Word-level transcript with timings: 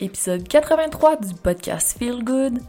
épisode 0.00 0.46
83 0.46 1.16
du 1.16 1.34
podcast 1.34 1.96
Feel 1.98 2.22
Good. 2.22 2.60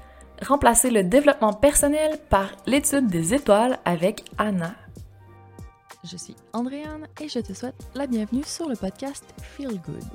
Remplacer 0.42 0.90
le 0.92 1.03
développement 1.03 1.53
personnel 1.53 2.19
par 2.30 2.50
l'étude 2.65 3.07
des 3.07 3.34
étoiles 3.34 3.80
avec 3.85 4.23
Anna. 4.38 4.76
Je 6.04 6.16
suis 6.16 6.36
Andréane 6.54 7.08
et 7.20 7.28
je 7.28 7.40
te 7.40 7.54
souhaite 7.54 7.76
la 7.96 8.08
bienvenue 8.08 8.44
sur 8.46 8.70
le 8.70 8.76
podcast 8.76 9.26
Feel 9.42 9.82
Good. 9.82 10.05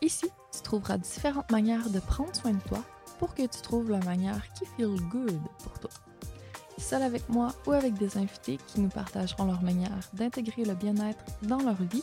Ici, 0.00 0.30
tu 0.52 0.62
trouveras 0.62 0.98
différentes 0.98 1.50
manières 1.50 1.90
de 1.90 1.98
prendre 1.98 2.34
soin 2.34 2.52
de 2.52 2.60
toi 2.68 2.82
pour 3.18 3.34
que 3.34 3.42
tu 3.42 3.60
trouves 3.62 3.90
la 3.90 4.00
manière 4.00 4.42
qui 4.52 4.66
feel 4.76 5.00
good 5.10 5.40
pour 5.62 5.78
toi. 5.80 5.90
Seul 6.78 7.02
avec 7.02 7.28
moi 7.28 7.48
ou 7.66 7.72
avec 7.72 7.94
des 7.94 8.18
invités 8.18 8.58
qui 8.66 8.80
nous 8.80 8.88
partageront 8.88 9.46
leur 9.46 9.62
manière 9.62 9.90
d'intégrer 10.12 10.64
le 10.64 10.74
bien-être 10.74 11.24
dans 11.42 11.58
leur 11.58 11.82
vie 11.82 12.02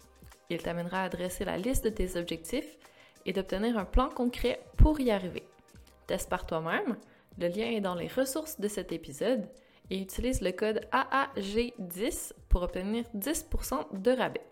il 0.55 0.61
t'amènera 0.61 1.03
à 1.03 1.09
dresser 1.09 1.45
la 1.45 1.57
liste 1.57 1.83
de 1.83 1.89
tes 1.89 2.17
objectifs 2.17 2.77
et 3.25 3.33
d'obtenir 3.33 3.77
un 3.77 3.85
plan 3.85 4.09
concret 4.09 4.61
pour 4.77 4.99
y 4.99 5.11
arriver. 5.11 5.43
Teste 6.07 6.29
par 6.29 6.45
toi-même. 6.45 6.97
Le 7.37 7.47
lien 7.47 7.69
est 7.71 7.81
dans 7.81 7.95
les 7.95 8.07
ressources 8.07 8.59
de 8.59 8.67
cet 8.67 8.91
épisode 8.91 9.47
et 9.89 10.01
utilise 10.01 10.41
le 10.41 10.51
code 10.51 10.81
AAG10 10.91 12.33
pour 12.49 12.63
obtenir 12.63 13.05
10% 13.15 14.01
de 14.01 14.11
rabais. 14.11 14.45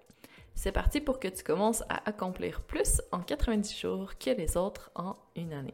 C'est 0.56 0.72
parti 0.72 1.00
pour 1.00 1.20
que 1.20 1.28
tu 1.28 1.44
commences 1.44 1.84
à 1.90 2.08
accomplir 2.08 2.62
plus 2.62 3.02
en 3.12 3.20
90 3.20 3.80
jours 3.80 4.18
que 4.18 4.32
les 4.32 4.58
autres 4.58 4.92
en 4.96 5.16
une 5.36 5.54
année. 5.54 5.74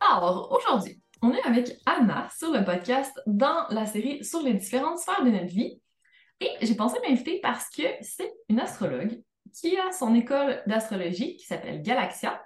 Alors, 0.00 0.50
aujourd'hui, 0.52 1.00
on 1.22 1.32
est 1.32 1.42
avec 1.46 1.78
Anna 1.86 2.28
sur 2.36 2.52
le 2.52 2.64
podcast 2.64 3.18
dans 3.26 3.66
la 3.70 3.86
série 3.86 4.24
sur 4.24 4.42
les 4.42 4.54
différentes 4.54 4.98
sphères 4.98 5.24
de 5.24 5.30
notre 5.30 5.46
vie. 5.46 5.80
Et 6.40 6.50
j'ai 6.62 6.74
pensé 6.74 6.98
m'inviter 7.06 7.40
parce 7.40 7.68
que 7.68 7.82
c'est 8.00 8.32
une 8.48 8.60
astrologue 8.60 9.22
qui 9.52 9.76
a 9.76 9.92
son 9.92 10.14
école 10.14 10.62
d'astrologie 10.66 11.36
qui 11.36 11.46
s'appelle 11.46 11.82
Galaxia 11.82 12.42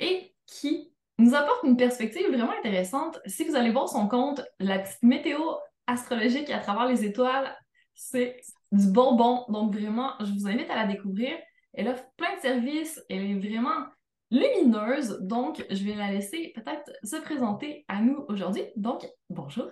et 0.00 0.34
qui 0.46 0.92
nous 1.18 1.34
apporte 1.34 1.64
une 1.64 1.76
perspective 1.76 2.26
vraiment 2.28 2.56
intéressante. 2.58 3.18
Si 3.26 3.44
vous 3.44 3.56
allez 3.56 3.70
voir 3.70 3.88
son 3.88 4.08
compte, 4.08 4.42
la 4.58 4.78
petite 4.78 5.02
météo 5.02 5.38
astrologique 5.86 6.50
à 6.50 6.58
travers 6.58 6.86
les 6.86 7.04
étoiles, 7.04 7.54
c'est 7.94 8.40
du 8.72 8.90
bonbon. 8.90 9.44
Donc 9.48 9.74
vraiment, 9.74 10.12
je 10.20 10.32
vous 10.32 10.46
invite 10.46 10.70
à 10.70 10.76
la 10.76 10.86
découvrir. 10.86 11.36
Elle 11.72 11.88
offre 11.88 12.04
plein 12.16 12.34
de 12.36 12.40
services, 12.40 13.02
elle 13.08 13.30
est 13.30 13.38
vraiment 13.38 13.86
lumineuse. 14.30 15.18
Donc, 15.20 15.64
je 15.70 15.84
vais 15.84 15.94
la 15.94 16.10
laisser 16.10 16.52
peut-être 16.54 16.90
se 17.02 17.16
présenter 17.16 17.84
à 17.88 18.00
nous 18.00 18.24
aujourd'hui. 18.28 18.64
Donc, 18.76 19.06
bonjour. 19.30 19.70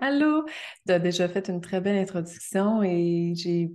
Allô! 0.00 0.44
Tu 0.86 0.92
as 0.92 0.98
déjà 0.98 1.28
fait 1.28 1.48
une 1.48 1.60
très 1.60 1.80
belle 1.80 1.96
introduction 1.96 2.82
et 2.82 3.32
j'ai. 3.34 3.70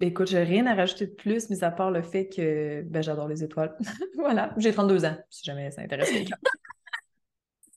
Écoute, 0.00 0.26
j'ai 0.26 0.42
rien 0.42 0.66
à 0.66 0.74
rajouter 0.74 1.06
de 1.06 1.12
plus, 1.12 1.48
mis 1.48 1.64
à 1.64 1.70
part 1.70 1.90
le 1.90 2.02
fait 2.02 2.28
que 2.28 2.82
ben, 2.82 3.02
j'adore 3.02 3.28
les 3.28 3.42
étoiles. 3.42 3.74
voilà, 4.16 4.52
j'ai 4.58 4.72
32 4.72 5.04
ans, 5.06 5.16
si 5.30 5.44
jamais 5.44 5.70
ça 5.70 5.80
intéresse 5.80 6.10
quelqu'un. 6.10 6.36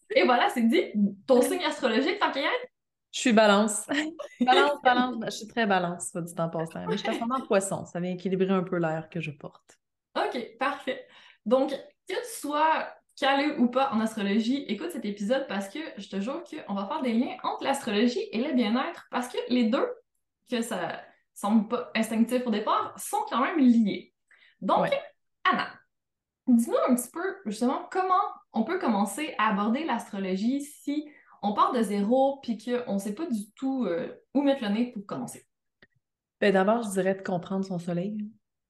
et 0.10 0.26
voilà, 0.26 0.50
c'est 0.50 0.64
dit. 0.64 0.92
Ton 1.26 1.42
signe 1.42 1.64
astrologique, 1.64 2.20
tant 2.20 2.34
Je 2.34 3.20
suis 3.20 3.32
balance. 3.32 3.88
balance, 4.42 4.82
balance. 4.84 5.16
Je 5.26 5.30
suis 5.30 5.48
très 5.48 5.66
balance, 5.66 6.10
soit 6.12 6.22
dit 6.22 6.34
en 6.38 6.50
passant. 6.50 6.86
Mais 6.88 6.98
je 6.98 7.04
suis 7.04 7.18
vraiment 7.18 7.40
poisson. 7.46 7.86
Ça 7.86 8.00
vient 8.00 8.12
équilibrer 8.12 8.50
un 8.50 8.64
peu 8.64 8.78
l'air 8.78 9.08
que 9.10 9.22
je 9.22 9.32
porte. 9.32 9.80
OK, 10.18 10.58
parfait. 10.60 11.08
Donc, 11.46 11.70
que 11.70 11.76
tu 12.14 12.16
sois 12.26 12.90
calé 13.18 13.56
ou 13.58 13.68
pas 13.68 13.92
en 13.92 14.00
astrologie, 14.00 14.64
écoute 14.68 14.92
cet 14.92 15.06
épisode 15.06 15.48
parce 15.48 15.68
que 15.68 15.80
je 15.98 16.08
te 16.08 16.20
jure 16.20 16.44
qu'on 16.44 16.74
va 16.74 16.86
faire 16.86 17.02
des 17.02 17.14
liens 17.14 17.36
entre 17.44 17.64
l'astrologie 17.64 18.28
et 18.32 18.44
le 18.44 18.54
bien-être 18.54 19.08
parce 19.12 19.28
que 19.28 19.38
les 19.50 19.66
deux, 19.66 19.88
que 20.50 20.62
ça 20.62 21.02
semble 21.34 21.68
pas 21.68 21.92
instinctif 21.96 22.46
au 22.46 22.52
départ, 22.52 22.94
sont 22.98 23.26
quand 23.30 23.42
même 23.42 23.60
liés. 23.60 24.14
Donc, 24.62 24.90
Anna, 25.44 25.68
dis-nous 26.48 26.78
un 26.88 26.96
petit 26.96 27.10
peu 27.12 27.38
justement 27.46 27.88
comment 27.92 28.14
on 28.54 28.64
peut 28.64 28.80
commencer 28.80 29.34
à 29.38 29.52
aborder 29.52 29.84
l'astrologie 29.84 30.62
si 30.62 31.10
on 31.42 31.54
part 31.54 31.74
de 31.74 31.82
zéro 31.82 32.40
puis 32.42 32.58
qu'on 32.58 32.96
ne 32.96 33.00
sait 33.00 33.14
pas 33.14 33.26
du 33.26 33.52
tout 33.56 33.86
euh, 33.86 34.16
où 34.34 34.42
mettre 34.42 34.64
le 34.64 34.70
nez 34.70 34.92
pour 34.92 35.06
commencer? 35.06 35.46
Ben 36.40 36.54
D'abord, 36.54 36.84
je 36.84 36.90
dirais 36.90 37.16
de 37.16 37.24
comprendre 37.24 37.66
son 37.66 37.80
soleil. 37.80 38.18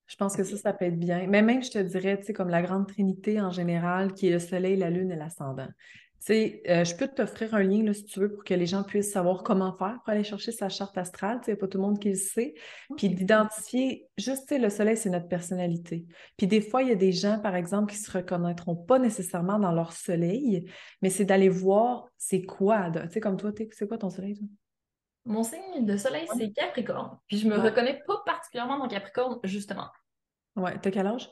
Je 0.07 0.15
pense 0.15 0.35
que 0.35 0.43
ça, 0.43 0.57
ça 0.57 0.73
peut 0.73 0.85
être 0.85 0.97
bien. 0.97 1.27
Mais 1.27 1.41
même, 1.41 1.61
je 1.63 1.71
te 1.71 1.79
dirais, 1.79 2.17
tu 2.17 2.27
sais, 2.27 2.33
comme 2.33 2.49
la 2.49 2.61
grande 2.61 2.87
trinité 2.87 3.41
en 3.41 3.51
général, 3.51 4.13
qui 4.13 4.27
est 4.27 4.31
le 4.31 4.39
soleil, 4.39 4.77
la 4.77 4.89
lune 4.89 5.11
et 5.11 5.15
l'ascendant. 5.15 5.67
Tu 6.19 6.33
sais, 6.33 6.61
euh, 6.67 6.83
je 6.83 6.95
peux 6.95 7.07
t'offrir 7.07 7.53
un 7.53 7.61
lien, 7.61 7.83
là, 7.83 7.93
si 7.93 8.05
tu 8.05 8.19
veux, 8.19 8.33
pour 8.33 8.43
que 8.43 8.53
les 8.53 8.65
gens 8.65 8.83
puissent 8.83 9.11
savoir 9.11 9.43
comment 9.43 9.75
faire 9.77 9.99
pour 10.03 10.09
aller 10.09 10.23
chercher 10.23 10.51
sa 10.51 10.69
charte 10.69 10.97
astrale. 10.97 11.39
Tu 11.41 11.51
sais, 11.51 11.55
pas 11.55 11.67
tout 11.67 11.77
le 11.77 11.83
monde 11.83 11.99
qui 11.99 12.09
le 12.09 12.15
sait. 12.15 12.55
Puis 12.95 13.09
d'identifier, 13.09 14.07
juste, 14.17 14.47
tu 14.47 14.55
sais, 14.55 14.59
le 14.59 14.69
soleil, 14.69 14.97
c'est 14.97 15.09
notre 15.09 15.27
personnalité. 15.27 16.05
Puis 16.37 16.47
des 16.47 16.61
fois, 16.61 16.81
il 16.81 16.89
y 16.89 16.91
a 16.91 16.95
des 16.95 17.11
gens, 17.11 17.39
par 17.39 17.55
exemple, 17.55 17.91
qui 17.91 17.99
se 17.99 18.09
reconnaîtront 18.09 18.75
pas 18.75 18.99
nécessairement 18.99 19.59
dans 19.59 19.71
leur 19.71 19.93
soleil, 19.93 20.65
mais 21.01 21.09
c'est 21.09 21.25
d'aller 21.25 21.49
voir 21.49 22.05
c'est 22.17 22.41
quoi. 22.41 22.89
Tu 22.91 22.99
sais, 23.11 23.19
comme 23.19 23.37
toi, 23.37 23.51
c'est 23.71 23.87
quoi 23.87 23.97
ton 23.97 24.09
soleil, 24.09 24.35
toi? 24.35 24.47
Mon 25.27 25.43
signe 25.43 25.85
de 25.85 25.97
soleil, 25.97 26.25
c'est 26.37 26.51
Capricorne. 26.51 27.19
Puis 27.27 27.37
je 27.39 27.49
me 27.49 27.57
reconnais 27.57 28.01
pas 28.07 28.23
particulièrement 28.47 28.79
dans 28.79 28.87
Capricorne, 28.87 29.39
justement. 29.43 29.89
Ouais, 30.55 30.79
t'as 30.79 30.91
quel 30.91 31.07
âge? 31.07 31.29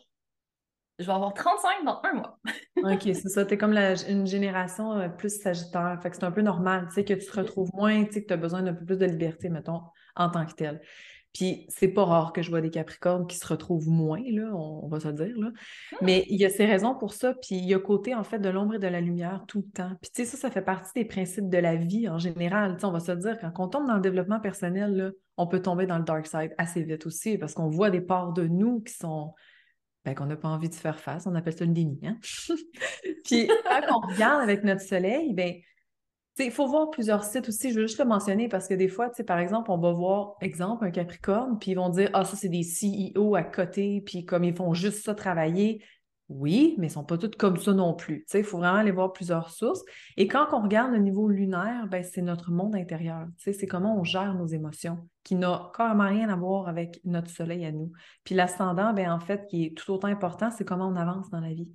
Je 1.00 1.06
vais 1.06 1.12
avoir 1.12 1.34
35 1.34 1.84
dans 1.86 2.02
un 2.04 2.14
mois. 2.14 2.40
OK, 2.78 3.02
c'est 3.04 3.30
ça. 3.30 3.46
T'es 3.46 3.58
comme 3.58 3.74
une 3.74 4.28
génération 4.28 4.94
euh, 4.94 5.10
plus 5.10 5.42
sagittaire. 5.42 6.00
Fait 6.02 6.10
que 6.10 6.16
c'est 6.16 6.24
un 6.24 6.32
peu 6.32 6.42
normal, 6.42 6.86
tu 6.88 6.96
sais, 6.96 7.06
que 7.06 7.14
tu 7.14 7.26
te 7.26 7.38
retrouves 7.38 7.70
moins, 7.74 8.06
tu 8.06 8.14
sais, 8.14 8.22
que 8.22 8.28
tu 8.28 8.34
as 8.34 8.38
besoin 8.38 8.64
d'un 8.64 8.74
peu 8.74 8.86
plus 8.86 8.98
de 8.98 9.06
liberté, 9.06 9.50
mettons, 9.50 9.82
en 10.16 10.30
tant 10.30 10.46
que 10.46 10.54
tel. 10.54 10.82
Puis 11.36 11.66
c'est 11.68 11.90
pas 11.90 12.06
rare 12.06 12.32
que 12.32 12.42
je 12.42 12.50
vois 12.50 12.62
des 12.62 12.70
Capricornes 12.70 13.28
qui 13.28 13.36
se 13.36 13.46
retrouvent 13.46 13.90
moins, 13.90 14.24
là, 14.26 14.56
on, 14.56 14.88
va 14.88 15.02
se 15.02 15.10
le 15.10 15.14
dire. 15.14 15.38
Là. 15.38 15.50
Ah! 15.92 15.98
Mais 16.02 16.24
il 16.30 16.40
y 16.40 16.46
a 16.46 16.50
ces 16.50 16.66
raisons 16.66 16.96
pour 16.96 17.14
ça, 17.14 17.34
puis 17.34 17.58
il 17.58 17.66
y 17.66 17.74
a 17.74 17.80
côté 17.80 18.16
en 18.16 18.24
fait 18.24 18.40
de 18.40 18.48
l'ombre 18.48 18.76
et 18.76 18.80
de 18.80 18.88
la 18.88 19.02
lumière 19.02 19.44
tout 19.46 19.66
le 19.66 19.70
temps. 19.70 19.92
Puis 20.02 20.12
tu 20.16 20.24
sais, 20.24 20.26
ça, 20.26 20.38
ça 20.38 20.50
fait 20.50 20.62
partie 20.62 20.94
des 20.96 21.04
principes 21.04 21.50
de 21.50 21.58
la 21.58 21.76
vie 21.76 22.08
en 22.08 22.20
général. 22.20 22.78
on 22.84 22.92
va 22.92 23.02
se 23.02 23.12
dire, 23.12 23.38
quand 23.38 23.52
on 23.60 23.68
tombe 23.68 23.86
dans 23.86 23.96
le 23.96 24.02
développement 24.02 24.40
personnel, 24.40 24.96
là, 24.96 25.12
on 25.36 25.46
peut 25.46 25.62
tomber 25.62 25.86
dans 25.86 25.98
le 25.98 26.06
dark 26.06 26.26
side 26.26 26.54
assez 26.58 26.84
vite 26.84 27.06
aussi, 27.06 27.38
parce 27.38 27.54
qu'on 27.54 27.70
voit 27.70 27.90
des 27.90 28.00
parts 28.00 28.32
de 28.32 28.48
nous 28.48 28.80
qui 28.80 28.94
sont 28.94 29.34
ben, 30.06 30.16
qu'on 30.16 30.28
n'a 30.28 30.38
pas 30.38 30.48
envie 30.48 30.70
de 30.70 30.76
faire 30.76 31.02
face. 31.02 31.28
On 31.28 31.36
appelle 31.36 31.58
ça 31.58 31.66
une 31.66 31.74
déni. 31.74 32.00
Hein? 32.06 32.18
puis 33.26 33.50
quand 33.66 33.82
on 33.90 34.08
regarde 34.08 34.42
avec 34.42 34.64
notre 34.64 34.82
soleil, 34.82 35.34
ben 35.34 35.56
il 36.40 36.52
faut 36.52 36.68
voir 36.68 36.90
plusieurs 36.90 37.24
sites 37.24 37.48
aussi. 37.48 37.72
Je 37.72 37.80
veux 37.80 37.88
juste 37.88 38.00
le 38.00 38.06
mentionner 38.06 38.50
parce 38.50 38.68
que 38.68 38.74
des 38.74 38.88
fois, 38.88 39.10
par 39.26 39.40
exemple, 39.40 39.72
on 39.72 39.78
va 39.78 39.92
voir, 39.94 40.36
exemple, 40.42 40.86
un 40.86 40.92
Capricorne, 40.92 41.58
puis 41.60 41.72
ils 41.72 41.76
vont 41.76 41.90
dire 41.90 42.10
Ah, 42.14 42.26
ça, 42.26 42.36
c'est 42.36 42.50
des 42.50 42.64
CEO 42.64 43.36
à 43.36 43.44
côté, 43.44 44.02
puis 44.06 44.26
comme 44.26 44.44
ils 44.44 44.56
font 44.56 44.74
juste 44.74 45.04
ça 45.04 45.16
travailler. 45.16 45.84
Oui, 46.28 46.74
mais 46.80 46.88
ils 46.88 46.90
ne 46.90 46.94
sont 46.94 47.04
pas 47.04 47.20
tous 47.20 47.30
comme 47.38 47.58
ça 47.58 47.72
non 47.72 47.94
plus. 47.94 48.26
Il 48.34 48.44
faut 48.44 48.58
vraiment 48.58 48.80
aller 48.80 48.92
voir 48.92 49.14
plusieurs 49.14 49.52
sources. 49.52 49.84
Et 50.18 50.28
quand 50.28 50.48
on 50.54 50.62
regarde 50.64 50.92
le 50.92 50.98
niveau 50.98 51.30
lunaire, 51.30 51.86
ben, 51.88 52.04
c'est 52.04 52.24
notre 52.24 52.50
monde 52.52 52.76
intérieur. 52.76 53.28
C'est 53.38 53.68
comment 53.68 53.96
on 54.00 54.04
gère 54.04 54.34
nos 54.34 54.48
émotions, 54.48 55.08
qui 55.24 55.36
n'a 55.36 55.72
carrément 55.78 56.08
rien 56.08 56.30
à 56.30 56.36
voir 56.36 56.68
avec 56.68 57.00
notre 57.06 57.30
soleil 57.30 57.64
à 57.64 57.72
nous. 57.72 57.92
Puis 58.24 58.34
l'ascendant, 58.34 58.92
ben, 58.92 59.12
en 59.12 59.20
fait, 59.20 59.46
qui 59.46 59.66
est 59.66 59.78
tout 59.78 59.92
autant 59.92 60.08
important, 60.08 60.50
c'est 60.50 60.66
comment 60.66 60.88
on 60.88 60.96
avance 60.96 61.30
dans 61.30 61.40
la 61.40 61.54
vie 61.54 61.72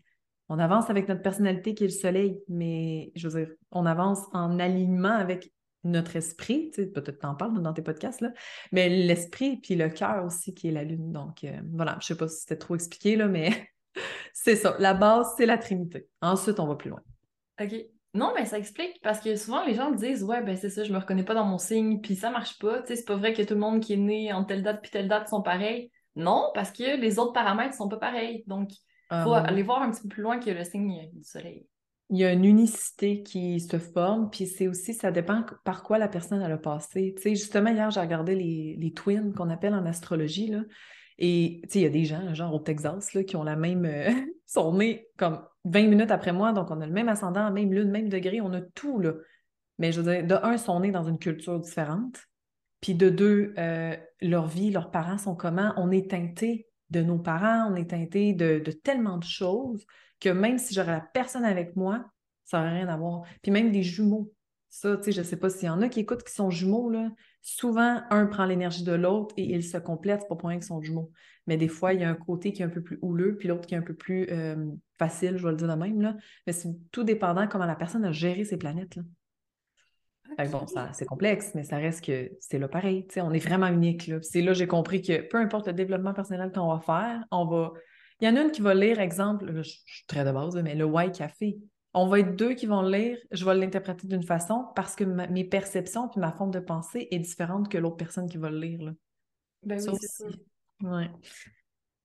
on 0.51 0.59
avance 0.59 0.91
avec 0.91 1.09
notre 1.09 1.23
personnalité 1.23 1.75
qui 1.75 1.85
est 1.85 1.87
le 1.87 1.93
soleil, 1.93 2.41
mais 2.49 3.13
je 3.15 3.29
veux 3.29 3.45
dire, 3.45 3.55
on 3.71 3.87
avance 3.87 4.19
en 4.33 4.59
alignement 4.59 5.15
avec 5.15 5.53
notre 5.85 6.17
esprit, 6.17 6.73
tu 6.75 6.83
sais, 6.83 6.87
peut-être 6.89 7.21
t'en 7.21 7.37
parles 7.37 7.63
dans 7.63 7.73
tes 7.73 7.83
podcasts, 7.83 8.21
là, 8.21 8.33
mais 8.73 8.89
l'esprit 8.89 9.59
puis 9.59 9.77
le 9.77 9.89
cœur 9.89 10.25
aussi 10.25 10.53
qui 10.53 10.69
est 10.69 10.73
la 10.73 10.83
lune. 10.83 11.13
Donc, 11.13 11.45
euh, 11.45 11.61
voilà, 11.73 11.97
je 12.01 12.09
sais 12.09 12.17
pas 12.17 12.27
si 12.27 12.41
c'était 12.41 12.59
trop 12.59 12.75
expliqué, 12.75 13.15
là, 13.15 13.29
mais 13.29 13.71
c'est 14.35 14.57
ça. 14.57 14.75
La 14.81 14.93
base, 14.93 15.33
c'est 15.37 15.47
la 15.47 15.57
Trinité. 15.57 16.09
Ensuite, 16.21 16.59
on 16.59 16.67
va 16.67 16.75
plus 16.75 16.91
loin. 16.91 17.01
OK. 17.61 17.73
Non, 18.13 18.33
mais 18.35 18.45
ça 18.45 18.59
explique 18.59 19.01
parce 19.05 19.21
que 19.21 19.37
souvent 19.37 19.65
les 19.65 19.75
gens 19.75 19.93
disent 19.93 20.25
Ouais, 20.25 20.43
ben 20.43 20.57
c'est 20.57 20.69
ça, 20.69 20.83
je 20.83 20.93
me 20.93 20.99
reconnais 20.99 21.23
pas 21.23 21.35
dans 21.35 21.45
mon 21.45 21.59
signe, 21.59 22.01
puis 22.01 22.17
ça 22.17 22.29
marche 22.29 22.59
pas. 22.59 22.81
Tu 22.81 22.89
sais, 22.89 22.97
c'est 22.97 23.05
pas 23.05 23.15
vrai 23.15 23.35
que 23.35 23.43
tout 23.43 23.55
le 23.55 23.61
monde 23.61 23.79
qui 23.79 23.93
est 23.93 23.97
né 23.97 24.33
en 24.33 24.45
telle 24.45 24.65
date 24.65 24.83
puis 24.83 24.91
telle 24.91 25.07
date 25.07 25.29
sont 25.29 25.43
pareils. 25.43 25.93
Non, 26.17 26.51
parce 26.55 26.73
que 26.73 27.01
les 27.01 27.21
autres 27.21 27.33
paramètres 27.33 27.77
sont 27.77 27.89
pas 27.89 27.99
pareils. 27.99 28.43
Donc, 28.49 28.71
il 29.11 29.23
faut 29.23 29.35
Euh, 29.35 29.43
aller 29.45 29.63
voir 29.63 29.83
un 29.83 29.91
petit 29.91 30.03
peu 30.03 30.09
plus 30.09 30.23
loin 30.23 30.39
que 30.39 30.51
le 30.51 30.65
signe 30.65 31.09
du 31.13 31.25
soleil. 31.25 31.67
il 32.13 32.19
y 32.19 32.25
a 32.25 32.33
une 32.33 32.45
unicité 32.45 33.23
qui 33.23 33.61
se 33.61 33.79
forme, 33.79 34.31
puis 34.31 34.47
c'est 34.47 34.67
aussi, 34.69 34.95
ça 34.95 35.13
dépend 35.13 35.45
par 35.65 35.83
quoi 35.85 35.97
la 35.99 36.09
personne 36.09 36.43
elle 36.43 36.51
a 36.53 36.59
passé. 36.59 37.15
Tu 37.17 37.23
sais, 37.23 37.31
justement, 37.37 37.71
hier, 37.71 37.91
j'ai 37.91 38.01
regardé 38.01 38.35
les, 38.35 38.77
les 38.79 38.93
twins 38.93 39.33
qu'on 39.33 39.49
appelle 39.51 39.75
en 39.75 39.87
astrologie, 39.87 40.49
là, 40.49 40.63
et 41.19 41.61
tu 41.65 41.69
sais, 41.71 41.79
il 41.81 41.83
y 41.83 41.87
a 41.87 41.91
des 41.91 42.05
gens, 42.05 42.35
genre 42.35 42.55
au 42.55 42.59
Texas, 42.59 43.15
là, 43.15 43.23
qui 43.25 43.37
ont 43.37 43.45
la 43.45 43.55
même... 43.57 43.85
euh, 43.85 44.11
sont 44.47 44.75
nés 44.77 45.07
comme 45.17 45.45
20 45.65 45.87
minutes 45.89 46.11
après 46.11 46.33
moi, 46.33 46.53
donc 46.53 46.71
on 46.71 46.81
a 46.81 46.87
le 46.87 46.93
même 46.93 47.09
ascendant, 47.09 47.51
même 47.53 47.73
lune, 47.73 47.91
même 47.91 48.09
degré, 48.09 48.41
on 48.41 48.53
a 48.55 48.61
tout, 48.61 48.99
là. 48.99 49.13
Mais 49.79 49.93
je 49.93 50.01
veux 50.01 50.13
dire, 50.13 50.27
de 50.27 50.35
un, 50.45 50.57
sont 50.59 50.81
nés 50.81 50.91
dans 50.91 51.05
une 51.05 51.19
culture 51.19 51.61
différente, 51.61 52.19
puis 52.81 52.95
de 52.95 53.09
deux, 53.11 53.55
euh, 53.59 53.97
leur 54.21 54.47
vie, 54.47 54.71
leurs 54.73 54.91
parents 54.91 55.19
sont 55.19 55.37
comment? 55.37 55.73
On 55.77 55.91
est 55.91 56.11
teinté 56.11 56.67
de 56.91 57.03
nos 57.03 57.19
parents, 57.19 57.71
on 57.71 57.77
est 57.77 57.91
teinté 57.91 58.33
de, 58.33 58.59
tellement 58.83 59.19
de 59.19 59.25
choses 59.25 59.87
que 60.19 60.29
même 60.29 60.59
si 60.59 60.75
j'aurais 60.75 60.93
la 60.93 61.01
personne 61.01 61.45
avec 61.45 61.77
moi, 61.77 62.05
ça 62.45 62.59
n'aurait 62.59 62.81
rien 62.81 62.89
à 62.89 62.97
voir. 62.97 63.23
Puis 63.43 63.51
même 63.51 63.71
des 63.71 63.83
jumeaux. 63.83 64.33
Ça, 64.69 64.97
tu 64.97 65.05
sais, 65.05 65.13
je 65.13 65.21
ne 65.21 65.25
sais 65.25 65.37
pas 65.37 65.51
s'il 65.51 65.67
y 65.67 65.69
en 65.69 65.83
a 65.83 65.89
qui 65.89 66.01
écoutent 66.01 66.23
qui 66.23 66.33
sont 66.33 66.51
jumeaux. 66.51 66.93
Souvent, 67.43 68.03
un 68.11 68.27
prend 68.27 68.45
l'énergie 68.45 68.85
de 68.85 68.93
l'autre 68.93 69.35
et 69.37 69.45
ils 69.45 69.65
se 69.65 69.79
complètent, 69.79 70.29
pas 70.29 70.37
pour 70.37 70.49
rien 70.49 70.59
qu'ils 70.59 70.67
sont 70.67 70.81
jumeaux. 70.81 71.11
Mais 71.47 71.57
des 71.57 71.69
fois, 71.69 71.95
il 71.95 72.01
y 72.01 72.05
a 72.05 72.11
un 72.11 72.15
côté 72.15 72.53
qui 72.53 72.63
est 72.63 72.65
un 72.65 72.71
peu 72.71 72.83
plus 72.83 72.99
houleux, 73.03 73.37
puis 73.37 73.49
l'autre 73.49 73.67
qui 73.67 73.75
est 73.75 73.79
un 73.79 73.83
peu 73.83 73.95
plus 73.95 74.29
euh, 74.31 74.67
facile, 74.99 75.37
je 75.39 75.43
vais 75.43 75.51
le 75.51 75.57
dire 75.57 75.69
de 75.69 75.75
même. 75.75 76.17
Mais 76.47 76.53
c'est 76.53 76.69
tout 76.93 77.03
dépendant 77.03 77.49
comment 77.49 77.67
la 77.67 77.75
personne 77.75 78.05
a 78.05 78.13
géré 78.13 78.45
ses 78.45 78.59
planètes. 78.59 78.99
Fait 80.37 80.47
que 80.47 80.51
bon, 80.51 80.65
c'est 80.93 81.07
complexe, 81.07 81.53
mais 81.55 81.65
ça 81.65 81.77
reste 81.77 82.05
que 82.05 82.31
c'est 82.41 82.59
là 82.59 82.69
pareil. 82.69 83.07
on 83.17 83.33
est 83.33 83.45
vraiment 83.45 83.67
unique. 83.67 84.11
C'est 84.23 84.43
là 84.43 84.53
que 84.53 84.59
j'ai 84.59 84.67
compris 84.67 85.03
que 85.03 85.23
peu 85.23 85.39
importe 85.39 85.67
le 85.67 85.73
développement 85.73 86.15
personnel 86.15 86.53
qu'on 86.53 86.69
va 86.69 86.81
faire, 86.81 87.25
on 87.31 87.47
va. 87.47 87.73
Il 88.21 88.29
y 88.29 88.31
en 88.31 88.37
a 88.37 88.43
une 88.43 88.51
qui 88.51 88.61
va 88.61 88.75
lire, 88.75 89.01
exemple, 89.01 89.51
je, 89.57 89.63
suis 89.63 90.05
très 90.07 90.25
de 90.25 90.31
base, 90.31 90.55
mais 90.57 90.75
le 90.75 90.85
White 90.85 91.17
Café. 91.17 91.59
On 91.93 92.07
va 92.07 92.21
être 92.21 92.37
deux 92.37 92.55
qui 92.55 92.67
vont 92.67 92.83
le 92.83 92.91
lire, 92.91 93.19
je 93.33 93.45
vais 93.45 93.55
l'interpréter 93.55 94.07
d'une 94.07 94.23
façon 94.23 94.67
parce 94.77 94.95
que 94.95 95.03
ma- 95.03 95.27
mes 95.27 95.43
perceptions 95.45 96.09
puis 96.09 96.21
ma 96.21 96.31
forme 96.31 96.53
de 96.53 96.61
pensée 96.61 97.09
est 97.11 97.19
différente 97.19 97.69
que 97.69 97.79
l'autre 97.79 97.97
personne 97.97 98.29
qui 98.29 98.39
va 98.39 98.49
le 98.49 98.61
lire. 98.61 98.83
Là. 98.83 98.93
Ben 99.65 99.79
Ça 99.81 99.93
oui, 99.93 99.99
c'est. 100.01 100.87
Ouais. 100.87 101.11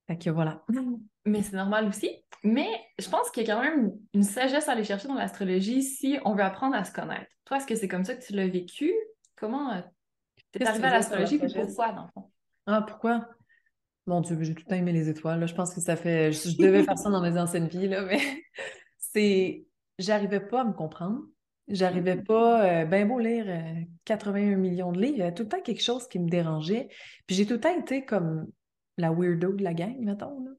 Fait 0.08 0.18
que 0.18 0.30
voilà. 0.30 0.64
Mais 1.26 1.42
c'est 1.42 1.56
normal 1.56 1.88
aussi. 1.88 2.10
Mais 2.44 2.68
je 3.00 3.10
pense 3.10 3.32
qu'il 3.32 3.46
y 3.48 3.50
a 3.50 3.56
quand 3.56 3.62
même 3.64 3.92
une 4.14 4.24
sagesse 4.24 4.68
à 4.70 4.74
aller 4.74 4.84
chercher 4.84 5.08
dans 5.08 5.16
l'astrologie 5.16 5.82
si 5.82 6.18
on 6.26 6.36
veut 6.36 6.44
apprendre 6.44 6.76
à 6.76 6.84
se 6.84 6.92
connaître. 6.92 7.26
Toi, 7.46 7.58
est-ce 7.58 7.66
que 7.68 7.76
c'est 7.76 7.88
comme 7.88 8.04
ça 8.06 8.16
que 8.16 8.24
tu 8.24 8.34
l'as 8.34 8.48
vécu? 8.48 8.94
Comment 9.36 9.72
euh, 9.74 9.82
t'es 10.52 10.60
Qu'est-ce 10.60 10.70
que 10.70 10.70
arrivé 10.70 10.82
tu 10.84 10.88
à 10.88 10.92
l'astrologie 10.92 11.40
sagesse? 11.40 11.76
pourquoi, 11.76 11.92
dans 11.94 12.04
le 12.04 12.10
fond? 12.14 12.32
Ah, 12.68 12.82
pourquoi? 12.84 13.28
Mon 14.08 14.22
Dieu, 14.22 14.38
j'ai 14.42 14.54
tout 14.54 14.62
le 14.64 14.70
temps 14.70 14.76
aimé 14.76 14.92
les 14.94 15.10
étoiles. 15.10 15.40
là. 15.40 15.48
Je 15.48 15.56
pense 15.56 15.74
que 15.74 15.82
ça 15.82 15.96
fait. 15.96 16.32
Je, 16.32 16.50
je 16.50 16.58
devais 16.58 16.84
faire 16.84 16.98
ça 16.98 17.10
dans 17.10 17.22
mes 17.22 17.40
anciennes 17.40 17.68
vies, 17.68 17.88
là, 17.88 18.04
mais 18.04 18.20
c'est. 19.00 19.66
J'arrivais 19.98 20.42
pas 20.42 20.62
à 20.62 20.64
me 20.66 20.74
comprendre. 20.74 21.22
J'arrivais 21.68 22.18
pas. 22.18 22.64
euh, 22.82 22.86
ben 22.86 23.08
beau 23.08 23.18
lire 23.18 23.46
euh, 23.48 23.82
81 24.06 24.58
millions 24.58 24.92
de 24.92 25.00
livres, 25.02 25.16
il 25.16 25.20
y 25.20 25.22
avait 25.24 25.34
tout 25.34 25.44
le 25.44 25.50
temps 25.50 25.62
quelque 25.62 25.82
chose 25.82 26.08
qui 26.08 26.20
me 26.20 26.30
dérangeait. 26.30 26.90
Puis 27.26 27.36
j'ai 27.36 27.46
tout 27.48 27.54
le 27.54 27.60
temps 27.60 27.76
été 27.80 28.06
comme 28.06 28.46
la 28.98 29.12
weirdo 29.12 29.54
de 29.54 29.64
la 29.64 29.74
gang, 29.74 29.98
mettons. 30.00 30.44
Là. 30.44 30.52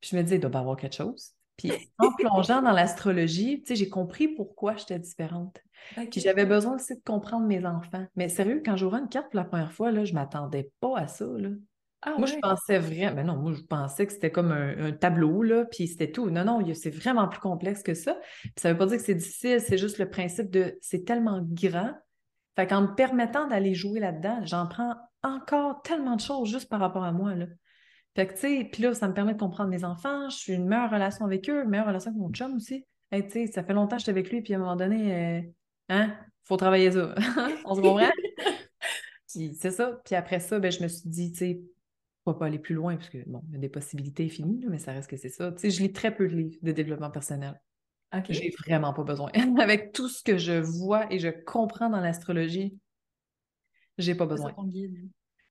Puis 0.00 0.10
je 0.12 0.16
me 0.16 0.22
disais, 0.22 0.36
il 0.36 0.40
doit 0.40 0.50
pas 0.50 0.58
y 0.58 0.62
avoir 0.62 0.76
quelque 0.76 0.96
chose. 0.96 1.32
Puis 1.56 1.72
en 1.98 2.12
plongeant 2.12 2.62
dans 2.62 2.72
l'astrologie, 2.72 3.62
tu 3.62 3.68
sais, 3.68 3.76
j'ai 3.76 3.88
compris 3.88 4.28
pourquoi 4.28 4.76
j'étais 4.76 4.98
différente. 4.98 5.58
Puis 6.10 6.20
j'avais 6.20 6.46
besoin 6.46 6.76
aussi 6.76 6.94
de 6.94 7.02
comprendre 7.04 7.46
mes 7.46 7.64
enfants. 7.66 8.06
Mais 8.16 8.28
sérieux, 8.28 8.62
quand 8.64 8.76
j'ouvrais 8.76 9.00
une 9.00 9.08
carte 9.08 9.30
pour 9.30 9.36
la 9.36 9.44
première 9.44 9.72
fois, 9.72 9.90
là, 9.90 10.04
je 10.04 10.14
m'attendais 10.14 10.70
pas 10.80 10.96
à 10.96 11.06
ça. 11.08 11.26
Là. 11.26 11.48
Ah 12.02 12.16
Moi, 12.18 12.26
je 12.26 12.36
pensais 12.36 12.78
vraiment. 12.78 13.14
Mais 13.14 13.24
non, 13.24 13.36
moi, 13.36 13.52
je 13.52 13.62
pensais 13.62 14.06
que 14.06 14.12
c'était 14.12 14.32
comme 14.32 14.50
un, 14.50 14.86
un 14.86 14.92
tableau, 14.92 15.42
là, 15.42 15.64
puis 15.64 15.86
c'était 15.86 16.10
tout. 16.10 16.30
Non, 16.30 16.44
non, 16.44 16.60
c'est 16.74 16.90
vraiment 16.90 17.28
plus 17.28 17.40
complexe 17.40 17.82
que 17.82 17.94
ça. 17.94 18.18
Puis 18.42 18.52
ça 18.58 18.72
veut 18.72 18.78
pas 18.78 18.86
dire 18.86 18.96
que 18.96 19.04
c'est 19.04 19.14
difficile, 19.14 19.60
c'est 19.60 19.78
juste 19.78 19.98
le 19.98 20.10
principe 20.10 20.50
de 20.50 20.76
c'est 20.80 21.04
tellement 21.04 21.40
grand. 21.42 21.92
Fait 22.56 22.66
qu'en 22.66 22.82
me 22.82 22.94
permettant 22.94 23.46
d'aller 23.46 23.74
jouer 23.74 24.00
là-dedans, 24.00 24.40
j'en 24.44 24.66
prends 24.66 24.96
encore 25.22 25.80
tellement 25.82 26.16
de 26.16 26.20
choses 26.20 26.50
juste 26.50 26.68
par 26.68 26.80
rapport 26.80 27.04
à 27.04 27.12
moi, 27.12 27.34
là. 27.34 27.46
Fait 28.14 28.26
que, 28.26 28.34
tu 28.34 28.40
sais, 28.40 28.68
puis 28.70 28.82
là, 28.82 28.94
ça 28.94 29.08
me 29.08 29.14
permet 29.14 29.32
de 29.34 29.38
comprendre 29.38 29.70
mes 29.70 29.84
enfants. 29.84 30.28
Je 30.28 30.36
suis 30.36 30.52
une 30.52 30.66
meilleure 30.66 30.90
relation 30.90 31.24
avec 31.24 31.48
eux, 31.48 31.62
une 31.62 31.70
meilleure 31.70 31.86
relation 31.86 32.10
avec 32.10 32.20
mon 32.20 32.30
chum 32.30 32.56
aussi. 32.56 32.84
Hey, 33.10 33.24
tu 33.24 33.32
sais, 33.32 33.46
ça 33.46 33.62
fait 33.62 33.72
longtemps 33.72 33.96
que 33.96 34.00
j'étais 34.00 34.10
avec 34.10 34.30
lui, 34.30 34.42
puis 34.42 34.52
à 34.54 34.56
un 34.56 34.60
moment 34.60 34.76
donné, 34.76 35.14
euh, 35.14 35.40
hein, 35.88 36.16
faut 36.44 36.56
travailler 36.56 36.90
ça. 36.92 37.14
On 37.64 37.74
se 37.74 37.80
comprend? 37.80 38.10
Puis 39.28 39.54
c'est 39.54 39.70
ça. 39.70 40.00
Puis 40.04 40.14
après 40.14 40.40
ça, 40.40 40.58
ben, 40.58 40.70
je 40.70 40.82
me 40.82 40.88
suis 40.88 41.08
dit, 41.08 41.32
tu 41.32 41.38
sais, 41.38 41.62
pourquoi 42.22 42.38
pas 42.38 42.46
aller 42.46 42.58
plus 42.58 42.74
loin, 42.74 42.96
parce 42.96 43.08
que, 43.08 43.18
bon, 43.26 43.42
il 43.48 43.54
y 43.54 43.56
a 43.56 43.60
des 43.60 43.68
possibilités 43.68 44.26
infinies, 44.26 44.64
mais 44.68 44.78
ça 44.78 44.92
reste 44.92 45.08
que 45.08 45.16
c'est 45.16 45.30
ça. 45.30 45.50
Tu 45.52 45.58
sais, 45.58 45.70
je 45.70 45.82
lis 45.82 45.92
très 45.92 46.14
peu 46.14 46.28
de 46.28 46.34
livres 46.34 46.58
de 46.60 46.72
développement 46.72 47.10
personnel. 47.10 47.58
OK. 48.14 48.26
J'ai 48.28 48.52
vraiment 48.66 48.92
pas 48.92 49.04
besoin. 49.04 49.30
Avec 49.58 49.92
tout 49.92 50.08
ce 50.08 50.22
que 50.22 50.36
je 50.36 50.52
vois 50.52 51.10
et 51.12 51.18
je 51.18 51.28
comprends 51.28 51.88
dans 51.88 52.00
l'astrologie, 52.00 52.76
j'ai 53.96 54.14
pas 54.14 54.26
besoin. 54.26 54.54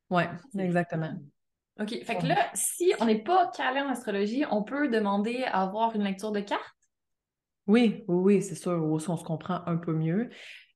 Ouais, 0.09 0.29
exactement. 0.57 1.13
OK. 1.79 2.03
Fait 2.03 2.17
que 2.17 2.27
là, 2.27 2.49
si 2.53 2.93
on 2.99 3.05
n'est 3.05 3.23
pas 3.23 3.49
calé 3.55 3.79
en 3.81 3.89
astrologie, 3.89 4.43
on 4.51 4.63
peut 4.63 4.89
demander 4.89 5.43
à 5.45 5.61
avoir 5.61 5.95
une 5.95 6.03
lecture 6.03 6.31
de 6.31 6.41
cartes? 6.41 6.61
Oui, 7.67 8.03
oui, 8.07 8.35
oui, 8.35 8.41
c'est 8.41 8.55
sûr. 8.55 8.83
Aussi, 8.83 9.09
on 9.09 9.17
se 9.17 9.23
comprend 9.23 9.61
un 9.65 9.77
peu 9.77 9.93
mieux. 9.93 10.29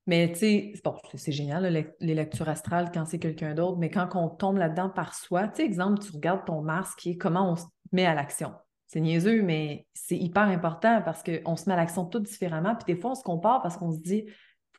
Mais 0.07 0.31
tu 0.31 0.39
sais, 0.39 0.71
c'est- 0.75 0.83
bon, 0.83 0.95
c'est- 1.15 1.31
génial, 1.31 1.63
là, 1.63 1.81
les 1.99 2.13
lectures 2.13 2.47
astrales 2.47 2.91
quand 2.93 3.05
c'est 3.05 3.17
quelqu'un 3.19 3.55
d'autre, 3.55 3.77
mais 3.77 3.89
quand 3.89 4.07
on 4.15 4.29
tombe 4.29 4.57
là-dedans 4.57 4.89
par 4.89 5.15
soi, 5.15 5.47
tu 5.47 5.57
sais, 5.57 5.63
exemple, 5.63 5.99
tu 5.99 6.11
regardes 6.11 6.45
ton 6.45 6.61
Mars 6.61 6.93
qui 6.95 7.11
est 7.11 7.17
comment 7.17 7.51
on 7.51 7.55
se 7.55 7.65
met 7.91 8.05
à 8.05 8.13
l'action. 8.13 8.53
C'est 8.87 8.99
niaiseux, 8.99 9.41
mais 9.41 9.87
c'est 9.95 10.15
hyper 10.15 10.43
important 10.43 11.01
parce 11.03 11.23
qu'on 11.23 11.55
se 11.55 11.67
met 11.67 11.73
à 11.73 11.77
l'action 11.77 12.05
tout 12.05 12.19
différemment. 12.19 12.75
Puis 12.75 12.93
des 12.93 13.01
fois, 13.01 13.11
on 13.11 13.15
se 13.15 13.23
compare 13.23 13.63
parce 13.63 13.77
qu'on 13.77 13.91
se 13.91 13.99
dit 13.99 14.25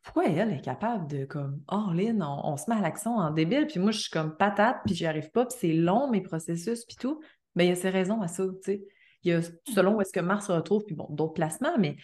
pourquoi 0.06 0.26
elle 0.26 0.52
est 0.52 0.60
capable 0.60 1.08
de 1.08 1.24
comme 1.24 1.60
oh 1.68 1.90
Lynn, 1.92 2.22
on, 2.22 2.52
on 2.52 2.56
se 2.56 2.70
met 2.70 2.76
à 2.76 2.80
l'action 2.80 3.16
en 3.16 3.32
débile, 3.32 3.66
puis 3.66 3.80
moi 3.80 3.90
je 3.90 3.98
suis 3.98 4.10
comme 4.10 4.36
patate, 4.36 4.78
puis 4.86 4.94
j'y 4.94 5.04
arrive 5.04 5.30
pas, 5.32 5.44
puis 5.44 5.58
c'est 5.60 5.72
long 5.72 6.08
mes 6.08 6.20
processus, 6.20 6.84
puis 6.84 6.96
tout. 6.96 7.20
Mais 7.56 7.66
il 7.66 7.68
y 7.70 7.72
a 7.72 7.74
ses 7.76 7.90
raisons 7.90 8.22
à 8.22 8.28
ça, 8.28 8.44
tu 8.44 8.52
sais. 8.62 8.84
Il 9.24 9.30
y 9.30 9.34
a 9.34 9.40
selon 9.74 9.96
où 9.96 10.00
est-ce 10.00 10.12
que 10.12 10.20
Mars 10.20 10.46
se 10.46 10.52
retrouve, 10.52 10.84
puis 10.86 10.94
bon, 10.94 11.08
d'autres 11.10 11.32
placements, 11.32 11.76
mais 11.78 11.96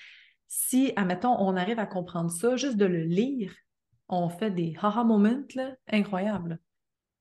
si, 0.48 0.92
admettons, 0.96 1.36
on 1.38 1.56
arrive 1.56 1.78
à 1.78 1.86
comprendre 1.86 2.30
ça, 2.30 2.56
juste 2.56 2.76
de 2.76 2.86
le 2.86 3.04
lire, 3.04 3.54
on 4.08 4.28
fait 4.28 4.50
des 4.50 4.74
haha 4.82 5.04
moments 5.04 5.44
là, 5.54 5.76
incroyables. 5.88 6.58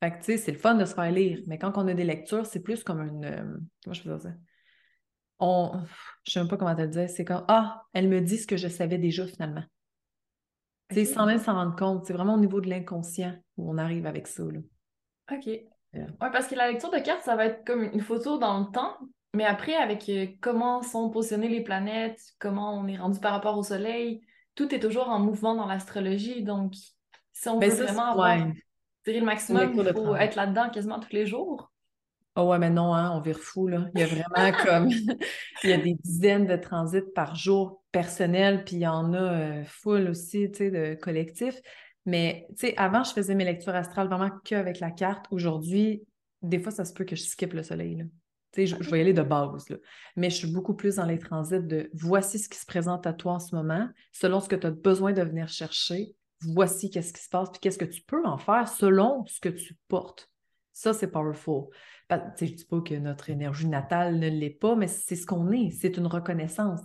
Fait 0.04 0.12
que, 0.12 0.18
tu 0.18 0.24
sais, 0.24 0.38
c'est 0.38 0.52
le 0.52 0.58
fun 0.58 0.74
de 0.74 0.86
se 0.86 0.96
faire 0.96 1.12
lire, 1.12 1.40
mais 1.46 1.60
quand 1.60 1.78
on 1.78 1.88
a 1.88 1.94
des 1.94 2.04
lectures, 2.06 2.48
c'est 2.48 2.62
plus 2.62 2.84
comme 2.84 3.02
une. 3.02 3.26
euh, 3.26 3.58
comment 3.84 3.94
je 3.94 4.02
peux 4.02 4.10
dire 4.10 4.22
ça? 4.22 4.34
On, 5.38 5.84
je 6.24 6.32
sais 6.32 6.40
même 6.40 6.50
pas 6.50 6.58
comment 6.58 6.76
te 6.76 6.82
le 6.82 6.88
dire. 6.88 7.10
C'est 7.10 7.26
comme 7.26 7.46
Ah, 7.48 7.84
elle 7.94 8.10
me 8.10 8.20
dit 8.20 8.40
ce 8.40 8.48
que 8.48 8.58
je 8.58 8.68
savais 8.68 8.98
déjà 8.98 9.28
finalement. 9.28 9.64
Tu 10.92 11.06
sais, 11.06 11.10
OK. 11.12 11.16
sans 11.16 11.26
même 11.26 11.40
s'en 11.40 11.54
rendre 11.54 11.76
compte. 11.76 12.06
C'est 12.06 12.14
vraiment 12.14 12.36
au 12.36 12.40
niveau 12.40 12.62
de 12.62 12.70
l'inconscient 12.70 13.34
où 13.58 13.72
on 13.72 13.78
arrive 13.78 14.06
avec 14.06 14.28
ça. 14.28 14.44
Là. 14.44 14.60
OK. 15.32 15.46
Ouais, 15.48 16.06
parce 16.20 16.48
que 16.48 16.56
la 16.56 16.72
lecture 16.72 16.90
de 16.92 17.00
cartes, 17.00 17.24
ça 17.24 17.36
va 17.36 17.46
être 17.48 17.66
comme 17.66 17.84
une 17.84 18.00
photo 18.02 18.38
dans 18.38 18.60
le 18.60 18.66
temps, 18.72 18.98
mais 19.34 19.46
après, 19.46 19.76
avec 19.76 20.08
euh, 20.10 20.28
comment 20.40 20.82
sont 20.84 21.10
positionnées 21.10 21.50
les 21.50 21.64
planètes, 21.64 22.20
comment 22.40 22.74
on 22.78 22.88
est 22.88 22.98
rendu 22.98 23.20
par 23.20 23.34
rapport 23.34 23.58
au 23.58 23.64
Soleil, 23.64 24.22
tout 24.56 24.74
est 24.74 24.80
toujours 24.80 25.10
en 25.10 25.20
mouvement 25.20 25.54
dans 25.56 25.66
l'astrologie. 25.66 26.44
Donc, 26.44 26.76
si 27.34 27.50
on 27.50 27.58
Ben, 27.60 27.70
veut 27.70 27.76
ça, 27.76 27.84
vraiment 27.86 28.06
c'est- 28.06 28.12
avoir 28.12 28.38
ouais. 28.48 28.54
tiré 29.04 29.20
le 29.20 29.26
maximum, 29.26 29.74
il 29.76 29.94
faut 29.94 30.16
être 30.16 30.36
là-dedans 30.36 30.70
quasiment 30.70 31.00
tous 31.00 31.12
les 31.14 31.26
jours. 31.26 31.72
Oh 32.36 32.44
ouais, 32.44 32.60
mais 32.60 32.70
non, 32.70 32.94
hein, 32.94 33.12
on 33.14 33.20
vire 33.20 33.40
fou, 33.40 33.68
là. 33.68 33.90
Il 33.94 34.00
y 34.00 34.04
a 34.04 34.08
vraiment 34.08 34.58
comme... 34.66 34.90
il 35.64 35.70
y 35.70 35.74
a 35.74 35.78
des 35.78 35.96
dizaines 35.96 36.48
de 36.48 36.56
transits 36.56 37.02
par 37.14 37.36
jour 37.36 37.84
personnels, 37.92 38.64
puis 38.64 38.78
il 38.78 38.82
y 38.82 38.88
en 38.88 39.14
a 39.14 39.18
euh, 39.18 39.64
full 39.66 40.08
aussi, 40.08 40.50
tu 40.52 40.60
sais, 40.60 40.72
de 40.72 40.96
collectifs. 40.96 41.60
Mais, 42.06 42.48
tu 42.52 42.68
sais, 42.68 42.78
avant, 42.78 43.04
je 43.04 43.12
faisais 43.12 43.36
mes 43.36 43.44
lectures 43.44 43.76
astrales 43.76 44.08
vraiment 44.08 44.32
qu'avec 44.46 44.80
la 44.80 44.92
carte. 44.92 45.26
Aujourd'hui, 45.32 46.04
des 46.42 46.60
fois, 46.60 46.72
ça 46.72 46.86
se 46.86 46.94
peut 46.94 47.04
que 47.04 47.16
je 47.16 47.24
skip 47.24 47.54
le 47.54 47.64
soleil, 47.64 47.96
là. 47.96 48.06
Tu 48.54 48.68
sais, 48.68 48.68
je, 48.68 48.84
je 48.84 48.90
vais 48.90 48.98
y 48.98 49.02
aller 49.02 49.14
de 49.14 49.22
base, 49.22 49.70
là. 49.70 49.78
Mais 50.16 50.30
je 50.30 50.36
suis 50.36 50.52
beaucoup 50.52 50.74
plus 50.74 50.96
dans 50.96 51.06
les 51.06 51.20
transits 51.20 51.62
de 51.62 51.90
voici 51.94 52.40
ce 52.40 52.48
qui 52.48 52.58
se 52.58 52.66
présente 52.66 53.08
à 53.08 53.14
toi 53.14 53.34
en 53.34 53.40
ce 53.40 53.54
moment, 53.56 53.90
selon 54.14 54.40
ce 54.40 54.48
que 54.48 54.56
tu 54.56 54.68
as 54.68 54.72
besoin 54.72 55.12
de 55.12 55.22
venir 55.22 55.50
chercher, 55.50 56.16
voici 56.42 56.90
qu'est-ce 56.90 57.14
qui 57.14 57.22
se 57.22 57.30
passe, 57.30 57.50
puis 57.52 57.60
qu'est-ce 57.60 57.78
que 57.78 57.86
tu 57.86 58.02
peux 58.02 58.26
en 58.26 58.38
faire 58.38 58.68
selon 58.68 59.26
ce 59.28 59.40
que 59.40 59.50
tu 59.50 59.78
portes. 59.88 60.30
Ça, 60.74 60.94
c'est 60.94 61.12
powerful. 61.12 61.66
Je 62.38 62.46
ne 62.46 62.50
dis 62.50 62.66
pas 62.66 62.82
que 62.82 62.96
notre 62.96 63.30
énergie 63.30 63.68
natale 63.68 64.20
ne 64.20 64.28
l'est 64.28 64.50
pas, 64.50 64.76
mais 64.76 64.88
c'est 64.88 65.16
ce 65.16 65.26
qu'on 65.26 65.52
est. 65.52 65.72
C'est 65.72 65.98
une 65.98 66.08
reconnaissance. 66.08 66.82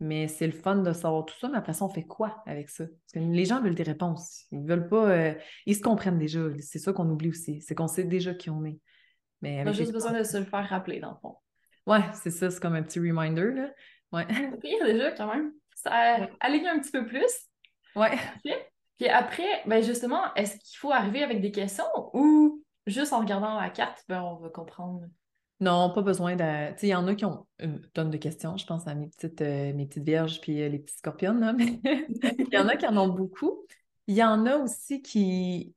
Mais 0.00 0.26
c'est 0.26 0.46
le 0.46 0.52
fun 0.52 0.76
de 0.76 0.92
savoir 0.92 1.24
tout 1.24 1.38
ça, 1.38 1.48
mais 1.48 1.58
après 1.58 1.72
ça, 1.74 1.84
on 1.84 1.88
fait 1.88 2.02
quoi 2.02 2.42
avec 2.46 2.68
ça? 2.70 2.84
Parce 2.86 3.12
que 3.12 3.18
les 3.20 3.44
gens 3.44 3.60
veulent 3.60 3.74
des 3.74 3.82
réponses. 3.84 4.46
Ils 4.50 4.66
veulent 4.66 4.88
pas. 4.88 5.08
euh, 5.10 5.34
ils 5.66 5.76
se 5.76 5.80
comprennent 5.80 6.18
déjà. 6.18 6.40
C'est 6.60 6.80
ça 6.80 6.92
qu'on 6.92 7.08
oublie 7.08 7.28
aussi. 7.28 7.60
C'est 7.60 7.74
qu'on 7.76 7.86
sait 7.86 8.04
déjà 8.04 8.34
qui 8.34 8.50
on 8.50 8.64
est. 8.64 8.78
Mais 9.42 9.62
On 9.64 9.68
a 9.68 9.72
juste 9.72 9.92
besoin 9.92 10.12
de 10.18 10.24
se 10.24 10.36
le 10.36 10.44
faire 10.44 10.68
rappeler, 10.68 10.98
dans 10.98 11.10
le 11.10 11.16
fond. 11.20 11.36
Ouais, 11.86 12.02
c'est 12.14 12.30
ça, 12.30 12.50
c'est 12.50 12.60
comme 12.60 12.74
un 12.74 12.82
petit 12.82 12.98
reminder, 13.00 13.52
là. 13.54 13.70
Ouais. 14.12 14.26
Pire 14.60 14.84
déjà, 14.84 15.12
quand 15.12 15.32
même. 15.32 15.52
Ça 15.74 16.28
aligne 16.40 16.68
un 16.68 16.78
petit 16.80 16.92
peu 16.92 17.06
plus. 17.06 17.32
Ouais. 17.96 18.16
Puis 18.98 19.08
après, 19.08 19.62
ben 19.66 19.82
justement, 19.82 20.32
est-ce 20.34 20.56
qu'il 20.58 20.78
faut 20.78 20.92
arriver 20.92 21.22
avec 21.22 21.40
des 21.40 21.50
questions 21.50 21.84
ou 22.12 22.62
juste 22.86 23.12
en 23.12 23.20
regardant 23.20 23.60
la 23.60 23.70
carte, 23.70 24.04
ben 24.08 24.22
on 24.22 24.36
va 24.36 24.48
comprendre? 24.48 25.02
Non, 25.60 25.92
pas 25.94 26.02
besoin 26.02 26.34
de. 26.34 26.72
Tu 26.72 26.78
sais, 26.80 26.86
il 26.88 26.90
y 26.90 26.94
en 26.94 27.06
a 27.06 27.14
qui 27.14 27.24
ont 27.24 27.46
une 27.60 27.80
tonne 27.92 28.10
de 28.10 28.16
questions. 28.16 28.56
Je 28.56 28.66
pense 28.66 28.86
à 28.88 28.96
mes 28.96 29.06
petites, 29.06 29.40
euh, 29.42 29.72
mes 29.72 29.86
petites 29.86 30.02
vierges 30.02 30.40
puis 30.40 30.60
euh, 30.60 30.68
les 30.68 30.80
petits 30.80 30.96
scorpions. 30.96 31.34
Là. 31.34 31.52
Mais 31.52 31.80
il 32.38 32.48
y 32.52 32.58
en 32.58 32.66
a 32.66 32.76
qui 32.76 32.86
en 32.86 32.96
ont 32.96 33.08
beaucoup. 33.08 33.64
Il 34.08 34.16
y 34.16 34.24
en 34.24 34.44
a 34.46 34.56
aussi 34.56 35.02
qui, 35.02 35.72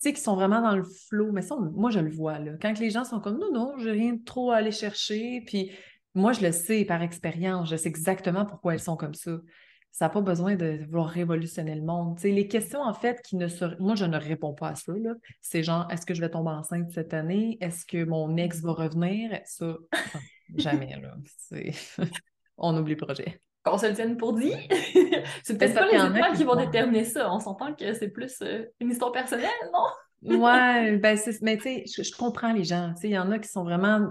tu 0.00 0.14
qui 0.14 0.20
sont 0.20 0.36
vraiment 0.36 0.62
dans 0.62 0.74
le 0.74 0.84
flow. 0.84 1.32
Mais 1.32 1.42
ça, 1.42 1.54
moi, 1.56 1.90
je 1.90 2.00
le 2.00 2.10
vois. 2.10 2.38
Là. 2.38 2.52
Quand 2.62 2.78
les 2.78 2.88
gens 2.88 3.04
sont 3.04 3.20
comme 3.20 3.38
non, 3.38 3.52
non, 3.52 3.74
j'ai 3.76 3.90
rien 3.90 4.16
trop 4.16 4.52
à 4.52 4.56
aller 4.56 4.72
chercher. 4.72 5.42
Puis 5.46 5.70
moi, 6.14 6.32
je 6.32 6.40
le 6.40 6.50
sais 6.50 6.86
par 6.86 7.02
expérience. 7.02 7.68
Je 7.68 7.76
sais 7.76 7.90
exactement 7.90 8.46
pourquoi 8.46 8.72
elles 8.72 8.80
sont 8.80 8.96
comme 8.96 9.14
ça 9.14 9.32
ça 9.92 10.06
n'a 10.06 10.08
pas 10.10 10.20
besoin 10.20 10.56
de 10.56 10.84
vouloir 10.86 11.08
révolutionner 11.08 11.74
le 11.74 11.82
monde. 11.82 12.18
les 12.22 12.48
questions, 12.48 12.82
en 12.82 12.92
fait, 12.92 13.22
qui 13.22 13.36
ne 13.36 13.48
se... 13.48 13.64
Moi, 13.80 13.94
je 13.94 14.04
ne 14.04 14.18
réponds 14.18 14.52
pas 14.52 14.68
à 14.68 14.74
ça. 14.74 14.92
C'est 15.40 15.62
genre, 15.62 15.88
est-ce 15.90 16.04
que 16.04 16.12
je 16.12 16.20
vais 16.20 16.28
tomber 16.28 16.50
enceinte 16.50 16.90
cette 16.90 17.14
année? 17.14 17.56
Est-ce 17.60 17.86
que 17.86 18.04
mon 18.04 18.36
ex 18.36 18.60
va 18.60 18.72
revenir? 18.72 19.40
Ça, 19.46 19.76
jamais, 20.56 21.00
là. 21.00 21.16
On 22.58 22.76
oublie 22.76 22.94
le 22.94 23.04
projet. 23.04 23.40
Qu'on 23.64 23.78
se 23.78 23.86
le 23.86 23.94
tienne 23.94 24.16
pour 24.16 24.34
dit? 24.34 24.52
c'est 25.42 25.58
peut-être 25.58 25.74
pas 25.74 25.86
les 25.86 25.96
étoiles 25.96 26.36
qui 26.36 26.44
vont 26.44 26.56
déterminer 26.56 27.04
ça. 27.04 27.32
On 27.32 27.40
s'entend 27.40 27.74
que 27.74 27.92
c'est 27.94 28.08
plus 28.08 28.40
euh, 28.42 28.64
une 28.80 28.90
histoire 28.90 29.12
personnelle, 29.12 29.50
non? 29.72 30.38
ouais, 30.40 30.96
ben 30.98 31.18
mais 31.42 31.56
tu 31.56 31.62
sais, 31.62 31.84
je, 31.86 32.16
comprends 32.16 32.52
les 32.52 32.64
gens. 32.64 32.94
Il 33.02 33.10
y 33.10 33.18
en 33.18 33.30
a 33.30 33.38
qui 33.38 33.48
sont 33.48 33.64
vraiment 33.64 34.08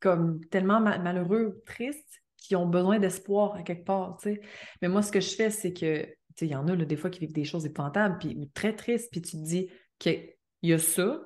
comme 0.00 0.40
tellement 0.46 0.80
malheureux, 0.80 1.62
tristes, 1.66 2.22
qui 2.48 2.56
ont 2.56 2.66
besoin 2.66 2.98
d'espoir 2.98 3.54
à 3.56 3.62
quelque 3.62 3.84
part. 3.84 4.18
Mais 4.80 4.88
moi, 4.88 5.02
ce 5.02 5.12
que 5.12 5.20
je 5.20 5.34
fais, 5.34 5.50
c'est 5.50 5.74
que, 5.74 6.08
il 6.40 6.48
y 6.48 6.54
en 6.54 6.66
a, 6.66 6.74
là, 6.74 6.86
des 6.86 6.96
fois, 6.96 7.10
qui 7.10 7.20
vivent 7.20 7.34
des 7.34 7.44
choses 7.44 7.66
épouvantables, 7.66 8.16
puis, 8.18 8.36
ou 8.38 8.46
très 8.46 8.74
tristes, 8.74 9.10
puis 9.12 9.20
tu 9.20 9.32
te 9.32 9.42
dis 9.42 9.68
qu'il 9.98 10.32
y 10.62 10.72
a 10.72 10.78
ça, 10.78 11.20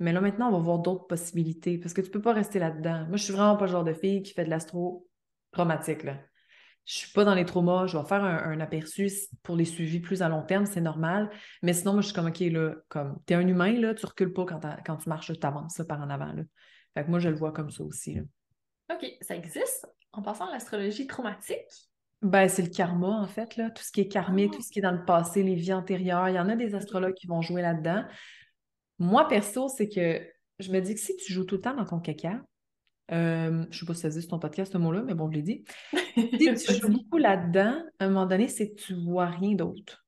mais 0.00 0.12
là, 0.12 0.20
maintenant, 0.20 0.48
on 0.48 0.52
va 0.52 0.58
voir 0.58 0.80
d'autres 0.80 1.06
possibilités, 1.06 1.78
parce 1.78 1.94
que 1.94 2.00
tu 2.00 2.10
peux 2.10 2.20
pas 2.20 2.32
rester 2.32 2.58
là-dedans. 2.58 3.06
Moi, 3.06 3.16
je 3.16 3.22
suis 3.22 3.32
vraiment 3.32 3.56
pas 3.56 3.66
le 3.66 3.70
genre 3.70 3.84
de 3.84 3.92
fille 3.92 4.22
qui 4.22 4.32
fait 4.32 4.44
de 4.44 4.50
l'astro 4.50 5.06
traumatique, 5.52 6.02
là. 6.02 6.18
Je 6.84 6.94
suis 6.94 7.12
pas 7.12 7.24
dans 7.24 7.34
les 7.34 7.44
traumas, 7.44 7.86
je 7.86 7.96
vais 7.96 8.04
faire 8.04 8.24
un, 8.24 8.58
aperçu 8.58 9.08
pour 9.44 9.54
les 9.54 9.64
suivis 9.64 10.00
plus 10.00 10.22
à 10.22 10.28
long 10.28 10.42
terme, 10.42 10.66
c'est 10.66 10.80
normal. 10.80 11.30
Mais 11.62 11.74
sinon, 11.74 11.92
moi, 11.92 12.00
je 12.00 12.06
suis 12.06 12.14
comme, 12.14 12.26
OK, 12.26 12.40
là, 12.40 12.74
comme, 12.88 13.20
t'es 13.24 13.34
un 13.34 13.46
humain, 13.46 13.72
là, 13.78 13.94
tu 13.94 14.04
recules 14.04 14.32
pas 14.32 14.46
quand, 14.46 14.96
tu 14.96 15.08
marches, 15.08 15.32
tu 15.32 15.46
avances 15.46 15.80
par 15.88 16.00
en 16.00 16.10
avant, 16.10 16.32
là. 16.32 16.42
Fait 16.94 17.04
que 17.04 17.10
moi, 17.10 17.20
je 17.20 17.28
le 17.28 17.36
vois 17.36 17.52
comme 17.52 17.70
ça 17.70 17.84
aussi. 17.84 18.18
OK, 18.90 19.06
ça 19.20 19.36
existe? 19.36 19.86
En 20.16 20.22
passant 20.22 20.48
à 20.48 20.52
l'astrologie 20.52 21.06
traumatique? 21.06 21.90
Ben, 22.22 22.48
c'est 22.48 22.62
le 22.62 22.70
karma, 22.70 23.08
en 23.08 23.26
fait, 23.26 23.56
là. 23.56 23.70
Tout 23.70 23.82
ce 23.82 23.92
qui 23.92 24.00
est 24.00 24.08
karmique, 24.08 24.50
ah. 24.54 24.56
tout 24.56 24.62
ce 24.62 24.70
qui 24.70 24.78
est 24.78 24.82
dans 24.82 24.92
le 24.92 25.04
passé, 25.04 25.42
les 25.42 25.54
vies 25.54 25.72
antérieures. 25.72 26.28
Il 26.28 26.34
y 26.34 26.40
en 26.40 26.48
a 26.48 26.56
des 26.56 26.74
astrologues 26.74 27.14
qui 27.14 27.26
vont 27.26 27.42
jouer 27.42 27.62
là-dedans. 27.62 28.04
Moi, 28.98 29.28
perso, 29.28 29.68
c'est 29.68 29.88
que 29.88 30.26
je 30.58 30.72
me 30.72 30.80
dis 30.80 30.94
que 30.94 31.00
si 31.00 31.14
tu 31.16 31.32
joues 31.32 31.44
tout 31.44 31.56
le 31.56 31.60
temps 31.60 31.74
dans 31.74 31.84
ton 31.84 32.00
caca, 32.00 32.42
euh, 33.12 33.64
je 33.70 33.78
sais 33.78 33.86
pas 33.86 33.94
si 33.94 34.00
ça 34.00 34.08
dit 34.08 34.20
sur 34.20 34.30
ton 34.30 34.38
podcast 34.38 34.72
ce 34.72 34.78
mot-là, 34.78 35.02
mais 35.02 35.14
bon, 35.14 35.30
je 35.30 35.36
l'ai 35.36 35.42
dit. 35.42 35.64
si 36.16 36.54
tu 36.54 36.74
joues 36.80 36.88
beaucoup 36.88 37.18
là-dedans, 37.18 37.82
à 37.98 38.04
un 38.04 38.08
moment 38.08 38.26
donné, 38.26 38.48
c'est 38.48 38.70
que 38.70 38.80
tu 38.80 38.94
vois 38.94 39.26
rien 39.26 39.54
d'autre. 39.54 40.06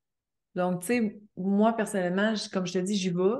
Donc, 0.55 0.81
tu 0.81 0.87
sais, 0.87 1.21
moi, 1.37 1.75
personnellement, 1.75 2.35
comme 2.53 2.67
je 2.67 2.73
te 2.73 2.79
dis, 2.79 2.97
j'y 2.97 3.11
vais, 3.11 3.37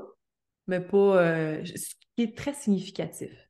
mais 0.67 0.79
pas. 0.79 1.21
Euh, 1.21 1.65
ce 1.65 1.95
qui 2.15 2.23
est 2.23 2.37
très 2.37 2.53
significatif. 2.53 3.48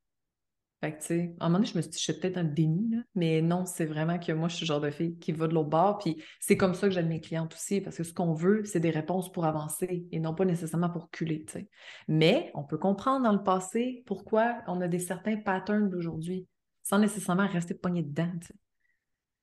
Fait 0.81 0.93
que, 0.93 0.99
tu 1.01 1.05
sais, 1.07 1.35
à 1.39 1.45
un 1.45 1.49
moment 1.49 1.59
donné, 1.59 1.69
je 1.69 1.77
me 1.77 1.81
suis 1.81 1.91
dit, 1.91 1.97
je 1.97 2.03
suis 2.03 2.13
peut-être 2.13 2.37
un 2.37 2.45
déni, 2.45 2.89
là. 2.95 3.01
mais 3.13 3.41
non, 3.41 3.65
c'est 3.65 3.85
vraiment 3.85 4.17
que 4.17 4.31
moi, 4.31 4.47
je 4.47 4.55
suis 4.55 4.63
le 4.63 4.67
genre 4.67 4.79
de 4.79 4.91
fille 4.91 5.17
qui 5.19 5.33
va 5.33 5.47
de 5.47 5.53
l'autre 5.53 5.69
bord. 5.69 5.97
Puis 5.97 6.23
c'est 6.39 6.55
comme 6.55 6.73
ça 6.73 6.87
que 6.87 6.93
j'aide 6.93 7.07
mes 7.07 7.19
clientes 7.19 7.53
aussi, 7.53 7.81
parce 7.81 7.97
que 7.97 8.03
ce 8.03 8.13
qu'on 8.13 8.33
veut, 8.33 8.63
c'est 8.63 8.79
des 8.79 8.89
réponses 8.89 9.29
pour 9.29 9.45
avancer 9.45 10.07
et 10.09 10.19
non 10.19 10.33
pas 10.33 10.45
nécessairement 10.45 10.89
pour 10.89 11.09
culer, 11.09 11.43
tu 11.45 11.53
sais. 11.53 11.69
Mais 12.07 12.49
on 12.53 12.63
peut 12.63 12.77
comprendre 12.77 13.23
dans 13.23 13.33
le 13.33 13.43
passé 13.43 14.03
pourquoi 14.05 14.61
on 14.67 14.79
a 14.79 14.87
des 14.87 14.99
certains 14.99 15.35
patterns 15.35 15.89
d'aujourd'hui, 15.89 16.47
sans 16.81 16.99
nécessairement 16.99 17.47
rester 17.47 17.73
pogné 17.73 18.01
dedans, 18.01 18.31
tu 18.39 18.47
sais. 18.47 18.55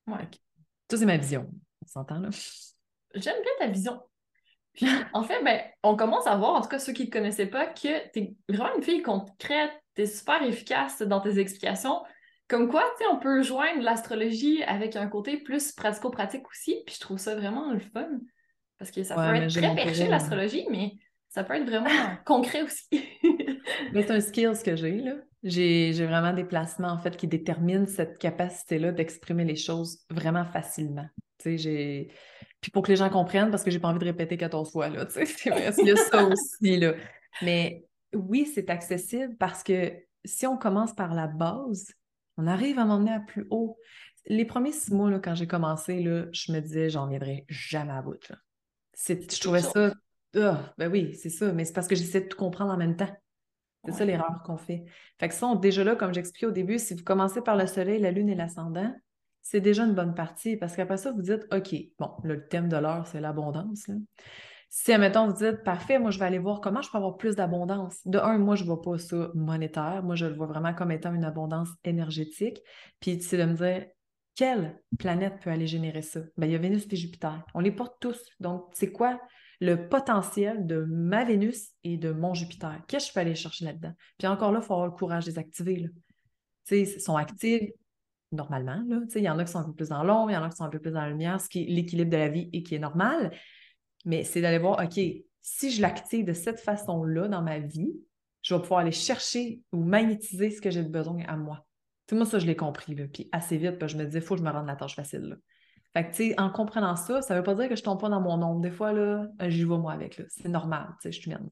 Ouais. 0.07 0.29
Ça, 0.91 0.97
c'est 0.97 1.07
ma 1.07 1.19
vision. 1.19 1.51
On 1.83 1.87
s'entend, 1.87 2.19
là? 2.19 2.31
J'aime 3.15 3.43
bien 3.43 3.53
ta 3.59 3.67
vision. 3.67 4.01
Puis, 4.73 4.87
en 5.13 5.23
fait, 5.23 5.43
ben, 5.43 5.61
on 5.83 5.97
commence 5.97 6.27
à 6.27 6.37
voir, 6.37 6.55
en 6.55 6.61
tout 6.63 6.69
cas 6.69 6.79
ceux 6.79 6.93
qui 6.93 7.03
ne 7.03 7.07
te 7.09 7.13
connaissaient 7.13 7.47
pas, 7.47 7.67
que 7.67 8.11
tu 8.13 8.19
es 8.21 8.37
vraiment 8.49 8.75
une 8.77 8.83
fille 8.83 9.03
concrète, 9.03 9.73
tu 9.97 10.03
es 10.03 10.07
super 10.07 10.43
efficace 10.43 11.03
dans 11.03 11.21
tes 11.21 11.39
explications. 11.39 12.03
Comme 12.49 12.69
quoi, 12.69 12.85
tu 12.97 13.05
sais, 13.05 13.11
on 13.11 13.19
peut 13.19 13.43
joindre 13.43 13.83
l'astrologie 13.83 14.63
avec 14.63 14.95
un 14.95 15.09
côté 15.09 15.39
plus 15.39 15.73
pratico-pratique 15.73 16.47
aussi, 16.49 16.83
puis 16.87 16.95
je 16.95 17.01
trouve 17.01 17.19
ça 17.19 17.35
vraiment 17.35 17.73
le 17.73 17.81
fun. 17.81 18.07
Parce 18.79 18.91
que 18.91 19.03
ça 19.03 19.15
peut 19.17 19.35
être 19.35 19.53
très 19.53 19.75
perché, 19.75 20.07
l'astrologie, 20.07 20.67
mais 20.71 20.93
ça 21.29 21.43
peut 21.43 21.55
être 21.55 21.69
vraiment 21.69 21.89
concret 22.25 22.63
aussi. 22.63 22.87
mais 23.93 24.03
c'est 24.03 24.13
un 24.13 24.21
skill 24.21 24.53
que 24.65 24.77
j'ai, 24.77 25.01
là. 25.01 25.15
J'ai 25.43 25.93
vraiment 25.93 26.33
des 26.33 26.45
placements, 26.45 26.89
en 26.91 26.99
fait, 26.99 27.17
qui 27.17 27.27
déterminent 27.27 27.87
cette 27.87 28.19
capacité-là 28.19 28.93
d'exprimer 28.93 29.45
les 29.45 29.57
choses 29.57 30.05
vraiment 30.11 30.45
facilement. 30.45 31.07
Tu 31.39 31.51
sais, 31.51 31.59
j'ai... 31.59 32.09
Puis 32.61 32.71
pour 32.71 32.83
que 32.83 32.91
les 32.91 32.97
gens 32.97 33.11
comprennent, 33.11 33.51
parce 33.51 33.63
que 33.63 33.71
j'ai 33.71 33.79
pas 33.79 33.89
envie 33.89 33.99
de 33.99 34.05
répéter 34.05 34.37
14 34.37 34.73
fois, 34.73 34.89
là, 34.89 35.07
tu 35.07 35.13
sais, 35.13 35.27
c'est 35.27 35.51
vrai, 35.51 35.73
il 35.79 35.87
y 35.87 35.91
a 35.91 35.97
ça 35.97 36.25
aussi, 36.25 36.79
là. 36.79 36.95
Mais 37.43 37.86
oui, 38.15 38.47
c'est 38.47 38.71
accessible 38.71 39.37
parce 39.37 39.63
que 39.63 39.93
si 40.25 40.47
on 40.47 40.57
commence 40.57 40.95
par 40.95 41.15
la 41.15 41.27
base, 41.27 41.93
on 42.37 42.47
arrive 42.47 42.79
à 42.79 42.85
m'emmener 42.85 43.13
à 43.13 43.21
plus 43.21 43.47
haut. 43.51 43.79
Les 44.27 44.45
premiers 44.45 44.73
six 44.73 44.93
mois, 44.93 45.11
là, 45.11 45.19
quand 45.19 45.35
j'ai 45.35 45.47
commencé, 45.47 46.03
là, 46.03 46.27
je 46.33 46.53
me 46.53 46.61
disais, 46.61 46.91
j'en 46.91 47.07
viendrai 47.07 47.45
jamais 47.49 47.93
à 47.93 48.03
bout. 48.03 48.33
Je 49.09 49.41
trouvais 49.41 49.63
ça. 49.63 49.93
Ah, 50.35 50.75
ben 50.77 50.91
oui, 50.91 51.15
c'est 51.15 51.31
ça, 51.31 51.53
mais 51.53 51.65
c'est 51.65 51.73
parce 51.73 51.87
que 51.87 51.95
j'essaie 51.95 52.23
de 52.23 52.29
tout 52.29 52.37
comprendre 52.37 52.73
en 52.73 52.77
même 52.77 52.97
temps. 52.97 53.15
C'est 53.85 53.93
ça 53.93 54.05
l'erreur 54.05 54.43
qu'on 54.45 54.57
fait. 54.57 54.85
Fait 55.19 55.29
que 55.29 55.35
ça, 55.35 55.55
déjà 55.55 55.85
là, 55.85 55.95
comme 55.95 56.13
j'expliquais 56.13 56.47
au 56.47 56.51
début, 56.51 56.79
si 56.79 56.95
vous 56.95 57.05
commencez 57.05 57.41
par 57.41 57.57
le 57.57 57.67
soleil, 57.67 58.01
la 58.01 58.11
lune 58.11 58.29
et 58.29 58.35
l'ascendant, 58.35 58.93
c'est 59.43 59.61
déjà 59.61 59.85
une 59.85 59.95
bonne 59.95 60.15
partie 60.15 60.57
parce 60.57 60.75
qu'après 60.75 60.97
ça, 60.97 61.13
vous 61.13 61.23
dites, 61.23 61.47
OK, 61.53 61.75
bon, 62.01 62.11
le 62.25 62.49
thème 62.49 62.69
de 62.69 62.77
l'heure, 62.77 63.07
c'est 63.07 63.21
l'abondance. 63.21 63.89
Si, 64.69 64.93
admettons, 64.93 65.29
vous 65.29 65.45
dites, 65.45 65.63
parfait, 65.63 65.99
moi, 65.99 66.11
je 66.11 66.19
vais 66.19 66.25
aller 66.25 66.39
voir 66.39 66.61
comment 66.61 66.83
je 66.83 66.91
peux 66.91 66.99
avoir 66.99 67.17
plus 67.17 67.37
d'abondance. 67.37 67.99
De 68.05 68.19
un, 68.19 68.39
moi, 68.39 68.57
je 68.57 68.63
ne 68.63 68.69
vois 68.69 68.83
pas 68.83 68.99
ça 68.99 69.31
monétaire. 69.35 70.03
Moi, 70.03 70.17
je 70.17 70.27
le 70.27 70.35
vois 70.35 70.47
vraiment 70.47 70.75
comme 70.75 70.91
étant 70.91 71.15
une 71.15 71.25
abondance 71.25 71.69
énergétique. 71.85 72.61
Puis, 73.01 73.21
c'est 73.23 73.39
de 73.39 73.45
me 73.45 73.55
dire, 73.55 73.87
quelle 74.35 74.79
planète 74.99 75.41
peut 75.43 75.51
aller 75.51 75.67
générer 75.67 76.03
ça? 76.03 76.21
Bien, 76.37 76.49
il 76.49 76.53
y 76.53 76.55
a 76.57 76.59
Vénus 76.59 76.87
et 76.91 76.97
Jupiter. 76.97 77.45
On 77.55 77.61
les 77.61 77.73
porte 77.73 77.97
tous. 78.01 78.21
Donc, 78.39 78.67
c'est 78.73 78.93
quoi 78.93 79.21
le 79.61 79.89
potentiel 79.89 80.67
de 80.67 80.85
ma 80.89 81.25
Vénus 81.25 81.71
et 81.85 81.97
de 81.97 82.13
mon 82.13 82.35
Jupiter? 82.35 82.79
Qu'est-ce 82.87 83.07
que 83.07 83.09
je 83.09 83.15
peux 83.15 83.21
aller 83.21 83.35
chercher 83.35 83.65
là-dedans? 83.65 83.93
Puis 84.19 84.29
encore 84.29 84.53
là, 84.53 84.61
il 84.63 84.67
faut 84.67 84.75
avoir 84.75 84.89
le 84.89 84.93
courage 84.93 85.25
de 85.25 85.31
les 85.31 85.39
activer. 85.39 85.77
Là. 85.77 85.89
ils 86.77 87.01
sont 87.01 87.17
actifs 87.17 87.71
normalement. 88.31 88.85
Il 89.15 89.23
y 89.23 89.31
en 89.31 89.39
a 89.39 89.45
qui 89.45 89.53
sont 89.53 89.61
un 89.61 89.65
peu 89.65 89.73
plus 89.73 89.89
dans 89.89 90.05
l'ombre, 90.05 90.31
il 90.31 90.35
y 90.35 90.37
en 90.37 90.43
a 90.43 90.51
qui 90.51 90.57
sont 90.57 90.65
un 90.65 90.71
peu 90.71 90.81
plus 90.81 90.93
dans 90.93 91.01
la 91.01 91.09
lumière, 91.09 91.41
ce 91.41 91.49
qui 91.49 91.63
est 91.63 91.67
l'équilibre 91.67 92.11
de 92.11 92.17
la 92.17 92.29
vie 92.29 92.51
et 92.53 92.63
qui 92.63 92.75
est 92.75 92.79
normal 92.79 93.33
mais 94.07 94.25
c'est 94.25 94.41
d'aller 94.41 94.59
voir, 94.59 94.83
OK, 94.83 94.99
si 95.43 95.71
je 95.71 95.83
l'active 95.83 96.25
de 96.25 96.33
cette 96.33 96.61
façon-là 96.61 97.29
dans 97.29 97.43
ma 97.43 97.59
vie, 97.59 97.93
je 98.41 98.55
vais 98.55 98.61
pouvoir 98.61 98.81
aller 98.81 98.93
chercher 98.93 99.61
ou 99.73 99.83
magnétiser 99.83 100.51
ce 100.51 100.61
que 100.61 100.71
j'ai 100.71 100.83
besoin 100.83 101.25
à 101.27 101.37
moi. 101.37 101.67
Tout 102.07 102.15
moi, 102.15 102.25
ça, 102.25 102.39
je 102.39 102.47
l'ai 102.47 102.57
compris. 102.57 102.95
Là. 102.95 103.05
Puis 103.13 103.29
assez 103.33 103.57
vite, 103.57 103.85
je 103.87 103.97
me 103.97 104.05
disais, 104.05 104.21
il 104.21 104.25
faut 104.25 104.35
que 104.35 104.41
je 104.41 104.45
me 104.45 104.51
rende 104.51 104.67
la 104.67 104.77
tâche 104.77 104.95
facile. 104.95 105.39
Fait 105.93 106.05
que, 106.05 106.11
tu 106.11 106.29
sais, 106.29 106.41
en 106.41 106.51
comprenant 106.51 106.95
ça, 106.95 107.23
ça 107.23 107.35
ne 107.35 107.41
veut 107.41 107.45
pas 107.45 107.55
dire 107.55 107.69
que 107.69 107.75
je 107.75 107.81
ne 107.81 107.85
tombe 107.85 108.01
pas 108.01 108.09
dans 108.09 108.21
mon 108.21 108.41
ombre. 108.43 108.61
Des 108.61 108.71
fois, 108.71 108.93
là, 108.93 109.27
euh, 109.43 109.51
j'y 109.51 109.65
vais 109.65 109.79
moi 109.79 109.93
avec. 109.93 110.23
C'est 110.29 110.49
normal, 110.49 110.89
tu 111.01 111.03
sais, 111.03 111.13
je 111.13 111.21
suis 111.21 111.31
humaine. 111.31 111.49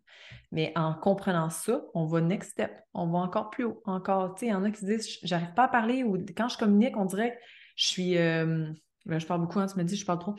Mais 0.53 0.73
en 0.77 0.95
comprenant 0.95 1.51
ça, 1.51 1.83
on 1.95 2.05
va 2.05 2.21
next 2.21 2.53
step. 2.53 2.73
On 2.93 3.09
va 3.09 3.19
encore 3.19 3.51
plus 3.51 3.65
haut. 3.65 3.83
Encore, 3.87 4.35
tu 4.35 4.41
sais, 4.41 4.47
il 4.47 4.51
y 4.51 4.55
en 4.55 4.63
a 4.63 4.71
qui 4.71 4.85
disent, 4.85 5.19
j'arrive 5.23 5.55
pas 5.55 5.65
à 5.65 5.69
parler 5.69 6.05
ou 6.05 6.17
quand 6.37 6.49
je 6.49 6.59
communique, 6.59 6.97
on 6.97 7.07
dirait 7.07 7.37
je 7.75 7.89
suis. 7.89 8.19
Euh, 8.19 8.71
ben, 9.07 9.19
je 9.19 9.27
parle 9.27 9.41
beaucoup, 9.41 9.59
hein, 9.59 9.67
tu 9.67 9.77
me 9.77 9.85
dis, 9.85 9.97
je 9.97 10.07
parle 10.07 10.19
trop. 10.19 10.35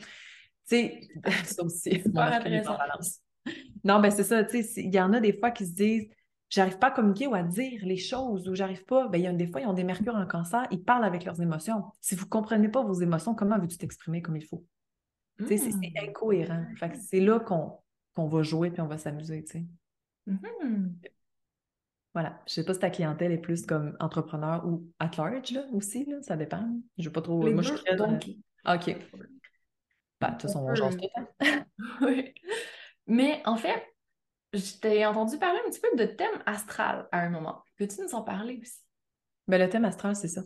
Tu 0.68 0.76
sais, 0.78 1.02
ça 1.46 1.64
aussi, 1.64 2.04
Non, 3.84 4.00
ben 4.00 4.10
c'est 4.10 4.24
ça, 4.24 4.44
tu 4.44 4.64
sais, 4.64 4.84
il 4.84 4.94
y 4.94 5.00
en 5.00 5.14
a 5.14 5.20
des 5.20 5.38
fois 5.38 5.52
qui 5.52 5.66
se 5.66 5.74
disent 5.74 6.08
j'arrive 6.50 6.78
pas 6.78 6.88
à 6.88 6.92
communiquer 6.92 7.28
ou 7.28 7.36
à 7.36 7.44
dire 7.44 7.82
les 7.84 7.98
choses 7.98 8.48
ou 8.48 8.56
j'arrive 8.56 8.86
pas. 8.86 9.08
Ben, 9.08 9.18
il 9.18 9.24
y 9.24 9.28
a 9.28 9.34
des 9.34 9.48
fois, 9.48 9.62
ils 9.62 9.68
ont 9.68 9.74
des 9.74 9.84
mercures 9.84 10.16
en 10.16 10.26
cancer, 10.26 10.66
ils 10.72 10.84
parlent 10.84 11.06
avec 11.06 11.26
leurs 11.26 11.42
émotions. 11.42 11.84
Si 12.02 12.16
vous 12.16 12.28
comprenez 12.28 12.70
pas 12.70 12.84
vos 12.84 12.94
émotions, 12.94 13.36
comment 13.36 13.60
veux-tu 13.60 13.78
t'exprimer 13.78 14.22
comme 14.22 14.38
il 14.38 14.46
faut? 14.46 14.66
Tu 15.38 15.48
sais, 15.48 15.58
c'est 15.58 15.76
mmh. 15.76 16.10
incohérent. 16.10 16.66
Fait 16.78 16.96
c'est 16.96 17.20
là 17.20 17.40
qu'on 17.40 18.28
va 18.28 18.44
jouer 18.44 18.72
puis 18.72 18.82
on 18.82 18.88
va 18.88 18.98
s'amuser, 18.98 19.44
tu 19.44 19.52
sais. 19.52 19.66
Mmh. 20.28 20.88
Voilà. 22.14 22.42
Je 22.48 22.54
sais 22.54 22.64
pas 22.64 22.74
si 22.74 22.80
ta 22.80 22.90
clientèle 22.90 23.34
est 23.34 23.38
plus 23.38 23.66
comme 23.66 23.98
entrepreneur 24.00 24.66
ou 24.66 24.88
at 25.00 25.12
large, 25.18 25.52
là, 25.52 25.66
aussi, 25.74 26.06
là. 26.06 26.22
Ça 26.22 26.38
dépend. 26.38 26.66
Je 26.98 27.10
veux 27.10 27.12
pas 27.12 27.22
trop... 27.22 27.42
Moi, 27.42 27.62
je 27.62 27.74
suis 27.74 27.84
très... 27.84 27.98
Donc... 27.98 28.30
OK. 28.66 28.96
Bah, 30.26 30.32
de 30.32 30.38
toute 30.38 30.42
façon, 30.50 30.66
on 30.66 30.76
change 30.76 30.98
tout 30.98 31.08
oui. 32.02 32.34
Mais 33.08 33.42
en 33.46 33.56
fait, 33.58 33.84
je 34.54 34.78
t'ai 34.80 35.06
entendu 35.06 35.38
parler 35.38 35.60
un 35.66 35.70
petit 35.70 35.80
peu 35.80 35.96
de 35.98 36.06
thème 36.06 36.42
astral 36.46 37.08
à 37.12 37.20
un 37.20 37.30
moment. 37.30 37.64
Peux-tu 37.78 38.02
nous 38.02 38.16
en 38.16 38.22
parler 38.24 38.60
aussi? 38.62 38.80
Ben, 39.48 39.60
le 39.60 39.70
thème 39.70 39.86
astral, 39.86 40.16
c'est 40.16 40.28
ça. 40.28 40.42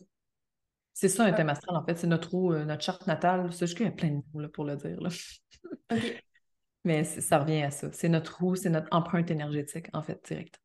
C'est 0.94 1.08
ça 1.08 1.24
un 1.24 1.32
thème 1.32 1.50
astral, 1.50 1.78
en 1.78 1.86
fait. 1.86 1.96
C'est 1.98 2.08
notre 2.08 2.32
roue, 2.32 2.52
euh, 2.54 2.66
notre 2.66 2.84
charte 2.84 3.08
natale. 3.08 3.54
C'est 3.54 3.68
juste 3.68 3.78
qu'il 3.78 3.86
y 3.86 3.90
a 3.90 3.94
plein 3.94 4.10
de 4.10 4.22
mots 4.34 4.42
là, 4.42 4.50
pour 4.50 4.66
le 4.66 4.76
dire. 4.76 5.00
Là. 5.00 5.10
OK. 5.92 6.24
Mais 6.84 7.04
ça 7.04 7.40
revient 7.40 7.62
à 7.64 7.72
ça. 7.72 7.90
C'est 7.94 8.10
notre 8.10 8.40
roue, 8.40 8.56
c'est 8.56 8.70
notre 8.70 8.88
empreinte 8.92 9.32
énergétique, 9.32 9.88
en 9.94 10.02
fait, 10.02 10.20
direct. 10.26 10.60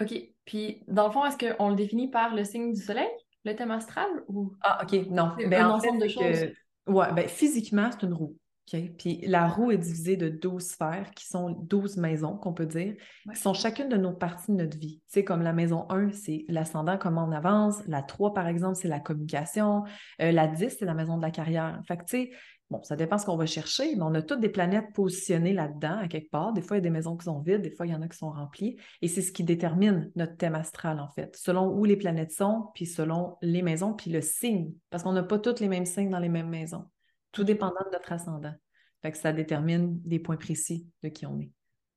OK. 0.00 0.14
Puis, 0.44 0.84
dans 0.88 1.06
le 1.06 1.12
fond, 1.12 1.24
est-ce 1.26 1.36
qu'on 1.36 1.70
le 1.70 1.74
définit 1.74 2.08
par 2.10 2.34
le 2.34 2.44
signe 2.44 2.72
du 2.72 2.80
soleil, 2.80 3.08
le 3.44 3.54
thème 3.54 3.70
astral, 3.70 4.08
ou... 4.28 4.54
Ah, 4.62 4.80
OK, 4.82 4.92
non. 5.10 5.32
C'est 5.38 5.48
Ben, 5.48 5.64
un 5.64 5.70
en 5.70 5.74
ensemble 5.76 6.00
de 6.00 6.06
fait, 6.08 6.14
choses. 6.14 6.40
que- 6.40 6.54
ouais, 6.88 7.12
ben, 7.12 7.28
physiquement, 7.28 7.90
c'est 7.92 8.06
une 8.06 8.14
roue. 8.14 8.36
OK? 8.72 8.80
Puis 8.98 9.20
la 9.26 9.48
roue 9.48 9.70
est 9.70 9.78
divisée 9.78 10.16
de 10.18 10.28
12 10.28 10.62
sphères, 10.62 11.10
qui 11.14 11.26
sont 11.26 11.50
12 11.50 11.96
maisons, 11.96 12.36
qu'on 12.36 12.52
peut 12.52 12.66
dire, 12.66 12.94
Ouais. 13.26 13.34
qui 13.34 13.40
sont 13.40 13.54
chacune 13.54 13.88
de 13.88 13.96
nos 13.96 14.12
parties 14.12 14.52
de 14.52 14.56
notre 14.56 14.76
vie. 14.76 14.98
Tu 14.98 15.04
sais, 15.06 15.24
comme 15.24 15.40
la 15.42 15.54
maison 15.54 15.86
1, 15.90 16.12
c'est 16.12 16.44
l'ascendant, 16.48 16.98
comment 16.98 17.24
on 17.24 17.32
avance. 17.32 17.76
La 17.86 18.02
3, 18.02 18.34
par 18.34 18.46
exemple, 18.46 18.76
c'est 18.76 18.88
la 18.88 19.00
communication. 19.00 19.84
Euh, 20.20 20.32
la 20.32 20.46
10, 20.48 20.76
c'est 20.78 20.84
la 20.84 20.94
maison 20.94 21.16
de 21.16 21.22
la 21.22 21.30
carrière. 21.30 21.80
Fait 21.88 21.96
que, 21.96 22.04
tu 22.04 22.10
sais, 22.10 22.30
bon, 22.70 22.82
ça 22.82 22.96
dépend 22.96 23.18
ce 23.18 23.26
qu'on 23.26 23.36
va 23.36 23.46
chercher, 23.46 23.94
mais 23.96 24.02
on 24.02 24.14
a 24.14 24.22
toutes 24.22 24.40
des 24.40 24.48
planètes 24.48 24.92
positionnées 24.92 25.52
là-dedans, 25.52 25.98
à 25.98 26.08
quelque 26.08 26.30
part. 26.30 26.52
Des 26.52 26.62
fois, 26.62 26.76
il 26.76 26.80
y 26.80 26.82
a 26.82 26.88
des 26.88 26.90
maisons 26.90 27.16
qui 27.16 27.24
sont 27.24 27.40
vides, 27.40 27.62
des 27.62 27.70
fois, 27.70 27.86
il 27.86 27.90
y 27.90 27.94
en 27.94 28.02
a 28.02 28.08
qui 28.08 28.18
sont 28.18 28.30
remplies. 28.30 28.76
Et 29.02 29.08
c'est 29.08 29.22
ce 29.22 29.32
qui 29.32 29.44
détermine 29.44 30.10
notre 30.16 30.36
thème 30.36 30.54
astral, 30.54 31.00
en 31.00 31.08
fait, 31.08 31.36
selon 31.36 31.72
où 31.72 31.84
les 31.84 31.96
planètes 31.96 32.32
sont, 32.32 32.70
puis 32.74 32.86
selon 32.86 33.36
les 33.42 33.62
maisons, 33.62 33.94
puis 33.94 34.10
le 34.10 34.20
signe. 34.20 34.72
Parce 34.90 35.02
qu'on 35.02 35.12
n'a 35.12 35.22
pas 35.22 35.38
tous 35.38 35.60
les 35.60 35.68
mêmes 35.68 35.86
signes 35.86 36.10
dans 36.10 36.18
les 36.18 36.28
mêmes 36.28 36.48
maisons, 36.48 36.84
tout 37.32 37.44
dépendant 37.44 37.84
de 37.86 37.92
notre 37.92 38.12
ascendant. 38.12 38.54
Fait 39.02 39.12
que 39.12 39.18
ça 39.18 39.32
détermine 39.32 40.00
des 40.02 40.18
points 40.18 40.36
précis 40.36 40.86
de 41.02 41.08
qui 41.08 41.24
on 41.26 41.38
est. 41.40 41.50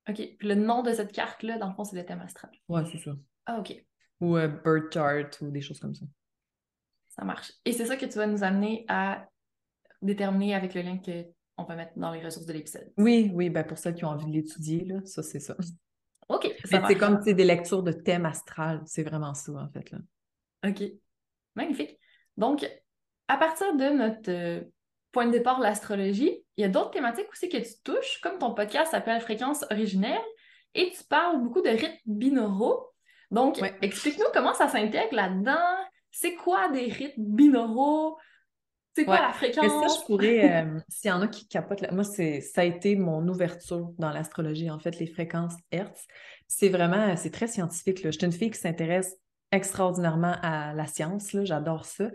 OK. 0.10 0.36
Puis 0.38 0.48
le 0.48 0.56
nom 0.56 0.84
de 0.84 0.94
cette 0.94 1.12
carte-là, 1.12 1.58
dans 1.58 1.70
le 1.70 1.74
fond, 1.74 1.84
c'est 1.84 1.96
le 1.96 2.06
thème 2.06 2.22
astral. 2.22 2.52
Ouais, 2.70 2.84
c'est 2.92 3.00
ça. 3.00 3.12
Ah, 3.46 3.60
OK. 3.60 3.74
Ou 4.20 4.38
euh, 4.38 4.48
birth 4.48 4.94
chart 4.94 5.42
ou 5.42 5.50
des 5.50 5.62
choses 5.62 5.80
comme 5.80 5.96
ça. 5.96 6.06
Ça 7.10 7.26
marche. 7.26 7.52
Et 7.66 7.74
c'est 7.74 7.86
ça 7.86 7.98
que 7.98 8.06
tu 8.06 8.18
vas 8.18 8.28
nous 8.28 8.44
amener 8.44 8.86
à 8.88 9.28
déterminer 10.02 10.56
avec 10.56 10.74
le 10.74 10.82
lien 10.82 10.98
qu'on 10.98 11.64
va 11.64 11.76
mettre 11.76 11.94
dans 11.98 12.12
les 12.12 12.24
ressources 12.24 12.46
de 12.46 12.54
l'épisode. 12.54 12.92
Oui, 12.98 13.32
oui, 13.34 13.50
ben 13.50 13.64
pour 13.64 13.78
ceux 13.78 13.92
qui 13.92 14.06
ont 14.06 14.10
envie 14.10 14.26
de 14.26 14.32
l'étudier, 14.32 14.86
là, 14.86 15.00
ça, 15.06 15.22
c'est 15.24 15.40
ça. 15.40 15.56
OK. 16.30 16.54
Ça 16.66 16.84
c'est 16.88 16.96
comme 16.96 17.20
des 17.22 17.44
lectures 17.44 17.84
de 17.84 17.92
thème 17.92 18.26
astral, 18.26 18.82
c'est 18.86 19.04
vraiment 19.04 19.34
ça, 19.34 19.52
en 19.54 19.70
fait. 19.70 19.92
Là. 19.92 20.00
OK. 20.68 20.84
Magnifique. 21.56 22.00
Donc, 22.38 22.66
à 23.28 23.38
partir 23.38 23.76
de 23.76 23.90
notre 23.90 24.32
euh, 24.32 24.62
point 25.12 25.26
de 25.26 25.32
départ, 25.32 25.60
l'astrologie, 25.60 26.44
il 26.58 26.62
y 26.62 26.64
a 26.64 26.70
d'autres 26.70 26.92
thématiques 26.92 27.30
aussi 27.32 27.50
que 27.50 27.58
tu 27.58 27.74
touches, 27.84 28.20
comme 28.22 28.38
ton 28.40 28.54
podcast 28.54 28.92
s'appelle 28.92 29.20
Fréquence 29.22 29.66
originelle, 29.70 30.22
et 30.74 30.92
tu 30.92 31.04
parles 31.04 31.42
beaucoup 31.44 31.62
de 31.62 31.70
rites 31.70 32.00
binauraux. 32.06 32.88
Donc, 33.30 33.58
Ouais. 33.62 33.76
explique-nous 33.82 34.26
comment 34.34 34.54
ça 34.54 34.70
s'intègre 34.70 35.14
là-dedans. 35.14 35.76
C'est 36.12 36.36
quoi 36.36 36.70
des 36.70 36.86
rites 36.86 37.16
binauraux? 37.18 38.18
C'est 38.96 39.06
quoi 39.06 39.16
Ouais. 39.16 39.22
la 39.22 39.28
Mais 39.30 39.34
fréquence? 39.34 39.92
ça, 39.94 40.00
je 40.00 40.06
pourrais, 40.06 40.64
euh, 40.66 40.80
s'il 40.90 41.10
y 41.10 41.12
en 41.12 41.22
a 41.22 41.28
qui 41.28 41.48
capotent, 41.48 41.82
là- 41.82 41.92
moi, 41.92 42.04
c'est, 42.04 42.42
ça 42.42 42.62
a 42.62 42.64
été 42.66 42.96
mon 42.96 43.28
ouverture 43.28 43.92
dans 43.98 44.12
l'astrologie, 44.12 44.70
en 44.70 44.80
fait, 44.80 45.00
les 45.00 45.08
fréquences 45.08 45.54
Hertz. 45.72 46.06
C'est 46.48 46.70
vraiment, 46.70 47.16
c'est 47.16 47.32
très 47.32 47.48
scientifique, 47.48 48.04
là. 48.04 48.12
Je 48.12 48.18
suis 48.18 48.26
une 48.26 48.34
fille 48.34 48.52
qui 48.52 48.60
s'intéresse 48.60 49.16
extraordinairement 49.52 50.36
à 50.42 50.74
la 50.74 50.88
science, 50.88 51.34
là. 51.34 51.46
J'adore 51.46 51.86
ça. 51.86 52.12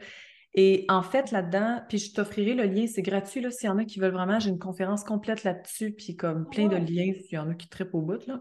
Et 0.59 0.87
en 0.89 1.03
fait, 1.03 1.33
là-dedans, 1.33 1.83
puis 1.89 1.99
je 1.99 2.15
t'offrirai 2.15 2.55
le 2.55 2.65
lien, 2.65 2.87
c'est 2.87 3.03
gratuit, 3.03 3.41
là, 3.43 3.51
s'il 3.51 3.67
y 3.69 3.71
en 3.71 3.77
a 3.79 3.85
qui 3.85 3.99
veulent 4.01 4.13
vraiment, 4.15 4.39
j'ai 4.41 4.49
une 4.51 4.59
conférence 4.59 5.05
complète 5.05 5.45
là-dessus, 5.45 5.93
puis 5.93 6.17
comme 6.17 6.49
plein 6.49 6.69
de 6.69 6.77
liens, 6.77 7.13
s'il 7.13 7.35
y 7.35 7.39
en 7.39 7.51
a 7.51 7.55
qui 7.55 7.69
trippent 7.69 7.95
au 7.95 8.01
bout, 8.03 8.27
là. 8.27 8.41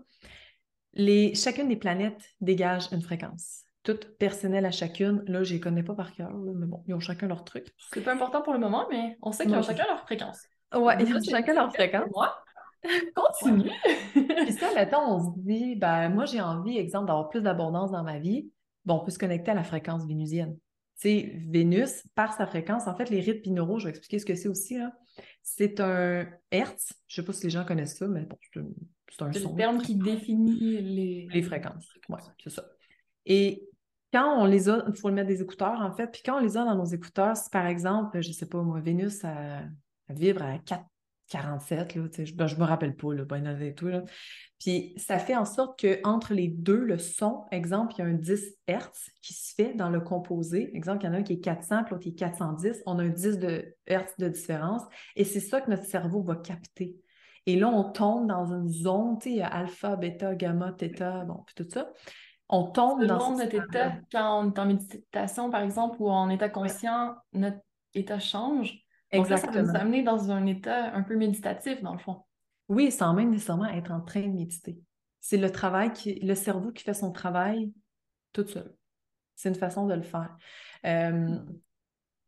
Les, 0.93 1.35
chacune 1.35 1.67
des 1.67 1.75
planètes 1.75 2.21
dégage 2.39 2.85
une 2.93 3.01
fréquence. 3.01 3.64
Toutes 3.85 4.17
personnelles 4.17 4.65
à 4.65 4.71
chacune. 4.71 5.23
Là, 5.27 5.43
je 5.43 5.53
les 5.53 5.59
connais 5.61 5.83
pas 5.83 5.93
par 5.93 6.11
cœur, 6.13 6.31
là, 6.31 6.51
mais 6.55 6.65
bon, 6.65 6.83
ils 6.87 6.93
ont 6.93 6.99
chacun 6.99 7.27
leur 7.27 7.45
truc. 7.45 7.67
C'est 7.93 8.01
pas 8.01 8.13
important 8.13 8.41
pour 8.41 8.51
le 8.51 8.59
moment, 8.59 8.87
mais 8.89 9.17
on 9.21 9.31
sait 9.31 9.45
qu'ils 9.45 9.55
ont 9.55 9.61
chacun 9.61 9.85
leur 9.87 10.01
fréquence. 10.01 10.41
Ouais, 10.75 10.95
ils 11.01 11.15
ont 11.15 11.21
chacun 11.21 11.53
leur 11.53 11.71
fréquence. 11.73 12.09
Moi, 12.13 12.35
continue. 13.15 13.71
Puis 14.13 14.53
ça, 14.53 14.73
mettons, 14.75 15.01
on 15.01 15.19
se 15.19 15.39
dit, 15.39 15.75
ben, 15.75 16.09
moi, 16.09 16.25
j'ai 16.25 16.41
envie, 16.41 16.77
exemple, 16.77 17.07
d'avoir 17.07 17.29
plus 17.29 17.41
d'abondance 17.41 17.91
dans 17.91 18.03
ma 18.03 18.19
vie. 18.19 18.49
Bon, 18.85 18.95
on 18.95 18.99
peut 19.05 19.11
se 19.11 19.19
connecter 19.19 19.51
à 19.51 19.53
la 19.53 19.63
fréquence 19.63 20.05
vénusienne. 20.05 20.57
Tu 20.99 21.09
sais, 21.09 21.33
Vénus, 21.49 22.07
par 22.15 22.33
sa 22.33 22.47
fréquence, 22.47 22.87
en 22.87 22.95
fait, 22.95 23.09
les 23.09 23.19
rites 23.19 23.43
binauraux, 23.43 23.79
je 23.79 23.85
vais 23.85 23.89
expliquer 23.91 24.17
ce 24.19 24.25
que 24.25 24.35
c'est 24.35 24.47
aussi, 24.47 24.77
là. 24.77 24.93
C'est 25.43 25.79
un 25.79 26.27
Hertz. 26.51 26.93
Je 27.07 27.15
sais 27.21 27.25
pas 27.25 27.33
si 27.33 27.43
les 27.43 27.49
gens 27.49 27.65
connaissent 27.65 27.97
ça, 27.97 28.07
mais 28.07 28.21
bon, 28.21 28.37
c'est 28.41 28.59
un, 28.59 28.65
c'est 29.09 29.21
un 29.23 29.31
C'est 29.31 29.39
son. 29.39 29.51
le 29.51 29.55
terme 29.57 29.81
qui 29.81 29.95
définit 29.95 30.81
les, 30.81 31.27
Les 31.31 31.41
fréquences. 31.41 31.87
Ouais, 32.09 32.19
c'est 32.43 32.49
ça. 32.49 32.63
Et 33.25 33.67
quand 34.15 34.41
on 34.41 34.45
les 34.45 34.69
a, 34.69 34.81
il 34.87 34.95
faut 34.95 35.09
le 35.09 35.15
mettre 35.15 35.27
des 35.27 35.41
écouteurs, 35.41 35.81
en 35.81 35.91
fait. 35.91 36.07
Puis 36.07 36.21
quand 36.25 36.37
on 36.37 36.39
les 36.39 36.55
a 36.55 36.63
dans 36.63 36.75
nos 36.75 36.85
écouteurs, 36.85 37.35
si 37.35 37.49
par 37.49 37.65
exemple, 37.65 38.21
je 38.21 38.31
sais 38.31 38.45
pas, 38.45 38.61
moi, 38.61 38.79
Vénus, 38.79 39.25
elle, 39.25 39.69
vibre 40.07 40.43
à 40.43 40.55
4,47, 40.55 41.97
là, 41.97 42.23
je, 42.23 42.33
ben, 42.33 42.47
je 42.47 42.55
me 42.55 42.63
rappelle 42.63 42.95
pas, 42.95 43.13
là, 43.13 43.25
ben, 43.25 43.45
et 43.61 43.73
tout. 43.73 43.89
Puis 44.57 44.93
ça 44.95 45.19
fait 45.19 45.35
en 45.35 45.43
sorte 45.43 45.77
qu'entre 45.81 46.33
les 46.33 46.47
deux, 46.47 46.79
le 46.79 46.97
son, 46.97 47.43
exemple, 47.51 47.93
il 47.97 47.99
y 47.99 48.01
a 48.03 48.05
un 48.05 48.13
10 48.13 48.55
Hertz 48.67 49.09
qui 49.21 49.33
se 49.33 49.53
fait 49.53 49.73
dans 49.73 49.89
le 49.89 49.99
composé. 49.99 50.73
Exemple, 50.73 51.03
il 51.03 51.07
y 51.07 51.09
en 51.09 51.13
a 51.13 51.17
un 51.17 51.23
qui 51.23 51.33
est 51.33 51.41
400, 51.41 51.83
puis 51.83 51.91
l'autre 51.91 52.03
qui 52.03 52.09
est 52.09 52.13
410. 52.13 52.83
On 52.85 52.97
a 52.99 53.03
un 53.03 53.09
10 53.09 53.37
de 53.39 53.75
Hertz 53.85 54.13
de 54.17 54.29
différence. 54.29 54.83
Et 55.17 55.25
c'est 55.25 55.41
ça 55.41 55.59
que 55.59 55.69
notre 55.69 55.83
cerveau 55.83 56.23
va 56.23 56.37
capter. 56.37 56.95
Et 57.47 57.57
là, 57.57 57.67
on 57.67 57.91
tombe 57.91 58.27
dans 58.27 58.53
une 58.53 58.69
zone, 58.69 59.19
tu 59.19 59.35
sais, 59.35 59.41
alpha, 59.41 59.97
bêta, 59.97 60.35
gamma, 60.35 60.71
theta, 60.71 61.25
bon, 61.25 61.43
puis 61.45 61.53
tout 61.53 61.69
ça. 61.69 61.91
On 62.49 62.63
tombe 62.63 63.03
dans 63.05 63.19
Selon 63.19 63.37
notre 63.37 63.55
état, 63.55 63.93
quand 64.11 64.43
on 64.43 64.51
est 64.51 64.59
en 64.59 64.65
méditation, 64.65 65.49
par 65.49 65.61
exemple, 65.61 65.97
ou 65.99 66.09
en 66.09 66.29
état 66.29 66.49
conscient, 66.49 67.15
notre 67.33 67.57
état 67.93 68.19
change. 68.19 68.79
Donc 69.13 69.29
là, 69.29 69.37
ça 69.37 69.47
va 69.47 69.53
nous 69.53 69.59
Exactement. 69.59 69.81
amener 69.81 70.03
dans 70.03 70.31
un 70.31 70.45
état 70.45 70.93
un 70.93 71.01
peu 71.01 71.15
méditatif, 71.15 71.81
dans 71.81 71.93
le 71.93 71.99
fond. 71.99 72.23
Oui, 72.67 72.91
sans 72.91 73.13
même 73.13 73.31
nécessairement 73.31 73.65
être 73.65 73.91
en 73.91 74.01
train 74.01 74.21
de 74.21 74.33
méditer. 74.33 74.77
C'est 75.21 75.37
le 75.37 75.51
travail 75.51 75.91
qui, 75.91 76.19
le 76.19 76.35
cerveau 76.35 76.71
qui 76.71 76.83
fait 76.83 76.93
son 76.93 77.11
travail 77.11 77.71
tout 78.33 78.45
seul. 78.47 78.75
C'est 79.35 79.49
une 79.49 79.55
façon 79.55 79.87
de 79.87 79.93
le 79.93 80.03
faire. 80.03 80.37
Euh, 80.85 81.39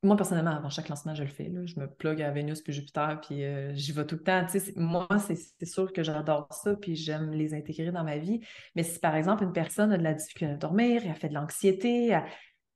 moi, 0.07 0.17
personnellement, 0.17 0.55
avant 0.55 0.69
chaque 0.69 0.89
lancement, 0.89 1.13
je 1.13 1.23
le 1.23 1.29
fais. 1.29 1.51
Je 1.65 1.79
me 1.79 1.87
plug 1.87 2.21
à 2.21 2.31
Vénus 2.31 2.61
puis 2.61 2.73
Jupiter, 2.73 3.19
puis 3.21 3.43
euh, 3.43 3.73
j'y 3.75 3.91
vais 3.91 4.05
tout 4.05 4.15
le 4.15 4.23
temps. 4.23 4.45
Moi, 4.75 5.07
c'est 5.19 5.65
sûr 5.65 5.91
que 5.93 6.01
j'adore 6.03 6.47
ça, 6.51 6.75
puis 6.75 6.95
j'aime 6.95 7.31
les 7.31 7.53
intégrer 7.53 7.91
dans 7.91 8.03
ma 8.03 8.17
vie. 8.17 8.39
Mais 8.75 8.83
si, 8.83 8.99
par 8.99 9.15
exemple, 9.15 9.43
une 9.43 9.53
personne 9.53 9.91
a 9.91 9.97
de 9.97 10.03
la 10.03 10.13
difficulté 10.13 10.53
à 10.53 10.57
dormir, 10.57 11.03
elle 11.05 11.15
fait 11.15 11.29
de 11.29 11.33
l'anxiété, 11.33 12.17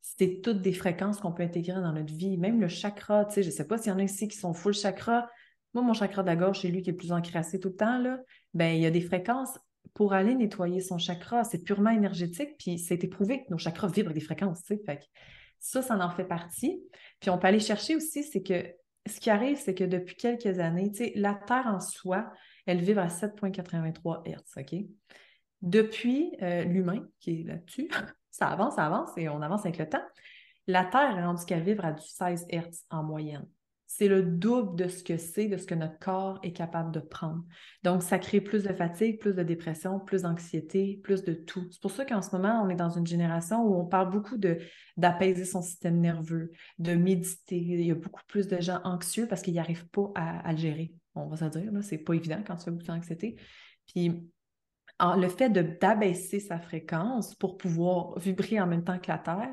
c'est 0.02 0.42
toutes 0.42 0.62
des 0.62 0.74
fréquences 0.74 1.20
qu'on 1.20 1.32
peut 1.32 1.44
intégrer 1.44 1.80
dans 1.82 1.94
notre 1.94 2.14
vie. 2.14 2.38
Même 2.38 2.60
le 2.60 2.68
chakra, 2.68 3.28
je 3.34 3.42
ne 3.42 3.50
sais 3.50 3.68
pas 3.68 3.78
s'il 3.78 3.92
y 3.92 3.96
en 3.96 4.00
a 4.00 4.04
ici 4.04 4.28
qui 4.28 4.38
sont 4.38 4.54
full 4.54 4.74
chakra. 4.74 5.30
Moi, 5.74 5.84
mon 5.84 5.94
chakra 5.94 6.24
de 6.24 6.32
la 6.32 6.54
c'est 6.54 6.68
lui 6.68 6.82
qui 6.82 6.90
est 6.90 6.94
plus 6.94 7.12
encrassé 7.12 7.60
tout 7.60 7.70
le 7.70 7.76
temps, 7.76 7.98
là. 7.98 8.20
Ben, 8.54 8.76
il 8.76 8.82
y 8.82 8.86
a 8.86 8.92
des 8.92 9.02
fréquences 9.02 9.58
pour 9.94 10.14
aller 10.14 10.36
nettoyer 10.36 10.82
son 10.82 10.98
chakra. 10.98 11.44
C'est 11.44 11.64
purement 11.64 11.92
énergétique, 11.92 12.58
puis 12.60 12.78
c'est 12.78 13.04
éprouvé 13.04 13.44
que 13.44 13.52
nos 13.52 13.58
chakras 13.58 13.88
vibrent 13.88 14.14
des 14.14 14.20
fréquences. 14.20 14.64
Fait 14.66 15.00
ça, 15.62 15.82
ça 15.82 15.96
en 15.96 16.10
fait 16.10 16.26
partie. 16.26 16.84
Puis 17.20 17.30
on 17.30 17.38
peut 17.38 17.48
aller 17.48 17.60
chercher 17.60 17.96
aussi, 17.96 18.24
c'est 18.24 18.42
que 18.42 18.74
ce 19.08 19.20
qui 19.20 19.30
arrive, 19.30 19.58
c'est 19.58 19.74
que 19.74 19.84
depuis 19.84 20.16
quelques 20.16 20.60
années, 20.60 20.92
la 21.16 21.36
Terre 21.36 21.68
en 21.68 21.80
soi, 21.80 22.32
elle 22.66 22.82
vibre 22.82 23.02
à 23.02 23.08
7,83 23.08 24.28
Hz, 24.28 24.58
OK? 24.58 24.76
Depuis 25.62 26.36
euh, 26.42 26.64
l'humain 26.64 27.08
qui 27.20 27.42
est 27.42 27.44
là-dessus, 27.44 27.90
ça 28.32 28.48
avance, 28.48 28.76
ça 28.76 28.86
avance 28.88 29.12
et 29.18 29.30
on 29.30 29.42
avance 29.42 29.62
avec 29.62 29.78
le 29.78 29.88
temps. 29.88 30.04
La 30.68 30.86
Terre 30.86 31.18
est 31.18 31.24
rendue 31.24 31.46
qu'elle 31.46 31.64
vibre 31.64 31.86
à 31.86 31.94
du 31.94 32.06
16 32.06 32.48
Hz 32.50 32.86
en 32.90 33.04
moyenne. 33.04 33.48
C'est 33.94 34.08
le 34.08 34.24
double 34.24 34.78
de 34.78 34.88
ce 34.88 35.04
que 35.04 35.18
c'est, 35.18 35.50
de 35.50 35.58
ce 35.58 35.66
que 35.66 35.76
notre 35.76 36.00
corps 36.00 36.40
est 36.44 36.54
capable 36.54 36.94
de 36.94 37.02
prendre. 37.02 37.44
Donc, 37.84 38.04
ça 38.04 38.20
crée 38.20 38.40
plus 38.40 38.64
de 38.64 38.72
fatigue, 38.72 39.20
plus 39.20 39.36
de 39.36 39.44
dépression, 39.44 40.00
plus 40.00 40.22
d'anxiété, 40.22 41.02
plus 41.04 41.26
de 41.26 41.34
tout. 41.34 41.68
C'est 41.70 41.82
pour 41.82 41.92
ça 41.92 42.06
qu'en 42.06 42.22
ce 42.22 42.34
moment, 42.34 42.64
on 42.64 42.70
est 42.70 42.76
dans 42.76 42.90
une 42.90 43.06
génération 43.06 43.62
où 43.66 43.76
on 43.76 43.86
parle 43.86 44.10
beaucoup 44.10 44.38
d'apaiser 44.96 45.44
son 45.44 45.62
système 45.62 46.00
nerveux, 46.00 46.52
de 46.80 46.94
méditer. 46.94 47.58
Il 47.58 47.86
y 47.86 47.92
a 47.92 47.96
beaucoup 47.96 48.22
plus 48.30 48.48
de 48.48 48.62
gens 48.62 48.80
anxieux 48.86 49.28
parce 49.28 49.42
qu'ils 49.42 49.56
n'arrivent 49.56 49.90
pas 49.90 50.10
à, 50.16 50.54
le 50.54 50.58
gérer. 50.58 50.94
On 51.14 51.28
va 51.28 51.36
se 51.36 51.60
dire, 51.60 51.70
c'est 51.82 51.98
pas 51.98 52.14
évident 52.14 52.42
quand 52.48 52.56
tu 52.56 52.64
fais 52.64 52.72
beaucoup 52.72 52.86
d'anxiété. 52.86 53.36
Puis, 53.88 54.24
le 55.02 55.28
fait 55.28 55.50
d'abaisser 55.50 56.40
sa 56.40 56.62
fréquence 56.62 57.36
pour 57.36 57.58
pouvoir 57.58 58.18
vibrer 58.18 58.62
en 58.62 58.68
même 58.68 58.86
temps 58.86 59.00
que 59.00 59.12
la 59.12 59.18
Terre, 59.18 59.52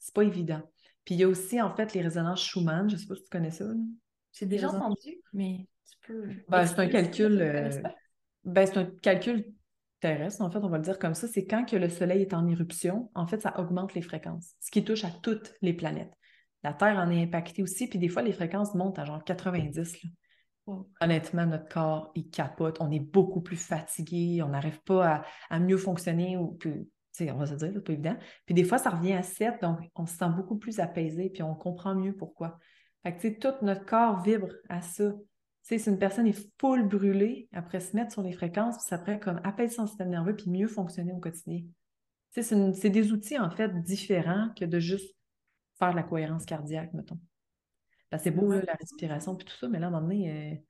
c'est 0.00 0.12
pas 0.12 0.24
évident. 0.24 0.62
Puis 1.06 1.14
il 1.14 1.18
y 1.18 1.24
a 1.24 1.28
aussi, 1.28 1.62
en 1.62 1.74
fait, 1.74 1.94
les 1.94 2.02
résonances 2.02 2.44
Schumann. 2.44 2.90
Je 2.90 2.96
ne 2.96 3.00
sais 3.00 3.06
pas 3.06 3.14
si 3.14 3.22
tu 3.22 3.30
connais 3.30 3.52
ça. 3.52 3.64
J'ai 4.32 4.44
déjà 4.44 4.68
entendu, 4.68 5.22
mais 5.32 5.66
tu 5.88 5.96
peux. 6.06 6.28
Ben, 6.48 6.66
c'est 6.66 6.80
un 6.80 6.88
calcul, 6.88 7.40
euh. 7.40 7.70
Ben, 8.44 8.66
c'est 8.66 8.76
un 8.76 8.84
calcul 9.00 9.54
terrestre, 10.00 10.42
en 10.42 10.50
fait, 10.50 10.58
on 10.58 10.68
va 10.68 10.76
le 10.76 10.82
dire 10.82 10.98
comme 10.98 11.14
ça. 11.14 11.28
C'est 11.28 11.46
quand 11.46 11.64
que 11.64 11.76
le 11.76 11.88
Soleil 11.88 12.22
est 12.22 12.34
en 12.34 12.46
éruption, 12.48 13.10
en 13.14 13.26
fait, 13.26 13.40
ça 13.40 13.58
augmente 13.58 13.94
les 13.94 14.02
fréquences, 14.02 14.54
ce 14.60 14.70
qui 14.70 14.84
touche 14.84 15.04
à 15.04 15.10
toutes 15.22 15.54
les 15.62 15.72
planètes. 15.72 16.12
La 16.64 16.72
Terre 16.72 16.98
en 16.98 17.08
est 17.10 17.22
impactée 17.22 17.62
aussi, 17.62 17.86
puis 17.86 18.00
des 18.00 18.08
fois, 18.08 18.22
les 18.22 18.32
fréquences 18.32 18.74
montent 18.74 18.98
à 18.98 19.04
genre 19.04 19.22
90. 19.22 20.02
là. 20.02 20.10
Wow. 20.66 20.90
Honnêtement, 21.00 21.46
notre 21.46 21.68
corps, 21.68 22.10
il 22.16 22.28
capote. 22.28 22.78
On 22.80 22.90
est 22.90 22.98
beaucoup 22.98 23.40
plus 23.40 23.56
fatigué, 23.56 24.42
on 24.42 24.48
n'arrive 24.48 24.82
pas 24.82 25.06
à, 25.06 25.24
à 25.50 25.60
mieux 25.60 25.76
fonctionner. 25.76 26.36
Ou, 26.36 26.54
puis, 26.54 26.90
on 27.20 27.36
va 27.36 27.46
se 27.46 27.54
dire, 27.54 27.70
c'est 27.72 27.84
pas 27.84 27.92
évident. 27.92 28.16
Puis 28.44 28.54
des 28.54 28.64
fois, 28.64 28.78
ça 28.78 28.90
revient 28.90 29.14
à 29.14 29.22
7, 29.22 29.62
donc 29.62 29.78
on 29.94 30.06
se 30.06 30.16
sent 30.16 30.28
beaucoup 30.36 30.56
plus 30.56 30.80
apaisé, 30.80 31.30
puis 31.30 31.42
on 31.42 31.54
comprend 31.54 31.94
mieux 31.94 32.14
pourquoi. 32.14 32.58
Fait 33.02 33.14
que, 33.14 33.20
tu 33.20 33.28
sais, 33.28 33.38
tout 33.38 33.64
notre 33.64 33.84
corps 33.84 34.22
vibre 34.22 34.48
à 34.68 34.80
ça. 34.80 35.12
Tu 35.12 35.18
sais, 35.62 35.78
si 35.78 35.90
une 35.90 35.98
personne 35.98 36.26
est 36.26 36.48
full 36.60 36.86
brûlée, 36.86 37.48
après 37.52 37.80
se 37.80 37.96
mettre 37.96 38.12
sur 38.12 38.22
les 38.22 38.32
fréquences, 38.32 38.76
puis 38.76 38.86
ça 38.88 38.98
pourrait 38.98 39.20
comme 39.20 39.40
apaiser 39.44 39.74
son 39.74 39.86
système 39.86 40.10
nerveux, 40.10 40.36
puis 40.36 40.50
mieux 40.50 40.68
fonctionner 40.68 41.12
au 41.12 41.18
quotidien. 41.18 41.62
Tu 42.34 42.42
sais, 42.42 42.72
c'est 42.74 42.90
des 42.90 43.12
outils, 43.12 43.38
en 43.38 43.50
fait, 43.50 43.82
différents 43.82 44.50
que 44.58 44.64
de 44.64 44.78
juste 44.78 45.14
faire 45.78 45.94
la 45.94 46.02
cohérence 46.02 46.44
cardiaque, 46.44 46.92
mettons. 46.94 47.18
c'est 48.18 48.30
beau, 48.30 48.52
la 48.52 48.74
respiration, 48.74 49.36
puis 49.36 49.46
tout 49.46 49.56
ça, 49.56 49.68
mais 49.68 49.78
là, 49.78 49.86
à 49.86 49.88
un 49.88 49.92
moment 49.92 50.06
donné, 50.06 50.62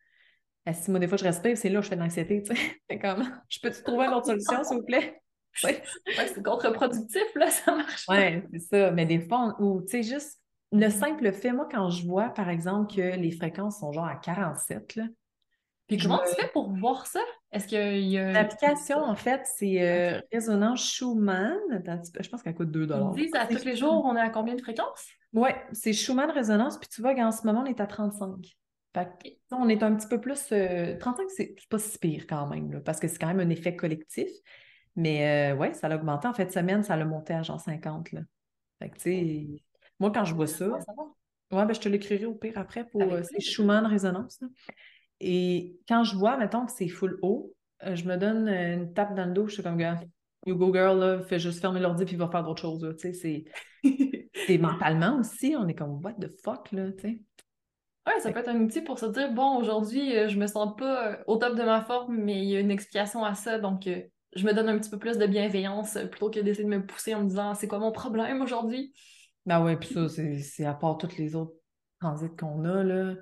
euh, 0.66 0.72
si 0.72 0.90
moi, 0.90 1.00
des 1.00 1.08
fois, 1.08 1.16
je 1.16 1.24
respire, 1.24 1.56
c'est 1.56 1.68
là 1.68 1.78
où 1.78 1.82
je 1.82 1.88
fais 1.88 1.96
de 1.96 2.00
l'anxiété, 2.00 2.42
tu 2.42 2.54
sais? 2.54 2.98
comme, 3.00 3.24
je 3.48 3.58
peux-tu 3.60 3.82
trouver 3.82 4.06
une 4.06 4.14
autre 4.14 4.26
solution, 4.26 4.62
s'il 4.64 4.78
vous 4.78 4.84
plaît? 4.84 5.20
Ouais. 5.64 5.82
c'est 6.06 6.42
contre-productif, 6.42 7.24
là, 7.34 7.50
ça 7.50 7.74
marche 7.74 8.04
Oui, 8.08 8.42
c'est 8.52 8.58
ça. 8.58 8.90
Mais 8.90 9.06
des 9.06 9.20
fois, 9.20 9.56
ou, 9.60 9.82
tu 9.82 9.88
sais, 9.88 10.02
juste 10.02 10.40
le 10.72 10.90
simple 10.90 11.32
fait, 11.32 11.52
moi, 11.52 11.68
quand 11.70 11.90
je 11.90 12.06
vois, 12.06 12.30
par 12.30 12.48
exemple, 12.48 12.94
que 12.94 13.16
les 13.16 13.30
fréquences 13.30 13.80
sont 13.80 13.92
genre 13.92 14.06
à 14.06 14.16
47, 14.16 14.96
là, 14.96 15.04
puis 15.86 15.98
comment 15.98 16.20
tu 16.28 16.34
fais 16.34 16.48
pour 16.48 16.72
voir 16.72 17.06
ça? 17.06 17.20
Est-ce 17.52 17.68
qu'il 17.68 18.08
y 18.08 18.18
a. 18.18 18.32
L'application, 18.32 18.98
en 18.98 19.14
fait, 19.14 19.42
c'est 19.44 19.82
euh, 19.82 20.20
Résonance 20.32 20.84
Schumann. 20.84 21.56
Je 21.70 22.28
pense 22.28 22.42
qu'elle 22.42 22.54
coûte 22.54 22.72
2 22.72 22.88
Ils 23.16 23.24
disent 23.24 23.34
à 23.34 23.46
tous 23.46 23.64
les 23.64 23.76
jours, 23.76 24.04
on 24.04 24.16
est 24.16 24.20
à 24.20 24.30
combien 24.30 24.54
de 24.54 24.60
fréquences? 24.60 25.06
Oui, 25.32 25.50
c'est 25.72 25.92
Schumann 25.92 26.30
Résonance. 26.30 26.78
Puis 26.78 26.88
tu 26.88 27.02
vois 27.02 27.14
qu'en 27.14 27.30
ce 27.30 27.46
moment, 27.46 27.62
on 27.64 27.66
est 27.66 27.80
à 27.80 27.86
35. 27.86 28.56
Fait 28.94 29.38
on 29.52 29.68
est 29.68 29.82
un 29.82 29.94
petit 29.94 30.08
peu 30.08 30.20
plus. 30.20 30.46
35, 30.48 30.52
euh, 30.52 31.24
c'est 31.28 31.54
pas 31.68 31.78
si 31.78 31.98
pire 31.98 32.26
quand 32.28 32.48
même, 32.48 32.82
parce 32.82 32.98
que 32.98 33.06
c'est 33.06 33.18
quand 33.18 33.28
même 33.28 33.40
un 33.40 33.50
effet 33.50 33.76
collectif. 33.76 34.28
Mais 34.96 35.52
euh, 35.52 35.56
ouais, 35.56 35.74
ça 35.74 35.88
a 35.88 35.94
augmenté. 35.94 36.26
En 36.26 36.34
fait, 36.34 36.50
semaine, 36.52 36.82
ça 36.82 36.94
a 36.94 37.04
monté 37.04 37.34
à 37.34 37.42
genre 37.42 37.60
50. 37.60 38.12
Là. 38.12 38.22
Fait 38.78 38.90
que, 38.90 38.96
tu 38.96 39.02
sais, 39.02 39.46
moi, 40.00 40.10
quand 40.10 40.24
je 40.24 40.34
vois 40.34 40.46
ça. 40.46 40.66
Ouais, 41.52 41.64
ben, 41.64 41.72
je 41.72 41.80
te 41.80 41.88
l'écrirai 41.88 42.26
au 42.26 42.34
pire 42.34 42.56
après 42.56 42.86
pour. 42.86 43.02
Euh, 43.02 43.22
c'est 43.22 43.40
Schumann 43.40 43.86
Résonance. 43.86 44.40
Et 45.20 45.78
quand 45.88 46.04
je 46.04 46.16
vois, 46.16 46.36
mettons 46.36 46.66
que 46.66 46.72
c'est 46.72 46.88
full 46.88 47.18
haut, 47.22 47.54
euh, 47.84 47.94
je 47.94 48.04
me 48.04 48.16
donne 48.16 48.48
une 48.48 48.92
tape 48.92 49.14
dans 49.14 49.26
le 49.26 49.32
dos, 49.32 49.46
je 49.46 49.54
suis 49.54 49.62
comme, 49.62 49.76
gars, 49.76 50.00
you 50.46 50.56
go 50.56 50.72
girl, 50.72 50.98
là, 50.98 51.22
fais 51.22 51.38
juste 51.38 51.60
fermer 51.60 51.80
l'ordi 51.80 52.04
puis 52.04 52.16
va 52.16 52.28
faire 52.28 52.42
d'autres 52.42 52.62
choses. 52.62 52.96
Tu 52.98 53.14
sais, 53.14 53.44
c'est 54.46 54.58
mentalement 54.58 55.18
aussi, 55.18 55.54
on 55.56 55.68
est 55.68 55.74
comme, 55.74 56.04
what 56.04 56.14
the 56.14 56.30
fuck, 56.42 56.72
là, 56.72 56.90
tu 56.92 57.00
sais. 57.00 57.20
Ouais, 58.06 58.20
ça 58.20 58.30
peut 58.30 58.38
être 58.38 58.48
un 58.48 58.60
outil 58.60 58.82
pour 58.82 59.00
se 59.00 59.06
dire, 59.06 59.32
bon, 59.32 59.56
aujourd'hui, 59.56 60.16
euh, 60.16 60.28
je 60.28 60.38
me 60.38 60.46
sens 60.46 60.76
pas 60.76 61.08
euh, 61.08 61.16
au 61.26 61.36
top 61.36 61.56
de 61.56 61.62
ma 61.64 61.82
forme, 61.82 62.16
mais 62.16 62.38
il 62.38 62.48
y 62.48 62.56
a 62.56 62.60
une 62.60 62.70
explication 62.70 63.24
à 63.24 63.34
ça, 63.34 63.58
donc 63.58 63.88
je 64.36 64.46
me 64.46 64.52
donne 64.52 64.68
un 64.68 64.78
petit 64.78 64.90
peu 64.90 64.98
plus 64.98 65.18
de 65.18 65.26
bienveillance 65.26 65.98
plutôt 66.10 66.30
que 66.30 66.40
d'essayer 66.40 66.64
de 66.64 66.68
me 66.68 66.84
pousser 66.84 67.14
en 67.14 67.22
me 67.22 67.28
disant, 67.28 67.54
c'est 67.54 67.68
quoi 67.68 67.78
mon 67.78 67.92
problème 67.92 68.42
aujourd'hui? 68.42 68.92
Ben 69.46 69.64
ouais, 69.64 69.76
puis 69.76 69.94
ça, 69.94 70.08
c'est 70.08 70.64
à 70.64 70.74
part 70.74 70.98
tous 70.98 71.16
les 71.16 71.34
autres 71.36 71.54
transits 72.00 72.34
qu'on 72.36 72.64
a, 72.64 72.82
là. 72.82 73.14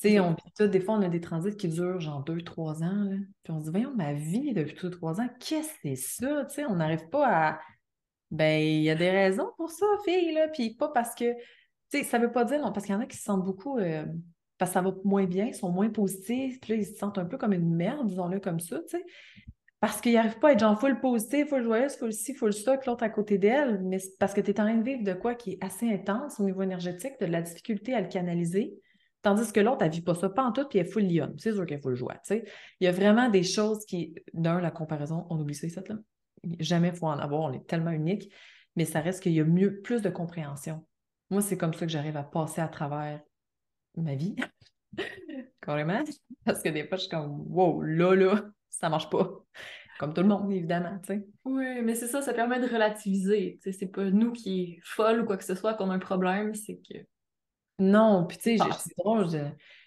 Tu 0.00 0.08
sais, 0.08 0.20
on, 0.20 0.34
des 0.58 0.80
fois, 0.80 0.94
on 0.94 1.02
a 1.02 1.08
des 1.08 1.20
transits 1.20 1.56
qui 1.56 1.68
durent 1.68 2.00
genre 2.00 2.22
deux, 2.22 2.40
trois 2.42 2.82
ans. 2.82 3.04
Là. 3.04 3.16
Puis 3.42 3.52
on 3.52 3.58
se 3.58 3.64
dit, 3.64 3.70
voyons, 3.70 3.94
ma 3.94 4.14
vie 4.14 4.54
depuis 4.54 4.76
deux, 4.80 4.90
trois 4.90 5.20
ans, 5.20 5.28
qu'est-ce 5.40 5.72
que 5.74 5.78
c'est 5.82 5.96
ça? 5.96 6.44
Tu 6.46 6.54
sais, 6.54 6.64
on 6.64 6.76
n'arrive 6.76 7.08
pas 7.10 7.50
à. 7.50 7.60
Ben, 8.30 8.62
il 8.62 8.82
y 8.82 8.90
a 8.90 8.94
des 8.94 9.10
raisons 9.10 9.50
pour 9.56 9.70
ça, 9.70 9.84
fille, 10.04 10.32
là. 10.32 10.48
Puis 10.48 10.74
pas 10.74 10.88
parce 10.88 11.14
que. 11.14 11.32
Tu 11.90 11.98
sais, 11.98 12.04
ça 12.04 12.18
veut 12.18 12.32
pas 12.32 12.44
dire, 12.44 12.60
non, 12.60 12.72
parce 12.72 12.86
qu'il 12.86 12.94
y 12.94 12.98
en 12.98 13.00
a 13.00 13.06
qui 13.06 13.16
se 13.16 13.24
sentent 13.24 13.44
beaucoup. 13.44 13.78
Euh, 13.78 14.06
parce 14.60 14.72
que 14.72 14.74
ça 14.74 14.82
va 14.82 14.94
moins 15.04 15.24
bien, 15.24 15.46
ils 15.46 15.54
sont 15.54 15.72
moins 15.72 15.88
positifs, 15.88 16.60
puis 16.60 16.74
là, 16.74 16.78
ils 16.78 16.86
se 16.86 16.94
sentent 16.94 17.16
un 17.16 17.24
peu 17.24 17.38
comme 17.38 17.54
une 17.54 17.74
merde, 17.74 18.06
disons-le 18.06 18.40
comme 18.40 18.60
ça, 18.60 18.78
tu 18.80 18.98
sais. 18.98 19.04
Parce 19.80 20.02
qu'ils 20.02 20.12
n'arrivent 20.12 20.38
pas 20.38 20.50
à 20.50 20.52
être 20.52 20.60
genre 20.60 20.78
full 20.78 21.00
positif, 21.00 21.48
full 21.48 21.62
joyeuse, 21.62 21.96
full 21.96 22.12
ci, 22.12 22.34
full 22.34 22.52
ça, 22.52 22.76
que 22.76 22.86
l'autre 22.86 23.02
à 23.02 23.08
côté 23.08 23.38
d'elle, 23.38 23.80
mais 23.82 23.98
parce 24.18 24.34
que 24.34 24.42
tu 24.42 24.50
es 24.50 24.60
en 24.60 24.64
train 24.64 24.76
de 24.76 24.84
vivre 24.84 25.02
de 25.02 25.14
quoi 25.14 25.34
qui 25.34 25.52
est 25.52 25.64
assez 25.64 25.90
intense 25.90 26.38
au 26.38 26.44
niveau 26.44 26.62
énergétique, 26.62 27.14
de 27.18 27.26
la 27.26 27.40
difficulté 27.40 27.94
à 27.94 28.02
le 28.02 28.08
canaliser. 28.08 28.74
Tandis 29.22 29.52
que 29.52 29.60
l'autre, 29.60 29.82
elle 29.82 29.88
ne 29.88 29.94
vit 29.94 30.02
pas 30.02 30.14
ça, 30.14 30.28
pas 30.28 30.44
en 30.44 30.52
tout, 30.52 30.66
puis 30.68 30.78
elle 30.78 30.86
est 30.86 30.90
full 30.90 31.06
lionne. 31.06 31.34
C'est 31.38 31.52
sûr 31.52 31.64
qu'elle 31.64 31.78
est 31.78 31.82
full 31.82 31.94
joie. 31.94 32.16
Il 32.30 32.44
y 32.80 32.86
a 32.86 32.92
vraiment 32.92 33.30
des 33.30 33.42
choses 33.42 33.84
qui, 33.86 34.14
d'un, 34.34 34.60
la 34.60 34.70
comparaison, 34.70 35.26
on 35.30 35.38
oublie 35.38 35.54
ça, 35.54 35.68
ça 35.68 35.82
là. 35.88 35.96
Jamais 36.58 36.88
il 36.88 36.94
faut 36.94 37.06
en 37.06 37.18
avoir, 37.18 37.42
on 37.42 37.52
est 37.52 37.66
tellement 37.66 37.90
unique, 37.90 38.32
mais 38.76 38.86
ça 38.86 39.00
reste 39.00 39.22
qu'il 39.22 39.32
y 39.32 39.40
a 39.40 39.44
mieux, 39.44 39.80
plus 39.80 40.00
de 40.00 40.08
compréhension. 40.08 40.86
Moi, 41.28 41.42
c'est 41.42 41.58
comme 41.58 41.74
ça 41.74 41.86
que 41.86 41.92
j'arrive 41.92 42.16
à 42.16 42.22
passer 42.22 42.60
à 42.60 42.68
travers 42.68 43.20
ma 43.96 44.14
vie. 44.14 44.36
Carrément. 45.60 46.02
Parce 46.44 46.62
que 46.62 46.70
des 46.70 46.86
fois, 46.86 46.96
je 46.96 47.02
suis 47.02 47.10
comme, 47.10 47.44
wow, 47.48 47.82
là, 47.82 48.14
là, 48.14 48.42
ça 48.70 48.88
marche 48.88 49.10
pas. 49.10 49.28
Comme 49.98 50.14
tout 50.14 50.22
le 50.22 50.28
monde, 50.28 50.50
évidemment, 50.50 50.98
tu 51.02 51.14
sais. 51.14 51.26
Oui, 51.44 51.82
mais 51.82 51.94
c'est 51.94 52.06
ça, 52.06 52.22
ça 52.22 52.32
permet 52.32 52.58
de 52.58 52.66
relativiser. 52.66 53.58
C'est 53.60 53.92
pas 53.92 54.10
nous 54.10 54.32
qui 54.32 54.62
est 54.62 54.80
folle 54.82 55.20
ou 55.20 55.24
quoi 55.26 55.36
que 55.36 55.44
ce 55.44 55.54
soit 55.54 55.74
qu'on 55.74 55.90
a 55.90 55.94
un 55.94 55.98
problème, 55.98 56.54
c'est 56.54 56.76
que 56.76 56.98
non, 57.78 58.26
puis 58.26 58.36
tu 58.36 58.58
sais, 58.58 58.64
c'est 58.78 58.96
drôle, 58.98 59.26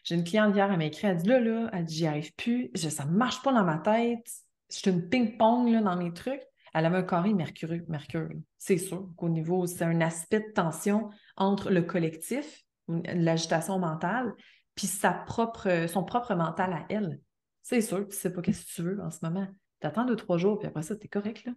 j'ai 0.04 0.16
une 0.16 0.24
cliente 0.24 0.56
hier, 0.56 0.72
elle 0.72 0.78
m'a 0.78 0.86
écrit, 0.86 1.08
elle 1.08 1.18
dit 1.18 1.30
là, 1.30 1.40
là, 1.40 1.70
elle 1.74 1.86
dit 1.86 1.96
j'y 1.96 2.08
arrive 2.08 2.34
plus, 2.36 2.72
ça 2.76 3.06
ne 3.06 3.12
marche 3.12 3.44
pas 3.44 3.54
dans 3.54 3.64
ma 3.64 3.78
tête, 3.78 4.28
je 4.72 4.78
suis 4.78 4.90
une 4.90 5.08
ping-pong 5.08 5.72
là, 5.72 5.82
dans 5.82 5.96
mes 5.96 6.12
trucs. 6.12 6.42
Elle 6.74 6.88
avait 6.88 6.98
un 6.98 7.04
carré 7.04 7.34
mercure, 7.34 7.76
mercure. 7.88 8.30
C'est 8.58 8.80
sûr 8.80 9.08
qu'au 9.16 9.30
niveau, 9.30 9.68
c'est 9.68 9.84
un 9.84 10.02
aspect 10.02 10.40
de 10.40 10.52
tension 10.54 11.12
entre 11.38 11.70
le 11.70 11.84
collectif, 11.84 12.64
l'agitation 12.88 13.78
mentale, 13.78 14.34
puis 14.74 14.88
sa 14.88 15.12
propre, 15.12 15.86
son 15.88 16.04
propre 16.04 16.34
mental 16.34 16.74
à 16.74 16.86
elle. 16.90 17.20
C'est 17.64 17.82
sûr 17.82 18.08
tu 18.08 18.16
sais 18.16 18.32
pas 18.32 18.42
qu'est-ce 18.42 18.66
que 18.66 18.72
tu 18.72 18.82
veux 18.84 19.02
en 19.02 19.10
ce 19.10 19.20
moment. 19.24 19.48
Tu 19.82 19.88
attends 19.88 20.06
deux, 20.06 20.16
trois 20.16 20.38
jours, 20.38 20.60
puis 20.60 20.68
après 20.68 20.84
ça, 20.84 20.96
tu 20.96 21.06
es 21.06 21.10
correct, 21.10 21.46
là. 21.46 21.54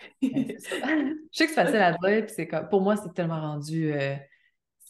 je 0.22 0.28
sais 1.32 1.46
que 1.46 1.52
c'est 1.52 1.54
facile 1.54 1.76
à 1.76 1.92
dire, 1.92 2.24
puis 2.24 2.34
c'est 2.34 2.46
comme, 2.46 2.68
pour 2.68 2.80
moi, 2.80 2.96
c'est 2.96 3.12
tellement 3.12 3.40
rendu 3.40 3.92
euh, 3.92 4.16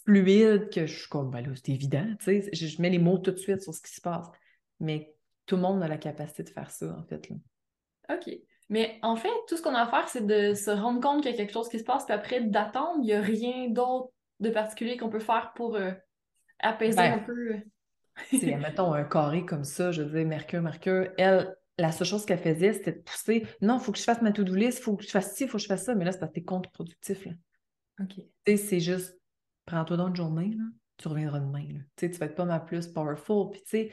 fluide 0.05 0.71
que 0.71 0.87
je 0.87 0.99
suis 1.01 1.09
comme, 1.09 1.31
ben 1.31 1.41
là, 1.41 1.53
c'est 1.55 1.73
évident, 1.73 2.07
tu 2.19 2.43
sais, 2.43 2.51
je, 2.53 2.83
mets 2.83 2.91
les 2.91 2.99
mots 2.99 3.19
tout 3.19 3.33
de 3.33 3.37
suite 3.37 3.63
sur 3.63 3.75
ce 3.75 3.81
qui 3.81 3.93
se 3.93 4.01
passe. 4.01 4.27
Mais 4.79 5.15
tout 5.47 5.57
le 5.57 5.63
monde 5.63 5.83
a 5.83 5.89
la 5.89 5.99
capacité 5.99 6.43
de 6.43 6.51
faire 6.51 6.71
ça, 6.71 6.97
en 6.97 7.03
fait. 7.05 7.29
Là. 7.29 7.37
OK. 8.15 8.33
Mais 8.69 8.99
en 9.03 9.17
fait, 9.17 9.33
tout 9.49 9.57
ce 9.57 9.63
qu'on 9.63 9.75
a 9.75 9.83
à 9.83 9.89
faire, 9.89 10.09
c'est 10.09 10.25
de 10.25 10.55
se 10.55 10.71
rendre 10.71 11.01
compte 11.01 11.23
qu'il 11.23 11.33
y 11.33 11.35
a 11.35 11.37
quelque 11.37 11.53
chose 11.53 11.69
qui 11.69 11.79
se 11.79 11.85
passe, 11.85 12.05
puis 12.05 12.15
après, 12.15 12.41
d'attendre. 12.41 13.01
Il 13.03 13.07
n'y 13.07 13.13
a 13.13 13.21
rien 13.21 13.69
d'autre 13.69 14.13
de 14.39 14.49
particulier 14.49 14.97
qu'on 14.97 15.11
peut 15.11 15.19
faire 15.19 15.53
pour 15.55 15.75
euh, 15.75 15.91
apaiser 16.61 16.97
ben, 16.97 17.15
un 17.15 17.19
peu. 17.19 17.57
C'est, 18.31 18.57
mettons, 18.57 18.93
un 18.93 19.05
carré 19.05 19.45
comme 19.45 19.65
ça, 19.65 19.93
je 19.93 20.03
veux 20.03 20.19
dire, 20.19 20.27
Mercure, 20.27 20.63
Mercure, 20.63 21.09
elle, 21.19 21.57
la 21.79 21.93
seule 21.93 22.07
chose 22.07 22.27
qu'elle 22.27 22.39
faisait, 22.39 22.73
c'était 22.73 22.93
de 22.93 22.99
pousser. 22.99 23.47
Non, 23.61 23.79
il 23.79 23.81
faut 23.81 23.93
que 23.93 23.99
je 23.99 24.05
fasse 24.05 24.23
ma 24.23 24.33
to-do 24.33 24.55
list, 24.55 24.79
il 24.79 24.83
faut 24.83 24.97
que 24.97 25.05
je 25.05 25.11
fasse 25.11 25.35
ci, 25.35 25.45
il 25.45 25.49
faut 25.49 25.59
que 25.59 25.63
je 25.63 25.69
fasse 25.69 25.85
ça. 25.85 25.95
Mais 25.95 26.05
là, 26.05 26.13
c'est 26.13 26.19
parce 26.19 26.31
que 26.31 26.35
t'es 26.35 26.45
contre-productif. 26.45 27.25
Là. 27.25 27.33
OK. 28.01 28.15
Tu 28.15 28.23
sais, 28.47 28.57
c'est 28.57 28.81
juste 28.81 29.19
prends-toi 29.67 29.97
dans 29.97 30.09
une 30.09 30.17
journée, 30.17 30.55
là, 30.57 30.65
tu 30.97 31.09
reviendras 31.09 31.41
demain. 31.41 31.67
Là. 31.73 31.81
Tu 31.97 32.09
vas 32.09 32.27
être 32.27 32.35
pas 32.35 32.45
ma 32.45 32.61
plus 32.61 32.89
powerful. 32.89 33.51
Puis, 33.51 33.63
tu 33.63 33.69
sais, 33.69 33.93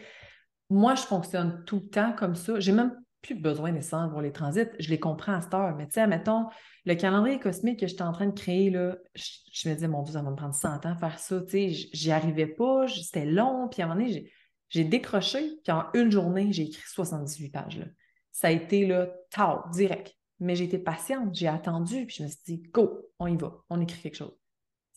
moi, 0.69 0.95
je 0.95 1.03
fonctionne 1.03 1.63
tout 1.65 1.81
le 1.83 1.89
temps 1.89 2.13
comme 2.13 2.35
ça. 2.35 2.59
J'ai 2.59 2.73
même 2.73 2.93
plus 3.21 3.35
besoin 3.35 3.71
nécessairement 3.71 4.07
de 4.07 4.11
voir 4.11 4.21
les 4.21 4.31
transits. 4.31 4.67
Je 4.79 4.89
les 4.89 4.99
comprends 4.99 5.33
à 5.33 5.41
cette 5.41 5.53
heure. 5.53 5.75
Mais, 5.75 5.85
tu 5.87 5.93
sais, 5.93 6.07
mettons, 6.07 6.47
le 6.85 6.95
calendrier 6.95 7.39
cosmique 7.39 7.79
que 7.79 7.87
j'étais 7.87 8.03
en 8.03 8.11
train 8.11 8.27
de 8.27 8.39
créer, 8.39 8.69
là, 8.69 8.97
je, 9.15 9.69
me 9.69 9.73
disais, 9.73 9.87
mon 9.87 10.03
Dieu, 10.03 10.13
ça 10.13 10.21
va 10.21 10.29
me 10.29 10.35
prendre 10.35 10.53
100 10.53 10.85
ans 10.85 10.95
faire 10.95 11.19
ça. 11.19 11.41
Tu 11.41 11.49
sais, 11.49 11.69
j'y 11.93 12.11
arrivais 12.11 12.47
pas, 12.47 12.87
c'était 12.87 13.25
long. 13.25 13.67
Puis, 13.69 13.81
à 13.81 13.85
un 13.85 13.87
moment 13.89 14.01
donné, 14.01 14.31
j'ai 14.69 14.83
décroché. 14.83 15.59
Puis, 15.63 15.71
en 15.71 15.85
une 15.93 16.11
journée, 16.11 16.51
j'ai 16.51 16.63
écrit 16.63 16.83
78 16.85 17.49
pages. 17.49 17.79
Là. 17.79 17.85
Ça 18.31 18.47
a 18.47 18.51
été, 18.51 18.85
là, 18.85 19.09
tard, 19.31 19.69
direct. 19.71 20.13
Mais 20.39 20.55
j'ai 20.55 20.65
été 20.65 20.77
patiente, 20.77 21.33
j'ai 21.33 21.47
attendu, 21.47 22.05
puis 22.05 22.17
je 22.19 22.23
me 22.23 22.27
suis 22.27 22.39
dit, 22.45 22.63
go, 22.71 23.09
on 23.17 23.25
y 23.25 23.35
va, 23.35 23.55
on 23.71 23.81
écrit 23.81 23.99
quelque 23.99 24.17
chose 24.17 24.37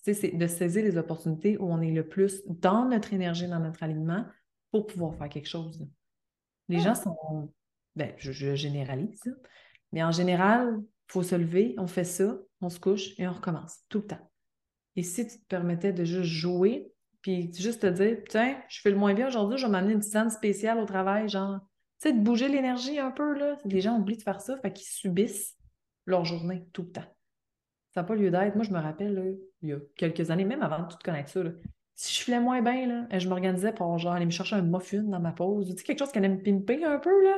c'est 0.05 0.37
de 0.37 0.47
saisir 0.47 0.83
les 0.83 0.97
opportunités 0.97 1.59
où 1.59 1.71
on 1.71 1.81
est 1.81 1.91
le 1.91 2.07
plus 2.07 2.43
dans 2.47 2.87
notre 2.87 3.13
énergie, 3.13 3.47
dans 3.47 3.61
notre 3.61 3.83
alignement 3.83 4.25
pour 4.71 4.87
pouvoir 4.87 5.15
faire 5.15 5.29
quelque 5.29 5.49
chose. 5.49 5.87
Les 6.69 6.79
gens 6.79 6.95
sont, 6.95 7.53
ben, 7.97 8.13
je, 8.19 8.55
généralise, 8.55 9.23
mais 9.93 10.03
en 10.03 10.13
général, 10.13 10.79
il 10.81 11.13
faut 11.13 11.23
se 11.23 11.35
lever, 11.35 11.75
on 11.79 11.87
fait 11.87 12.05
ça, 12.05 12.39
on 12.61 12.69
se 12.69 12.79
couche 12.79 13.19
et 13.19 13.27
on 13.27 13.33
recommence 13.33 13.81
tout 13.89 13.99
le 13.99 14.07
temps. 14.07 14.31
Et 14.97 15.03
si 15.03 15.27
tu 15.27 15.41
te 15.41 15.47
permettais 15.47 15.93
de 15.93 16.05
juste 16.05 16.31
jouer, 16.31 16.93
puis 17.23 17.53
juste 17.53 17.83
te 17.83 17.87
dire, 17.87 18.19
tiens, 18.29 18.61
je 18.69 18.81
fais 18.81 18.91
le 18.91 18.97
moins 18.97 19.15
bien 19.15 19.29
aujourd'hui, 19.29 19.59
je 19.59 19.67
vais 19.67 19.73
m'amener 19.73 19.95
une 19.95 20.01
tisane 20.01 20.31
spéciale 20.31 20.79
au 20.79 20.87
travail, 20.87 21.29
genre, 21.29 21.61
tu 22.01 22.09
sais, 22.09 22.13
de 22.13 22.21
bouger 22.21 22.49
l'énergie 22.49 22.99
un 22.99 23.11
peu, 23.11 23.39
là. 23.39 23.59
Les 23.65 23.81
gens 23.81 23.99
oublient 23.99 24.17
de 24.17 24.23
faire 24.23 24.41
ça, 24.41 24.57
fait 24.59 24.73
qu'ils 24.73 24.87
subissent 24.87 25.57
leur 26.07 26.25
journée 26.25 26.67
tout 26.73 26.83
le 26.83 26.93
temps. 26.93 27.17
Ça 27.93 28.03
n'a 28.03 28.07
pas 28.07 28.15
lieu 28.15 28.31
d'être. 28.31 28.55
Moi, 28.55 28.65
je 28.65 28.71
me 28.71 28.79
rappelle, 28.79 29.37
il 29.63 29.69
y 29.69 29.73
a 29.73 29.79
quelques 29.97 30.31
années, 30.31 30.45
même 30.45 30.63
avant 30.63 30.85
de 30.85 30.89
tout 30.89 30.99
connaître 31.05 31.31
ça, 31.31 31.43
si 31.95 32.15
je 32.15 32.25
filais 32.25 32.41
moins 32.41 32.63
bien, 32.63 32.87
là, 32.87 33.19
je 33.19 33.29
m'organisais 33.29 33.73
pour 33.73 33.99
genre 33.99 34.15
aller 34.15 34.25
me 34.25 34.31
chercher 34.31 34.57
un 34.57 34.63
muffin 34.63 35.03
dans 35.03 35.21
ma 35.21 35.33
pause. 35.33 35.69
Tu 35.69 35.77
sais, 35.77 35.85
quelque 35.85 35.99
chose 35.99 36.11
qui 36.11 36.17
allait 36.17 36.31
me 36.31 36.43
pimper 36.43 36.83
un 36.85 36.99
peu, 36.99 37.23
là. 37.23 37.37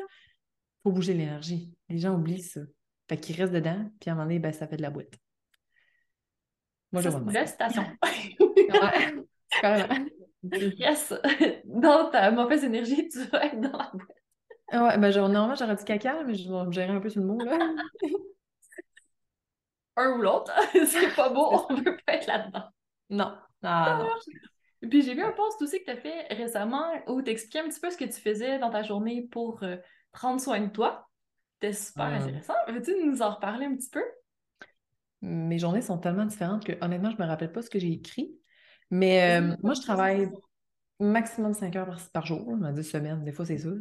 Faut 0.82 0.92
bouger 0.92 1.14
l'énergie. 1.14 1.74
Les 1.88 1.98
gens 1.98 2.14
oublient 2.14 2.42
ça. 2.42 2.60
Fait 3.08 3.16
qu'ils 3.16 3.36
restent 3.36 3.52
dedans, 3.52 3.90
puis 4.00 4.10
à 4.10 4.12
un 4.12 4.16
moment 4.16 4.26
donné, 4.26 4.38
ben, 4.38 4.52
ça 4.52 4.66
fait 4.66 4.76
de 4.76 4.82
la 4.82 4.90
boîte. 4.90 5.14
Moi, 6.92 7.02
je 7.02 7.08
vois 7.08 7.20
ouais, 9.62 10.12
Yes! 10.78 11.14
Dans 11.64 12.10
ta 12.10 12.30
mauvaise 12.30 12.64
énergie, 12.64 13.08
tu 13.08 13.22
vas 13.24 13.46
être 13.46 13.60
dans 13.60 13.78
la 13.78 13.90
boîte. 13.92 14.22
Ouais, 14.72 14.98
ben, 14.98 15.10
normalement, 15.10 15.54
j'aurais 15.54 15.76
dit 15.76 15.84
caca, 15.84 16.24
mais 16.24 16.34
je 16.34 16.50
vais 16.50 16.72
gérer 16.72 16.92
un 16.92 17.00
peu 17.00 17.08
sur 17.08 17.20
le 17.20 17.26
mot, 17.26 17.38
là. 17.38 17.58
un 19.96 20.18
ou 20.18 20.22
l'autre. 20.22 20.52
c'est 20.72 21.14
pas 21.14 21.28
beau, 21.28 21.66
on 21.68 21.74
veut 21.74 21.98
pas 22.06 22.14
être 22.14 22.26
là-dedans. 22.26 22.64
Non. 23.10 23.36
Ah, 23.62 23.98
non. 24.00 24.88
Puis 24.88 25.02
j'ai 25.02 25.14
vu 25.14 25.22
un 25.22 25.32
post 25.32 25.60
aussi 25.62 25.78
que 25.80 25.84
tu 25.84 25.90
as 25.90 25.96
fait 25.96 26.26
récemment 26.32 26.90
où 27.06 27.22
tu 27.22 27.30
expliquais 27.30 27.60
un 27.60 27.68
petit 27.68 27.80
peu 27.80 27.90
ce 27.90 27.96
que 27.96 28.04
tu 28.04 28.20
faisais 28.20 28.58
dans 28.58 28.70
ta 28.70 28.82
journée 28.82 29.28
pour 29.30 29.62
euh, 29.62 29.76
prendre 30.12 30.40
soin 30.40 30.60
de 30.60 30.68
toi. 30.68 31.08
C'était 31.54 31.74
super 31.74 32.06
intéressant. 32.06 32.54
Veux-tu 32.68 32.92
nous 33.04 33.22
en 33.22 33.34
reparler 33.34 33.66
un 33.66 33.76
petit 33.76 33.90
peu? 33.90 34.04
Mes 35.22 35.58
journées 35.58 35.82
sont 35.82 35.98
tellement 35.98 36.24
différentes 36.24 36.64
que 36.64 36.72
honnêtement, 36.80 37.10
je 37.10 37.22
me 37.22 37.26
rappelle 37.26 37.52
pas 37.52 37.62
ce 37.62 37.70
que 37.70 37.78
j'ai 37.78 37.92
écrit. 37.92 38.34
Mais 38.90 39.40
euh, 39.40 39.56
moi, 39.62 39.74
je 39.74 39.80
travaille 39.80 40.28
maximum 40.98 41.54
5 41.54 41.74
heures 41.76 41.96
par, 42.12 42.26
jour, 42.26 42.44
on 42.46 42.62
a 42.62 42.72
10 42.72 42.82
semaines, 42.84 43.24
des 43.24 43.32
fois 43.32 43.44
c'est 43.44 43.58
sûr. 43.58 43.76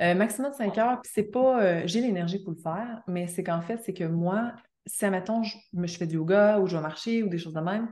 Euh, 0.00 0.14
maximum 0.14 0.52
5 0.52 0.76
heures, 0.78 1.00
puis 1.00 1.10
c'est 1.14 1.30
pas. 1.30 1.86
j'ai 1.86 2.00
l'énergie 2.00 2.42
pour 2.42 2.52
le 2.52 2.58
faire, 2.58 3.02
mais 3.06 3.26
c'est 3.26 3.44
qu'en 3.44 3.62
fait, 3.62 3.78
c'est 3.84 3.94
que 3.94 4.04
moi, 4.04 4.52
si 4.86 5.04
admettons, 5.04 5.42
je, 5.42 5.56
je 5.74 5.96
fais 5.96 6.06
du 6.06 6.16
yoga 6.16 6.58
ou 6.58 6.66
je 6.66 6.76
vais 6.76 6.82
marcher 6.82 7.22
ou 7.22 7.28
des 7.28 7.38
choses 7.38 7.54
de 7.54 7.60
même, 7.60 7.90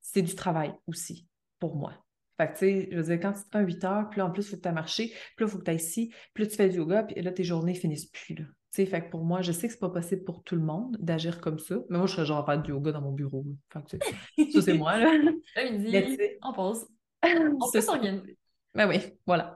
c'est 0.00 0.22
du 0.22 0.34
travail 0.34 0.72
aussi 0.86 1.28
pour 1.58 1.76
moi. 1.76 1.92
Fait 2.38 2.48
que, 2.48 2.52
tu 2.52 2.58
sais, 2.58 2.88
je 2.90 2.96
veux 2.96 3.02
dire, 3.02 3.20
quand 3.20 3.32
tu 3.32 3.44
te 3.44 3.48
prends 3.50 3.60
8 3.60 3.84
heures, 3.84 4.10
puis 4.10 4.18
là, 4.18 4.26
en 4.26 4.30
plus, 4.30 4.42
il 4.42 4.50
faut 4.50 4.56
que 4.56 4.68
tu 4.68 4.74
marché, 4.74 5.06
puis 5.08 5.44
là, 5.44 5.46
il 5.46 5.48
faut 5.48 5.58
que 5.58 5.64
tu 5.64 5.70
ailles 5.70 5.76
ici, 5.76 6.12
puis 6.34 6.44
là, 6.44 6.50
tu 6.50 6.56
fais 6.56 6.68
du 6.68 6.76
yoga, 6.76 7.04
puis 7.04 7.20
là, 7.22 7.32
tes 7.32 7.44
journées 7.44 7.74
finissent 7.74 8.06
plus, 8.06 8.34
là. 8.34 8.44
Tu 8.44 8.82
sais, 8.82 8.86
fait 8.86 9.04
que 9.04 9.10
pour 9.10 9.24
moi, 9.24 9.40
je 9.40 9.52
sais 9.52 9.68
que 9.68 9.72
c'est 9.72 9.80
pas 9.80 9.88
possible 9.88 10.24
pour 10.24 10.42
tout 10.42 10.54
le 10.54 10.60
monde 10.60 10.98
d'agir 11.00 11.40
comme 11.40 11.58
ça, 11.58 11.76
mais 11.88 11.96
moi, 11.96 12.06
je 12.06 12.12
serais 12.12 12.26
genre 12.26 12.38
à 12.38 12.44
faire 12.44 12.60
du 12.60 12.70
yoga 12.72 12.92
dans 12.92 13.00
mon 13.00 13.12
bureau. 13.12 13.44
Fait 13.72 13.98
que, 13.98 14.52
ça, 14.52 14.62
c'est 14.62 14.76
moi, 14.76 14.98
là. 14.98 15.12
midi, 15.70 16.18
on 16.42 16.52
pause. 16.52 16.86
On 17.24 17.70
peut 17.72 17.80
s'organiser. 17.80 18.36
Ben 18.74 18.86
oui, 18.86 19.00
voilà. 19.26 19.54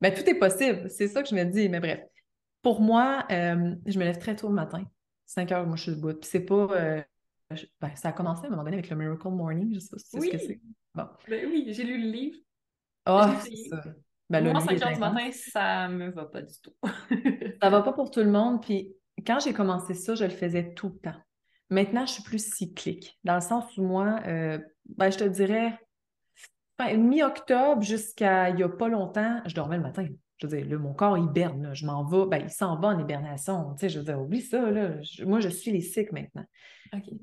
Ben, 0.00 0.12
tout 0.12 0.28
est 0.28 0.38
possible, 0.38 0.88
c'est 0.90 1.08
ça 1.08 1.22
que 1.22 1.28
je 1.28 1.34
me 1.34 1.44
dis, 1.44 1.68
mais 1.68 1.80
bref. 1.80 2.00
Pour 2.60 2.80
moi, 2.80 3.24
euh, 3.30 3.74
je 3.86 3.98
me 3.98 4.04
lève 4.04 4.18
très 4.18 4.36
tôt 4.36 4.48
le 4.48 4.54
matin. 4.54 4.84
5 5.26 5.52
heures, 5.52 5.66
moi, 5.66 5.76
je 5.76 5.82
suis 5.84 5.92
debout. 5.92 6.12
Puis 6.14 6.28
c'est 6.30 6.44
pas... 6.44 6.68
Euh, 6.72 7.02
ben, 7.80 7.90
ça 7.96 8.10
a 8.10 8.12
commencé 8.12 8.44
à 8.44 8.46
un 8.48 8.50
moment 8.50 8.64
donné 8.64 8.76
avec 8.76 8.90
le 8.90 8.96
Miracle 8.96 9.28
Morning, 9.28 9.72
je 9.72 9.78
sais 9.80 9.88
pas 9.90 9.98
si 9.98 10.06
sais 10.10 10.20
ce 10.20 10.30
que 10.30 10.38
c'est. 10.38 10.60
Ben 11.28 11.46
oui, 11.48 11.66
j'ai 11.68 11.84
lu 11.84 12.00
le 12.00 12.10
livre. 12.10 12.38
Ah, 13.06 13.34
c'est 13.42 13.56
ça. 13.68 13.82
Ben, 14.30 14.44
Moi, 14.44 14.60
5 14.60 14.82
heures 14.82 14.92
du 14.92 15.00
matin, 15.00 15.30
ça 15.32 15.88
me 15.88 16.10
va 16.10 16.26
pas 16.26 16.42
du 16.42 16.54
tout. 16.62 16.74
ça 17.62 17.70
va 17.70 17.82
pas 17.82 17.92
pour 17.92 18.10
tout 18.10 18.20
le 18.20 18.30
monde. 18.30 18.62
Puis 18.62 18.94
quand 19.26 19.40
j'ai 19.40 19.52
commencé 19.52 19.94
ça, 19.94 20.14
je 20.14 20.24
le 20.24 20.30
faisais 20.30 20.74
tout 20.74 20.88
le 20.88 20.98
temps. 21.10 21.18
Maintenant, 21.70 22.06
je 22.06 22.12
suis 22.12 22.22
plus 22.22 22.54
cyclique, 22.54 23.18
dans 23.24 23.34
le 23.34 23.40
sens 23.40 23.76
où 23.76 23.82
moi, 23.82 24.20
euh, 24.26 24.58
ben, 24.96 25.10
je 25.10 25.18
te 25.18 25.24
dirais, 25.24 25.78
mi-octobre 26.96 27.82
jusqu'à 27.82 28.50
il 28.50 28.56
n'y 28.56 28.62
a 28.62 28.68
pas 28.68 28.88
longtemps, 28.88 29.42
je 29.46 29.54
dormais 29.54 29.76
le 29.76 29.82
matin. 29.82 30.06
Je 30.38 30.46
veux 30.46 30.62
dire, 30.62 30.78
mon 30.78 30.94
corps 30.94 31.18
hiberne, 31.18 31.74
je 31.74 31.84
m'en 31.84 32.04
vais, 32.04 32.26
ben, 32.26 32.44
il 32.44 32.50
s'en 32.50 32.78
va 32.78 32.88
en 32.88 32.98
hibernation. 32.98 33.74
Tu 33.74 33.80
sais, 33.80 33.88
je 33.88 33.98
veux 33.98 34.04
dire, 34.04 34.20
oublie 34.20 34.40
ça, 34.40 34.70
là. 34.70 34.94
moi, 35.26 35.40
je 35.40 35.48
suis 35.48 35.72
les 35.72 35.80
cycles 35.80 36.14
maintenant. 36.14 36.44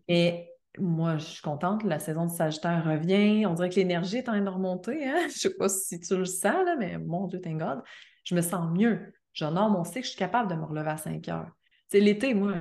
Et 0.08 0.50
moi, 0.80 1.18
je 1.18 1.26
suis 1.26 1.42
contente, 1.42 1.84
la 1.84 2.00
saison 2.00 2.26
de 2.26 2.32
Sagittaire 2.32 2.84
revient. 2.86 3.46
On 3.46 3.54
dirait 3.54 3.70
que 3.70 3.76
l'énergie 3.76 4.18
est 4.18 4.30
en 4.30 4.34
train 4.34 4.42
de 4.42 4.50
remonter. 4.50 5.08
Hein? 5.08 5.20
Je 5.28 5.40
sais 5.40 5.56
pas 5.56 5.70
si 5.70 6.00
tu 6.00 6.18
le 6.18 6.26
sens, 6.26 6.66
là, 6.66 6.76
mais 6.78 6.98
mon 6.98 7.28
Dieu, 7.28 7.40
thank 7.42 7.58
God, 7.58 7.82
je 8.24 8.36
me 8.36 8.42
sens 8.42 8.72
mieux. 8.72 9.14
J'honore 9.34 9.70
mon 9.70 9.84
cycle, 9.84 10.04
je 10.06 10.12
suis 10.12 10.18
capable 10.20 10.50
de 10.50 10.56
me 10.56 10.64
relever 10.64 10.90
à 10.90 10.98
5 10.98 11.28
heures. 11.30 11.52
L'été, 11.92 12.34
moi, 12.34 12.56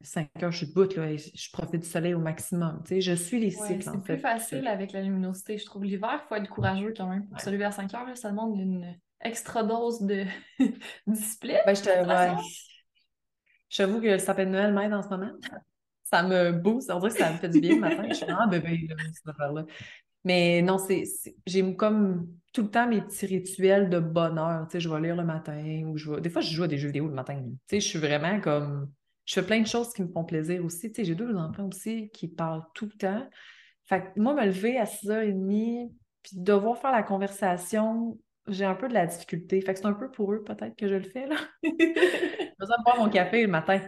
5 0.00 0.30
heures, 0.42 0.50
je 0.50 0.58
suis 0.58 0.66
debout, 0.66 0.88
là, 0.96 1.14
je 1.16 1.50
profite 1.52 1.82
du 1.82 1.88
soleil 1.88 2.14
au 2.14 2.18
maximum. 2.18 2.82
je 2.88 3.12
suis 3.12 3.38
les 3.38 3.50
cycles, 3.50 3.82
C'est 3.82 4.02
plus 4.02 4.18
facile 4.18 4.66
avec 4.66 4.92
la 4.92 5.02
luminosité. 5.02 5.58
Je 5.58 5.66
trouve 5.66 5.84
l'hiver, 5.84 6.20
il 6.24 6.28
faut 6.28 6.34
être 6.34 6.48
courageux 6.48 6.94
quand 6.96 7.06
même. 7.06 7.28
Pour 7.28 7.40
se 7.40 7.50
lever 7.50 7.64
à 7.64 7.72
5 7.72 7.92
heures, 7.94 8.16
ça 8.16 8.30
demande 8.30 8.56
une 8.58 8.96
extra 9.20 9.62
dose 9.62 10.00
de 10.02 10.24
discipline. 11.06 11.58
Ben, 11.66 11.76
je 11.76 11.82
te... 11.82 11.90
J'avoue 13.68 14.00
que 14.00 14.06
le 14.06 14.18
sapin 14.18 14.46
de 14.46 14.50
Noël 14.50 14.72
m'aide 14.72 14.92
en 14.92 15.02
ce 15.02 15.08
moment 15.08 15.30
ça 16.10 16.22
me 16.22 16.52
booste. 16.52 16.90
On 16.90 16.98
dirait 16.98 17.12
que 17.12 17.18
ça 17.18 17.32
me 17.32 17.38
fait 17.38 17.48
du 17.48 17.60
bien 17.60 17.74
le 17.74 17.80
matin. 17.80 18.04
Je 18.08 18.14
suis 18.14 18.26
ah, 18.28 18.46
bébé, 18.46 18.88
cette 19.14 19.28
affaire-là. 19.28 19.64
Mais 20.24 20.60
non, 20.62 20.78
c'est, 20.78 21.04
j'ai 21.46 21.76
comme 21.76 22.28
tout 22.52 22.62
le 22.62 22.70
temps 22.70 22.86
mes 22.86 23.00
petits 23.00 23.26
rituels 23.26 23.88
de 23.88 24.00
bonheur. 24.00 24.66
Tu 24.66 24.72
sais, 24.72 24.80
je 24.80 24.88
vais 24.88 25.00
lire 25.00 25.16
le 25.16 25.24
matin 25.24 25.84
ou 25.86 25.96
je 25.96 26.10
vais... 26.10 26.20
Des 26.20 26.30
fois, 26.30 26.42
je 26.42 26.52
joue 26.52 26.64
à 26.64 26.68
des 26.68 26.78
jeux 26.78 26.88
vidéo 26.88 27.06
le 27.06 27.14
matin. 27.14 27.40
Tu 27.42 27.56
sais, 27.68 27.80
je 27.80 27.88
suis 27.88 27.98
vraiment 27.98 28.40
comme... 28.40 28.90
Je 29.24 29.34
fais 29.34 29.46
plein 29.46 29.60
de 29.60 29.66
choses 29.66 29.92
qui 29.92 30.02
me 30.02 30.08
font 30.08 30.24
plaisir 30.24 30.64
aussi. 30.64 30.90
Tu 30.92 30.96
sais, 30.96 31.04
j'ai 31.04 31.14
deux 31.14 31.34
enfants 31.36 31.68
aussi 31.68 32.10
qui 32.10 32.28
parlent 32.28 32.64
tout 32.74 32.86
le 32.86 32.98
temps. 32.98 33.28
Fait 33.84 34.02
que 34.02 34.20
moi, 34.20 34.34
me 34.34 34.44
lever 34.44 34.78
à 34.78 34.84
6h30 34.84 35.90
puis 36.22 36.32
devoir 36.34 36.78
faire 36.78 36.92
la 36.92 37.02
conversation, 37.02 38.18
j'ai 38.46 38.64
un 38.64 38.74
peu 38.74 38.88
de 38.88 38.94
la 38.94 39.06
difficulté. 39.06 39.60
Fait 39.60 39.72
que 39.72 39.78
c'est 39.78 39.86
un 39.86 39.94
peu 39.94 40.10
pour 40.10 40.32
eux, 40.32 40.42
peut-être, 40.42 40.76
que 40.76 40.88
je 40.88 40.94
le 40.94 41.04
fais, 41.04 41.26
là. 41.26 41.36
J'ai 41.62 42.52
besoin 42.58 42.76
de 42.78 42.84
boire 42.84 42.98
mon 42.98 43.08
café 43.08 43.42
le 43.42 43.48
matin. 43.48 43.80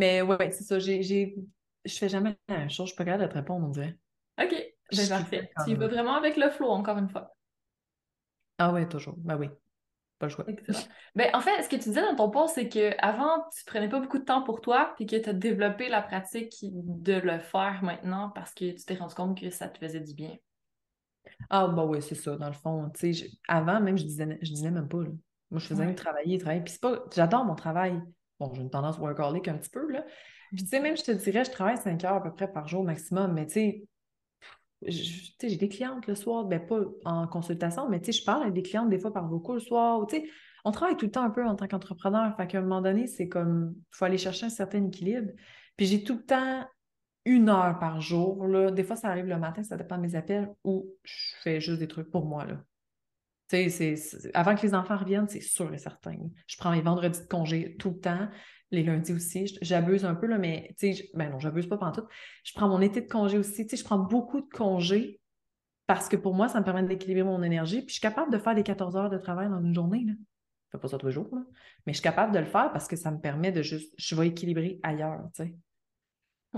Mais 0.00 0.22
ouais, 0.22 0.50
c'est 0.50 0.64
ça. 0.64 0.78
J'ai, 0.78 1.02
j'ai... 1.02 1.36
Je 1.84 1.94
fais 1.94 2.08
jamais 2.08 2.34
la 2.48 2.58
même 2.58 2.70
chose. 2.70 2.86
Je 2.86 2.92
suis 2.92 2.96
pas 2.96 3.04
capable 3.04 3.24
de 3.24 3.28
te 3.28 3.34
répondre, 3.34 3.66
on 3.66 3.68
dirait. 3.68 3.98
OK. 4.42 4.54
Ben, 4.96 5.08
parfait. 5.08 5.50
Tu 5.66 5.74
vas 5.74 5.88
vraiment 5.88 6.14
avec 6.14 6.38
le 6.38 6.48
flow, 6.48 6.70
encore 6.70 6.96
une 6.96 7.10
fois. 7.10 7.36
Ah 8.56 8.72
ouais, 8.72 8.88
toujours. 8.88 9.14
Ben 9.18 9.36
oui. 9.36 9.50
Pas 10.18 10.26
le 10.26 10.32
choix. 10.32 10.46
Ben, 11.14 11.30
en 11.34 11.40
fait, 11.40 11.62
ce 11.62 11.68
que 11.68 11.76
tu 11.76 11.90
disais 11.90 12.00
dans 12.00 12.16
ton 12.16 12.30
post, 12.30 12.54
c'est 12.54 12.70
qu'avant, 12.70 13.44
tu 13.54 13.62
prenais 13.66 13.90
pas 13.90 14.00
beaucoup 14.00 14.18
de 14.18 14.24
temps 14.24 14.42
pour 14.42 14.62
toi, 14.62 14.94
puis 14.96 15.04
que 15.04 15.16
tu 15.16 15.28
as 15.28 15.34
développé 15.34 15.90
la 15.90 16.00
pratique 16.00 16.54
de 16.62 17.14
le 17.14 17.38
faire 17.40 17.80
maintenant 17.82 18.30
parce 18.30 18.54
que 18.54 18.70
tu 18.70 18.84
t'es 18.86 18.94
rendu 18.94 19.14
compte 19.14 19.38
que 19.38 19.50
ça 19.50 19.68
te 19.68 19.78
faisait 19.78 20.00
du 20.00 20.14
bien. 20.14 20.34
Ah, 21.50 21.68
bah 21.68 21.84
oui, 21.84 22.00
c'est 22.00 22.14
ça. 22.14 22.36
Dans 22.36 22.48
le 22.48 22.54
fond, 22.54 22.90
tu 22.94 23.12
sais, 23.12 23.30
avant, 23.48 23.80
même, 23.80 23.98
je 23.98 24.04
disais, 24.04 24.38
je 24.40 24.50
disais 24.50 24.70
même 24.70 24.88
pas. 24.88 24.98
Moi, 25.50 25.60
je 25.60 25.66
faisais 25.66 25.84
même 25.84 25.94
travailler, 25.94 26.38
travailler. 26.38 26.62
Puis 26.62 26.72
c'est 26.72 26.80
pas. 26.80 27.04
J'adore 27.14 27.44
mon 27.44 27.54
travail. 27.54 28.00
Bon, 28.40 28.52
j'ai 28.54 28.62
une 28.62 28.70
tendance 28.70 28.98
workaholic 28.98 29.46
un 29.48 29.58
petit 29.58 29.70
peu, 29.70 29.88
là. 29.92 30.04
Puis, 30.52 30.64
tu 30.64 30.68
sais, 30.68 30.80
même, 30.80 30.96
je 30.96 31.04
te 31.04 31.12
dirais, 31.12 31.44
je 31.44 31.50
travaille 31.50 31.76
5 31.76 32.02
heures 32.04 32.14
à 32.14 32.22
peu 32.22 32.32
près 32.32 32.50
par 32.50 32.66
jour 32.66 32.82
maximum, 32.82 33.34
mais 33.34 33.46
tu 33.46 33.52
sais, 33.52 33.84
j'ai 34.86 35.56
des 35.56 35.68
clientes 35.68 36.06
le 36.06 36.14
soir, 36.14 36.44
ben 36.46 36.58
pas 36.58 36.80
en 37.04 37.26
consultation, 37.28 37.88
mais 37.88 38.00
tu 38.00 38.12
sais, 38.12 38.18
je 38.18 38.24
parle 38.24 38.42
avec 38.42 38.54
des 38.54 38.62
clientes 38.62 38.88
des 38.88 38.98
fois 38.98 39.12
par 39.12 39.24
beaucoup 39.24 39.52
le 39.52 39.60
soir, 39.60 40.06
tu 40.08 40.16
sais, 40.16 40.24
on 40.64 40.72
travaille 40.72 40.96
tout 40.96 41.04
le 41.06 41.10
temps 41.10 41.22
un 41.22 41.30
peu 41.30 41.46
en 41.46 41.54
tant 41.54 41.68
qu'entrepreneur, 41.68 42.34
fait 42.36 42.46
qu'à 42.46 42.58
un 42.58 42.62
moment 42.62 42.80
donné, 42.80 43.06
c'est 43.06 43.28
comme, 43.28 43.74
il 43.76 43.96
faut 43.96 44.06
aller 44.06 44.18
chercher 44.18 44.46
un 44.46 44.50
certain 44.50 44.84
équilibre. 44.86 45.30
Puis 45.76 45.86
j'ai 45.86 46.02
tout 46.02 46.14
le 46.14 46.24
temps 46.24 46.66
une 47.26 47.50
heure 47.50 47.78
par 47.78 48.00
jour, 48.00 48.46
là. 48.46 48.70
Des 48.70 48.82
fois, 48.82 48.96
ça 48.96 49.08
arrive 49.08 49.26
le 49.26 49.38
matin, 49.38 49.62
ça 49.62 49.76
dépend 49.76 49.96
de 49.96 50.02
mes 50.02 50.14
appels, 50.14 50.50
où 50.64 50.86
je 51.04 51.36
fais 51.42 51.60
juste 51.60 51.78
des 51.78 51.88
trucs 51.88 52.10
pour 52.10 52.24
moi, 52.24 52.46
là. 52.46 52.64
C'est, 53.50 53.96
avant 54.32 54.54
que 54.54 54.62
les 54.62 54.74
enfants 54.74 54.96
reviennent, 54.96 55.26
c'est 55.26 55.40
sûr 55.40 55.74
et 55.74 55.78
certain. 55.78 56.16
Je 56.46 56.56
prends 56.56 56.70
mes 56.70 56.82
vendredis 56.82 57.20
de 57.20 57.26
congé 57.26 57.76
tout 57.80 57.90
le 57.90 57.98
temps, 57.98 58.28
les 58.70 58.84
lundis 58.84 59.12
aussi. 59.12 59.58
J'abuse 59.60 60.04
un 60.04 60.14
peu, 60.14 60.26
là, 60.26 60.38
mais 60.38 60.72
ben 61.14 61.30
non, 61.30 61.40
j'abuse 61.40 61.68
pas 61.68 61.76
pendant 61.76 61.90
tout. 61.90 62.06
Je 62.44 62.52
prends 62.54 62.68
mon 62.68 62.80
été 62.80 63.00
de 63.00 63.08
congé 63.08 63.38
aussi. 63.38 63.66
Je 63.68 63.82
prends 63.82 63.98
beaucoup 63.98 64.40
de 64.40 64.48
congés 64.48 65.20
parce 65.88 66.08
que 66.08 66.16
pour 66.16 66.32
moi, 66.32 66.46
ça 66.46 66.60
me 66.60 66.64
permet 66.64 66.84
d'équilibrer 66.84 67.24
mon 67.24 67.42
énergie. 67.42 67.80
Puis 67.80 67.88
je 67.88 67.92
suis 67.94 68.00
capable 68.00 68.32
de 68.32 68.38
faire 68.38 68.54
les 68.54 68.62
14 68.62 68.96
heures 68.96 69.10
de 69.10 69.18
travail 69.18 69.48
dans 69.48 69.60
une 69.60 69.74
journée. 69.74 70.04
Là. 70.06 70.12
Je 70.68 70.78
fais 70.78 70.80
pas 70.80 70.86
ça 70.86 70.98
tous 70.98 71.06
les 71.06 71.12
jours, 71.12 71.28
mais 71.84 71.92
je 71.92 71.98
suis 71.98 72.04
capable 72.04 72.32
de 72.32 72.38
le 72.38 72.44
faire 72.44 72.70
parce 72.70 72.86
que 72.86 72.94
ça 72.94 73.10
me 73.10 73.18
permet 73.18 73.50
de 73.50 73.62
juste. 73.62 73.92
Je 73.98 74.14
vais 74.14 74.28
équilibrer 74.28 74.78
ailleurs. 74.84 75.22
Oui, 75.40 75.50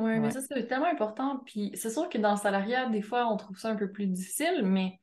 ouais. 0.03 0.21
mais 0.21 0.31
ça, 0.31 0.43
c'est 0.43 0.67
tellement 0.67 0.93
important. 0.93 1.43
Puis 1.47 1.71
c'est 1.73 1.89
sûr 1.89 2.11
que 2.11 2.19
dans 2.19 2.33
le 2.33 2.37
salariat, 2.37 2.91
des 2.91 3.01
fois, 3.01 3.33
on 3.33 3.39
trouve 3.39 3.59
ça 3.59 3.71
un 3.71 3.77
peu 3.77 3.91
plus 3.91 4.07
difficile, 4.07 4.61
mais 4.65 5.01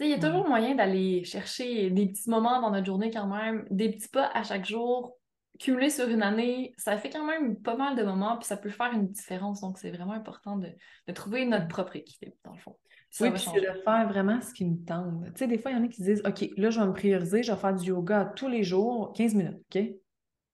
il 0.00 0.08
y 0.08 0.14
a 0.14 0.18
toujours 0.18 0.48
moyen 0.48 0.74
d'aller 0.74 1.24
chercher 1.24 1.90
des 1.90 2.06
petits 2.06 2.28
moments 2.28 2.60
dans 2.60 2.70
notre 2.70 2.86
journée 2.86 3.10
quand 3.10 3.26
même, 3.26 3.66
des 3.70 3.90
petits 3.90 4.08
pas 4.08 4.28
à 4.34 4.42
chaque 4.42 4.66
jour, 4.66 5.16
cumulés 5.58 5.90
sur 5.90 6.08
une 6.08 6.22
année, 6.22 6.74
ça 6.76 6.96
fait 6.98 7.10
quand 7.10 7.24
même 7.24 7.56
pas 7.60 7.76
mal 7.76 7.96
de 7.96 8.02
moments, 8.02 8.36
puis 8.36 8.46
ça 8.46 8.56
peut 8.56 8.70
faire 8.70 8.92
une 8.92 9.08
différence. 9.08 9.60
Donc, 9.60 9.78
c'est 9.78 9.90
vraiment 9.90 10.12
important 10.12 10.56
de, 10.56 10.68
trouver 11.12 11.44
notre 11.46 11.68
propre 11.68 11.96
équilibre, 11.96 12.36
dans 12.44 12.52
le 12.52 12.58
fond. 12.58 12.76
oui, 13.20 13.30
puis 13.30 13.40
c'est 13.40 13.60
de 13.60 13.80
faire 13.84 14.08
vraiment 14.08 14.40
ce 14.40 14.52
qui 14.52 14.64
nous 14.64 14.82
tente. 14.84 15.24
Tu 15.26 15.32
sais, 15.36 15.46
des 15.46 15.58
fois, 15.58 15.70
il 15.70 15.76
y 15.76 15.80
en 15.80 15.84
a 15.84 15.88
qui 15.88 16.02
disent 16.02 16.22
OK, 16.24 16.44
là, 16.56 16.70
je 16.70 16.80
vais 16.80 16.86
me 16.86 16.92
prioriser, 16.92 17.42
je 17.42 17.52
vais 17.52 17.58
faire 17.58 17.74
du 17.74 17.86
yoga 17.86 18.32
tous 18.36 18.48
les 18.48 18.64
jours, 18.64 19.12
15 19.12 19.34
minutes, 19.34 19.60
OK? 19.74 19.82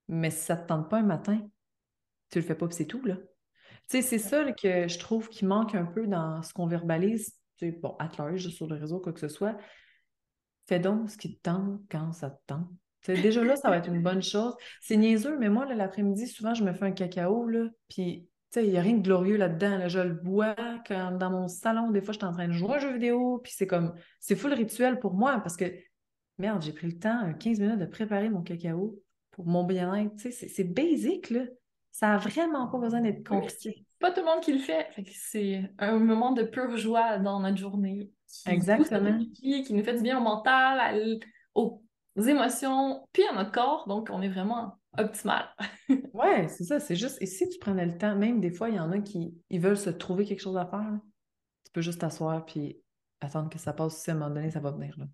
Mais 0.09 0.31
si 0.31 0.45
ça 0.45 0.57
ne 0.57 0.63
te 0.63 0.67
tente 0.67 0.91
pas 0.91 0.99
un 0.99 1.05
matin, 1.05 1.41
tu 2.31 2.39
le 2.39 2.45
fais 2.45 2.55
pas, 2.55 2.67
puis 2.67 2.77
c'est 2.77 2.87
tout, 2.87 3.05
là. 3.05 3.17
Tu 3.89 3.97
sais, 3.97 4.03
c'est 4.03 4.19
ça 4.19 4.53
que 4.53 4.87
je 4.87 4.99
trouve 4.99 5.29
qui 5.29 5.45
manque 5.45 5.75
un 5.75 5.87
peu 5.87 6.07
dans 6.07 6.43
ce 6.43 6.53
qu'on 6.53 6.67
verbalise 6.67 7.40
bon, 7.67 7.97
at 7.99 8.11
large 8.19 8.49
sur 8.49 8.67
le 8.67 8.77
réseau, 8.77 9.01
quoi 9.01 9.13
que 9.13 9.21
ce 9.21 9.29
soit, 9.29 9.57
fais 10.67 10.79
donc 10.79 11.11
ce 11.11 11.17
qui 11.17 11.37
te 11.37 11.43
tente 11.43 11.81
quand 11.91 12.13
ça 12.13 12.31
te 12.31 12.41
tente. 12.47 12.69
déjà 13.07 13.43
là, 13.43 13.57
ça 13.57 13.71
va 13.71 13.79
être 13.79 13.89
une 13.89 14.03
bonne 14.03 14.23
chose. 14.23 14.55
C'est 14.81 14.97
niaiseux, 14.97 15.37
mais 15.39 15.49
moi, 15.49 15.67
l'après-midi, 15.67 16.27
souvent, 16.29 16.55
je 16.55 16.65
me 16.65 16.73
fais 16.73 16.85
un 16.85 16.93
cacao, 16.93 17.47
là, 17.49 17.69
puis 17.89 18.29
il 18.57 18.71
n'y 18.71 18.79
a 18.79 18.83
rien 18.83 18.97
de 18.97 19.03
glorieux 19.03 19.37
là-dedans. 19.37 19.89
Je 19.89 20.01
le 20.01 20.15
bois 20.15 20.57
quand 20.87 21.13
dans 21.13 21.31
mon 21.31 21.49
salon. 21.49 21.91
Des 21.91 22.01
fois, 22.01 22.13
je 22.13 22.19
suis 22.19 22.27
en 22.27 22.33
train 22.33 22.49
de 22.49 22.53
jouer 22.53 22.73
à 22.73 22.77
un 22.77 22.79
jeu 22.79 22.93
vidéo, 22.93 23.41
puis 23.43 23.53
c'est 23.55 23.67
comme, 23.67 23.95
c'est 24.19 24.37
full 24.37 24.53
rituel 24.53 24.99
pour 24.99 25.15
moi 25.15 25.41
parce 25.41 25.57
que, 25.57 25.73
merde, 26.39 26.63
j'ai 26.63 26.73
pris 26.73 26.89
le 26.89 26.99
temps, 26.99 27.33
15 27.35 27.61
minutes, 27.61 27.79
de 27.79 27.87
préparer 27.87 28.29
mon 28.29 28.43
cacao 28.43 29.01
pour 29.31 29.47
mon 29.47 29.65
bien-être. 29.65 30.15
C'est 30.19 30.65
basic, 30.65 31.31
là. 31.31 31.45
Ça 31.93 32.09
n'a 32.09 32.19
vraiment 32.19 32.69
pas 32.69 32.79
besoin 32.79 33.01
d'être 33.01 33.27
compliqué 33.27 33.85
pas 34.01 34.11
tout 34.11 34.21
le 34.21 34.27
monde 34.27 34.41
qui 34.41 34.53
le 34.53 34.59
fait. 34.59 34.89
c'est 35.13 35.71
un 35.79 35.99
moment 35.99 36.33
de 36.33 36.43
pure 36.43 36.77
joie 36.77 37.19
dans 37.19 37.39
notre 37.41 37.59
journée. 37.59 38.11
Exactement. 38.47 39.19
Qui, 39.35 39.63
qui 39.63 39.75
nous 39.75 39.85
fait 39.85 39.95
du 39.95 40.03
bien 40.03 40.19
au 40.19 40.23
mental, 40.23 41.21
au, 41.55 41.83
émotions, 42.17 43.07
puis 43.13 43.23
à 43.31 43.35
notre 43.35 43.53
corps. 43.53 43.87
Donc, 43.87 44.09
on 44.11 44.23
est 44.23 44.29
vraiment 44.29 44.79
optimal. 44.99 45.45
ouais, 46.15 46.49
c'est 46.49 46.65
ça. 46.65 46.81
C'est 46.81 46.97
juste, 46.97 47.19
et 47.21 47.27
si 47.27 47.49
tu 47.49 47.59
prenais 47.59 47.87
le 47.87 47.97
temps, 47.99 48.17
même 48.17 48.41
des 48.41 48.51
fois, 48.51 48.71
il 48.71 48.77
y 48.77 48.81
en 48.81 48.91
a 48.91 48.99
qui 48.99 49.35
ils 49.51 49.61
veulent 49.61 49.77
se 49.77 49.91
trouver 49.91 50.25
quelque 50.25 50.41
chose 50.41 50.57
à 50.57 50.67
faire, 50.67 50.99
tu 51.65 51.73
peux 51.73 51.83
juste 51.83 52.01
t'asseoir 52.01 52.45
puis 52.47 52.81
attendre 53.21 53.51
que 53.51 53.59
ça 53.59 53.73
passe. 53.73 54.03
Si 54.03 54.11
à 54.11 54.15
un 54.15 54.17
moment 54.17 54.35
donné, 54.35 54.51
ça 54.51 54.61
va 54.61 54.71
venir. 54.71 54.95
Là. 54.99 55.05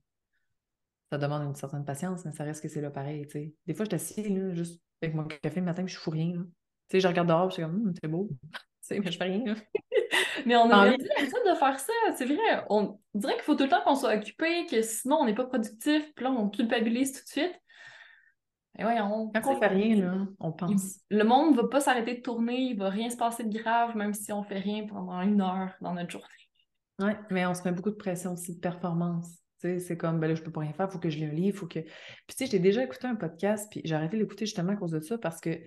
Ça 1.10 1.18
demande 1.18 1.42
une 1.42 1.54
certaine 1.54 1.84
patience, 1.84 2.24
mais 2.24 2.32
ça 2.32 2.44
reste 2.44 2.62
que 2.62 2.68
c'est 2.68 2.80
là 2.80 2.90
pareil. 2.90 3.26
Des 3.66 3.74
fois, 3.74 3.84
je 3.84 3.90
t'assieds 3.90 4.28
là, 4.28 4.54
juste 4.54 4.80
avec 5.02 5.14
mon 5.14 5.24
café 5.24 5.60
le 5.60 5.66
matin, 5.66 5.84
puis 5.84 5.94
je 5.94 5.98
fous 5.98 6.10
rien. 6.10 6.32
Tu 6.32 6.42
sais, 6.92 7.00
je 7.00 7.08
regarde 7.08 7.28
dehors, 7.28 7.50
je 7.50 7.54
suis 7.54 7.62
comme, 7.62 7.74
hum, 7.74 7.94
c'est 8.00 8.08
beau. 8.08 8.28
Mais 8.90 9.10
je 9.10 9.16
fais 9.16 9.24
rien. 9.24 9.42
mais 10.46 10.56
on 10.56 10.70
a 10.70 10.86
l'habitude 10.86 11.08
de 11.08 11.54
faire 11.54 11.78
ça, 11.78 11.92
c'est 12.16 12.26
vrai. 12.26 12.64
On 12.70 12.98
dirait 13.14 13.34
qu'il 13.34 13.42
faut 13.42 13.54
tout 13.54 13.64
le 13.64 13.70
temps 13.70 13.82
qu'on 13.84 13.94
soit 13.94 14.14
occupé, 14.16 14.66
que 14.66 14.82
sinon 14.82 15.18
on 15.20 15.24
n'est 15.26 15.34
pas 15.34 15.46
productif, 15.46 16.12
puis 16.14 16.24
là 16.24 16.30
on 16.30 16.48
culpabilise 16.48 17.12
tout 17.12 17.24
de 17.24 17.28
suite. 17.28 17.60
Et 18.78 18.82
voyons. 18.82 19.30
Quand 19.34 19.54
on 19.54 19.58
fait 19.58 19.68
rien, 19.68 19.96
là, 19.96 20.26
on 20.38 20.52
pense. 20.52 21.00
le 21.10 21.24
monde 21.24 21.56
ne 21.56 21.62
va 21.62 21.68
pas 21.68 21.80
s'arrêter 21.80 22.16
de 22.16 22.20
tourner, 22.20 22.58
il 22.58 22.76
va 22.76 22.90
rien 22.90 23.08
se 23.08 23.16
passer 23.16 23.44
de 23.44 23.58
grave, 23.58 23.96
même 23.96 24.12
si 24.12 24.32
on 24.32 24.42
fait 24.42 24.58
rien 24.58 24.86
pendant 24.86 25.20
une 25.22 25.40
heure 25.40 25.74
dans 25.80 25.94
notre 25.94 26.10
journée. 26.10 26.26
Oui, 26.98 27.12
mais 27.30 27.46
on 27.46 27.54
se 27.54 27.62
met 27.64 27.72
beaucoup 27.72 27.90
de 27.90 27.96
pression 27.96 28.32
aussi 28.32 28.54
de 28.54 28.60
performance. 28.60 29.38
C'est 29.58 29.96
comme, 29.96 30.20
ben 30.20 30.28
là, 30.28 30.34
je 30.34 30.42
peux 30.42 30.52
pas 30.52 30.60
rien 30.60 30.72
faire, 30.72 30.86
il 30.88 30.92
faut 30.92 30.98
que 30.98 31.10
je 31.10 31.18
lis 31.18 31.24
un 31.24 31.32
livre, 31.32 31.56
il 31.56 31.58
faut 31.58 31.66
que. 31.66 31.80
Puis, 31.80 32.36
tu 32.36 32.36
sais, 32.36 32.46
j'ai 32.46 32.58
déjà 32.58 32.84
écouté 32.84 33.06
un 33.06 33.16
podcast, 33.16 33.66
puis 33.70 33.80
j'ai 33.84 33.94
arrêté 33.94 34.16
de 34.16 34.22
l'écouter 34.22 34.46
justement 34.46 34.72
à 34.72 34.76
cause 34.76 34.92
de 34.92 35.00
ça, 35.00 35.18
parce 35.18 35.40
que 35.40 35.58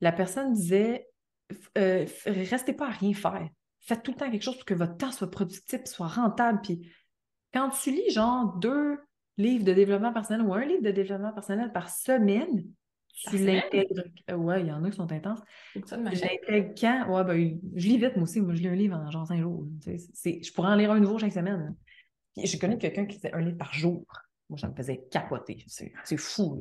la 0.00 0.12
personne 0.12 0.52
disait 0.52 1.08
euh, 1.78 2.06
restez 2.26 2.72
pas 2.72 2.86
à 2.86 2.90
rien 2.90 3.14
faire. 3.14 3.48
Faites 3.80 4.02
tout 4.02 4.12
le 4.12 4.16
temps 4.16 4.30
quelque 4.30 4.42
chose 4.42 4.56
pour 4.56 4.64
que 4.64 4.74
votre 4.74 4.96
temps 4.96 5.12
soit 5.12 5.30
productif, 5.30 5.80
soit 5.84 6.06
rentable. 6.06 6.60
Puis 6.62 6.92
quand 7.52 7.70
tu 7.70 7.90
lis 7.90 8.10
genre 8.10 8.56
deux 8.58 8.98
livres 9.36 9.64
de 9.64 9.72
développement 9.72 10.12
personnel 10.12 10.46
ou 10.46 10.54
un 10.54 10.64
livre 10.64 10.82
de 10.82 10.90
développement 10.90 11.32
personnel 11.32 11.72
par 11.72 11.90
semaine, 11.90 12.64
tu 13.14 13.38
l'intègres. 13.38 14.04
Euh, 14.30 14.36
ouais, 14.36 14.62
il 14.62 14.68
y 14.68 14.72
en 14.72 14.82
a 14.84 14.90
qui 14.90 14.96
sont 14.96 15.10
intenses. 15.10 15.40
J'intègre 15.74 16.74
quand? 16.78 17.08
Ouais, 17.10 17.24
ben, 17.24 17.60
je 17.74 17.88
lis 17.88 17.98
vite, 17.98 18.16
moi 18.16 18.24
aussi. 18.24 18.40
Moi, 18.40 18.54
je 18.54 18.62
lis 18.62 18.68
un 18.68 18.74
livre 18.74 18.96
en 18.96 19.10
genre 19.10 19.26
cinq 19.26 19.40
jours. 19.40 19.66
Je 19.84 20.52
pourrais 20.52 20.70
en 20.70 20.76
lire 20.76 20.90
un 20.90 21.00
nouveau 21.00 21.18
chaque 21.18 21.32
semaine. 21.32 21.74
J'ai 22.36 22.58
connu 22.58 22.78
quelqu'un 22.78 23.04
qui 23.04 23.16
faisait 23.16 23.34
un 23.34 23.40
livre 23.40 23.58
par 23.58 23.74
jour. 23.74 24.06
Moi, 24.48 24.58
ça 24.58 24.68
me 24.68 24.74
faisait 24.74 25.04
capoter. 25.10 25.64
C'est 25.66 26.16
fou. 26.16 26.58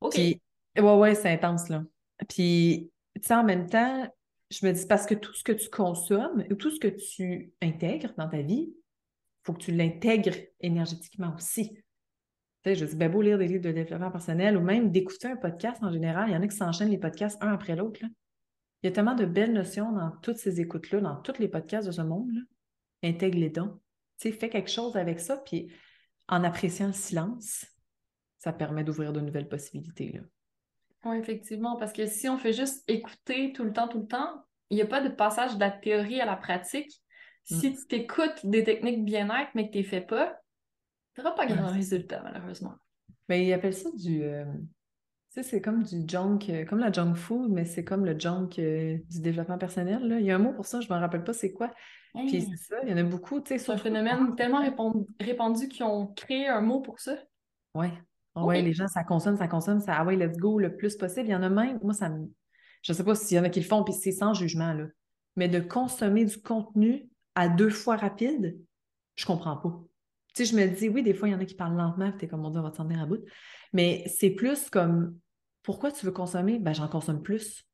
OK. 0.00 0.16
ouais, 0.16 0.40
ouais, 0.76 1.14
c'est 1.14 1.30
intense, 1.30 1.68
là. 1.68 1.82
Puis, 2.28 2.91
tu 3.20 3.26
sais, 3.26 3.34
en 3.34 3.44
même 3.44 3.68
temps, 3.68 4.08
je 4.50 4.66
me 4.66 4.72
dis, 4.72 4.86
parce 4.86 5.06
que 5.06 5.14
tout 5.14 5.34
ce 5.34 5.44
que 5.44 5.52
tu 5.52 5.68
consommes 5.70 6.44
ou 6.50 6.54
tout 6.54 6.70
ce 6.70 6.80
que 6.80 6.88
tu 6.88 7.52
intègres 7.62 8.12
dans 8.16 8.28
ta 8.28 8.42
vie, 8.42 8.72
il 8.72 9.44
faut 9.44 9.54
que 9.54 9.62
tu 9.62 9.72
l'intègres 9.72 10.36
énergétiquement 10.60 11.34
aussi. 11.34 11.74
Tu 11.74 11.82
sais, 12.64 12.74
je 12.74 12.84
dis, 12.84 12.96
ben 12.96 13.10
beau 13.10 13.22
lire 13.22 13.38
des 13.38 13.48
livres 13.48 13.64
de 13.64 13.72
développement 13.72 14.10
personnel 14.10 14.56
ou 14.56 14.60
même 14.60 14.90
d'écouter 14.92 15.28
un 15.28 15.36
podcast 15.36 15.82
en 15.82 15.90
général. 15.90 16.28
Il 16.28 16.32
y 16.32 16.36
en 16.36 16.42
a 16.42 16.46
qui 16.46 16.56
s'enchaînent 16.56 16.90
les 16.90 16.98
podcasts 16.98 17.42
un 17.42 17.52
après 17.52 17.74
l'autre. 17.74 18.00
Il 18.02 18.86
y 18.86 18.88
a 18.88 18.92
tellement 18.92 19.14
de 19.14 19.24
belles 19.24 19.52
notions 19.52 19.92
dans 19.92 20.10
toutes 20.22 20.38
ces 20.38 20.60
écoutes-là, 20.60 21.00
dans 21.00 21.16
tous 21.16 21.38
les 21.38 21.48
podcasts 21.48 21.86
de 21.86 21.92
ce 21.92 22.02
monde. 22.02 22.30
Là. 22.32 22.40
Intègre 23.04 23.38
les 23.38 23.50
dons. 23.50 23.80
Tu 24.20 24.30
sais, 24.30 24.32
fais 24.32 24.48
quelque 24.48 24.70
chose 24.70 24.96
avec 24.96 25.18
ça, 25.18 25.36
puis 25.38 25.72
en 26.28 26.44
appréciant 26.44 26.88
le 26.88 26.92
silence, 26.92 27.66
ça 28.38 28.52
permet 28.52 28.84
d'ouvrir 28.84 29.12
de 29.12 29.20
nouvelles 29.20 29.48
possibilités. 29.48 30.12
Là. 30.12 30.20
Oui, 31.04 31.16
effectivement, 31.18 31.76
parce 31.76 31.92
que 31.92 32.06
si 32.06 32.28
on 32.28 32.38
fait 32.38 32.52
juste 32.52 32.84
écouter 32.88 33.52
tout 33.52 33.64
le 33.64 33.72
temps, 33.72 33.88
tout 33.88 34.00
le 34.00 34.06
temps, 34.06 34.44
il 34.70 34.76
n'y 34.76 34.82
a 34.82 34.86
pas 34.86 35.00
de 35.00 35.08
passage 35.08 35.54
de 35.54 35.60
la 35.60 35.70
théorie 35.70 36.20
à 36.20 36.26
la 36.26 36.36
pratique. 36.36 37.02
Mm. 37.50 37.54
Si 37.58 37.74
tu 37.74 37.86
t'écoutes 37.86 38.44
des 38.44 38.64
techniques 38.64 39.04
bien-être, 39.04 39.50
mais 39.54 39.66
que 39.66 39.72
tu 39.72 39.78
ne 39.78 39.82
les 39.82 39.88
fais 39.88 40.00
pas, 40.00 40.38
tu 41.14 41.20
n'auras 41.20 41.34
pas 41.34 41.46
grand 41.46 41.72
résultat, 41.72 42.22
malheureusement. 42.22 42.74
Mais 43.28 43.46
ils 43.46 43.52
appellent 43.52 43.74
ça 43.74 43.90
du. 43.92 44.22
Euh, 44.22 44.44
tu 44.44 45.42
sais, 45.42 45.42
c'est 45.42 45.60
comme 45.60 45.82
du 45.82 46.04
junk, 46.06 46.38
euh, 46.48 46.64
comme 46.64 46.78
la 46.78 46.92
junk 46.92 47.14
food, 47.14 47.50
mais 47.50 47.64
c'est 47.64 47.84
comme 47.84 48.04
le 48.04 48.18
junk 48.18 48.50
euh, 48.58 48.98
du 49.10 49.20
développement 49.20 49.58
personnel. 49.58 50.06
Là. 50.06 50.20
Il 50.20 50.26
y 50.26 50.30
a 50.30 50.36
un 50.36 50.38
mot 50.38 50.52
pour 50.52 50.66
ça, 50.66 50.80
je 50.80 50.88
ne 50.88 50.94
me 50.94 51.00
rappelle 51.00 51.24
pas 51.24 51.32
c'est 51.32 51.52
quoi? 51.52 51.72
Puis 52.14 52.42
c'est 52.42 52.56
ça, 52.56 52.76
il 52.82 52.90
y 52.90 52.92
en 52.92 52.98
a 52.98 53.02
beaucoup, 53.02 53.40
tu 53.40 53.48
sais. 53.48 53.58
C'est 53.58 53.72
un 53.72 53.78
phénomène 53.78 54.36
tellement 54.36 54.62
répandu 55.20 55.68
qu'ils 55.68 55.84
ont 55.84 56.08
créé 56.08 56.46
un 56.46 56.60
mot 56.60 56.80
pour 56.80 57.00
ça. 57.00 57.16
Oui, 57.74 57.88
ah 58.34 58.44
oui, 58.44 58.62
les 58.62 58.72
gens, 58.72 58.88
ça 58.88 59.04
consomme, 59.04 59.36
ça 59.36 59.48
consomme, 59.48 59.80
ça, 59.80 59.94
ah 59.98 60.04
ouais, 60.04 60.16
let's 60.16 60.38
go 60.38 60.58
le 60.58 60.76
plus 60.76 60.96
possible. 60.96 61.26
Il 61.26 61.32
y 61.32 61.34
en 61.34 61.42
a 61.42 61.50
même, 61.50 61.78
moi, 61.82 61.92
ça 61.92 62.08
me. 62.08 62.30
Je 62.82 62.92
ne 62.92 62.96
sais 62.96 63.04
pas 63.04 63.14
s'il 63.14 63.36
y 63.36 63.40
en 63.40 63.44
a 63.44 63.50
qui 63.50 63.60
le 63.60 63.66
font, 63.66 63.84
puis 63.84 63.92
c'est 63.92 64.12
sans 64.12 64.34
jugement, 64.34 64.72
là. 64.72 64.86
Mais 65.36 65.48
de 65.48 65.60
consommer 65.60 66.24
du 66.24 66.40
contenu 66.40 67.08
à 67.34 67.48
deux 67.48 67.70
fois 67.70 67.96
rapide, 67.96 68.58
je 69.14 69.26
comprends 69.26 69.56
pas. 69.56 69.82
Tu 70.34 70.46
sais, 70.46 70.52
je 70.52 70.56
me 70.56 70.66
dis, 70.66 70.88
oui, 70.88 71.02
des 71.02 71.14
fois, 71.14 71.28
il 71.28 71.32
y 71.32 71.34
en 71.34 71.40
a 71.40 71.44
qui 71.44 71.54
parlent 71.54 71.76
lentement, 71.76 72.10
puis 72.10 72.20
t'es 72.20 72.28
comme, 72.28 72.44
on 72.44 72.50
dit, 72.50 72.58
on 72.58 72.62
va 72.62 72.70
te 72.70 72.78
tenir 72.78 73.02
à 73.02 73.06
bout. 73.06 73.22
Mais 73.72 74.04
c'est 74.06 74.30
plus 74.30 74.70
comme, 74.70 75.18
pourquoi 75.62 75.92
tu 75.92 76.06
veux 76.06 76.12
consommer? 76.12 76.58
Ben, 76.58 76.72
j'en 76.72 76.88
consomme 76.88 77.22
plus. 77.22 77.64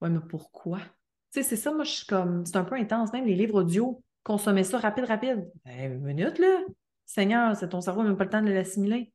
Ouais, 0.00 0.10
mais 0.10 0.20
pourquoi? 0.28 0.78
Tu 0.78 0.84
sais, 1.30 1.42
c'est 1.42 1.56
ça, 1.56 1.72
moi, 1.72 1.84
je 1.84 1.90
suis 1.90 2.06
comme, 2.06 2.44
c'est 2.44 2.56
un 2.56 2.64
peu 2.64 2.74
intense. 2.74 3.12
Même 3.12 3.24
les 3.24 3.36
livres 3.36 3.62
audio, 3.62 4.02
consommer 4.24 4.64
ça 4.64 4.78
rapide, 4.78 5.04
rapide. 5.04 5.48
Ben, 5.64 5.92
une 5.92 6.00
minute, 6.00 6.38
là. 6.38 6.60
Seigneur, 7.06 7.56
c'est 7.56 7.68
ton 7.70 7.80
cerveau 7.80 8.02
n'a 8.02 8.08
même 8.08 8.18
pas 8.18 8.24
le 8.24 8.30
temps 8.30 8.42
de 8.42 8.50
l'assimiler. 8.50 9.12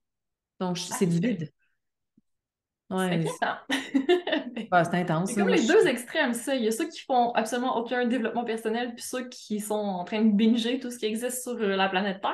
Donc, 0.59 0.77
c'est 0.77 1.05
du 1.05 1.19
vide. 1.19 1.51
Ouais, 4.71 4.83
c'est 4.83 4.95
intense. 4.95 5.31
C'est 5.31 5.39
comme 5.39 5.49
les 5.49 5.65
deux 5.65 5.87
extrêmes, 5.87 6.33
ça. 6.33 6.55
Il 6.55 6.63
y 6.63 6.67
a 6.67 6.71
ceux 6.71 6.87
qui 6.87 7.01
font 7.01 7.31
absolument 7.31 7.77
aucun 7.77 8.05
développement 8.05 8.43
personnel, 8.43 8.93
puis 8.93 9.03
ceux 9.03 9.27
qui 9.29 9.59
sont 9.59 9.73
en 9.73 10.03
train 10.03 10.23
de 10.23 10.31
binger 10.31 10.79
tout 10.79 10.91
ce 10.91 10.99
qui 10.99 11.05
existe 11.05 11.41
sur 11.41 11.53
euh, 11.53 11.75
la 11.75 11.89
planète 11.89 12.21
Terre. 12.21 12.33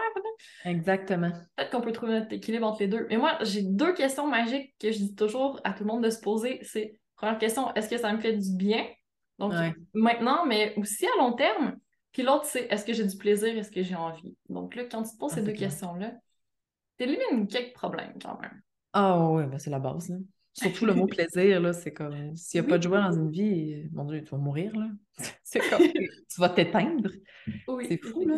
Exactement. 0.65 1.31
Peut-être 1.55 1.71
qu'on 1.71 1.81
peut 1.81 1.91
trouver 1.91 2.19
notre 2.19 2.33
équilibre 2.33 2.67
entre 2.67 2.81
les 2.81 2.87
deux. 2.87 3.07
Mais 3.09 3.17
moi, 3.17 3.37
j'ai 3.41 3.61
deux 3.63 3.93
questions 3.93 4.27
magiques 4.27 4.73
que 4.79 4.91
je 4.91 4.97
dis 4.97 5.15
toujours 5.15 5.59
à 5.63 5.71
tout 5.71 5.83
le 5.83 5.89
monde 5.91 6.03
de 6.03 6.09
se 6.09 6.19
poser. 6.19 6.59
C'est, 6.63 6.99
première 7.15 7.37
question, 7.37 7.73
est-ce 7.75 7.89
que 7.89 7.97
ça 7.97 8.11
me 8.11 8.19
fait 8.19 8.33
du 8.33 8.55
bien? 8.55 8.85
Donc, 9.37 9.53
maintenant, 9.93 10.45
mais 10.45 10.73
aussi 10.77 11.05
à 11.05 11.17
long 11.19 11.33
terme. 11.33 11.77
Puis 12.11 12.23
l'autre, 12.23 12.45
c'est, 12.45 12.67
est-ce 12.69 12.85
que 12.85 12.93
j'ai 12.93 13.05
du 13.05 13.17
plaisir? 13.17 13.57
Est-ce 13.57 13.71
que 13.71 13.83
j'ai 13.83 13.95
envie? 13.95 14.35
Donc 14.49 14.75
là, 14.75 14.83
quand 14.85 15.03
tu 15.03 15.11
te 15.11 15.17
poses 15.17 15.31
ah, 15.33 15.35
ces 15.35 15.43
deux 15.43 15.53
questions-là, 15.53 16.11
t'élimines 16.99 17.47
quelques 17.47 17.73
problèmes 17.73 18.13
quand 18.21 18.39
même. 18.39 18.61
Ah 18.93 19.29
oui, 19.29 19.45
ben 19.45 19.57
c'est 19.57 19.69
la 19.69 19.79
base. 19.79 20.09
Là. 20.09 20.17
Surtout 20.53 20.85
le 20.85 20.93
mot 20.93 21.07
plaisir, 21.07 21.61
là, 21.61 21.73
c'est 21.73 21.93
comme 21.93 22.35
s'il 22.35 22.61
n'y 22.61 22.67
a 22.67 22.69
pas 22.69 22.77
de 22.77 22.83
joie 22.83 23.01
dans 23.01 23.13
une 23.13 23.31
vie, 23.31 23.87
mon 23.91 24.05
Dieu, 24.05 24.23
tu 24.23 24.29
vas 24.29 24.37
mourir, 24.37 24.75
là. 24.77 24.87
C'est 25.43 25.59
comme 25.69 25.81
tu 26.29 26.39
vas 26.39 26.49
t'éteindre. 26.49 27.09
Oui. 27.67 27.85
C'est 27.87 28.03
fou, 28.03 28.25
là. 28.27 28.37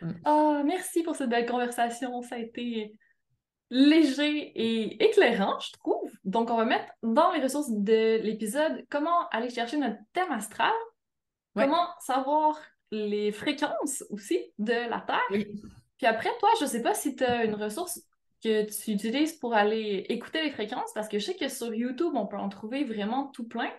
Mm. 0.00 0.12
Ah, 0.24 0.62
merci 0.64 1.02
pour 1.02 1.14
cette 1.14 1.30
belle 1.30 1.46
conversation. 1.46 2.22
Ça 2.22 2.36
a 2.36 2.38
été 2.38 2.98
léger 3.70 4.52
et 4.54 5.04
éclairant, 5.04 5.58
je 5.60 5.72
trouve. 5.72 6.10
Donc, 6.24 6.50
on 6.50 6.56
va 6.56 6.64
mettre 6.64 6.92
dans 7.02 7.32
les 7.32 7.40
ressources 7.40 7.70
de 7.70 8.20
l'épisode 8.22 8.84
comment 8.90 9.28
aller 9.30 9.48
chercher 9.48 9.78
notre 9.78 9.98
thème 10.12 10.30
astral, 10.30 10.72
comment 11.54 11.88
savoir 12.00 12.58
les 12.90 13.32
fréquences 13.32 14.04
aussi 14.10 14.52
de 14.58 14.90
la 14.90 15.00
Terre. 15.00 15.44
Puis 16.02 16.08
après, 16.08 16.30
toi, 16.40 16.48
je 16.60 16.66
sais 16.66 16.82
pas 16.82 16.94
si 16.94 17.14
tu 17.14 17.22
as 17.22 17.44
une 17.44 17.54
ressource 17.54 18.02
que 18.42 18.64
tu 18.64 18.90
utilises 18.90 19.34
pour 19.34 19.54
aller 19.54 20.04
écouter 20.08 20.42
les 20.42 20.50
fréquences, 20.50 20.90
parce 20.96 21.06
que 21.06 21.20
je 21.20 21.26
sais 21.26 21.36
que 21.36 21.46
sur 21.46 21.72
YouTube, 21.72 22.14
on 22.16 22.26
peut 22.26 22.36
en 22.36 22.48
trouver 22.48 22.82
vraiment 22.82 23.28
tout 23.28 23.46
plein. 23.46 23.70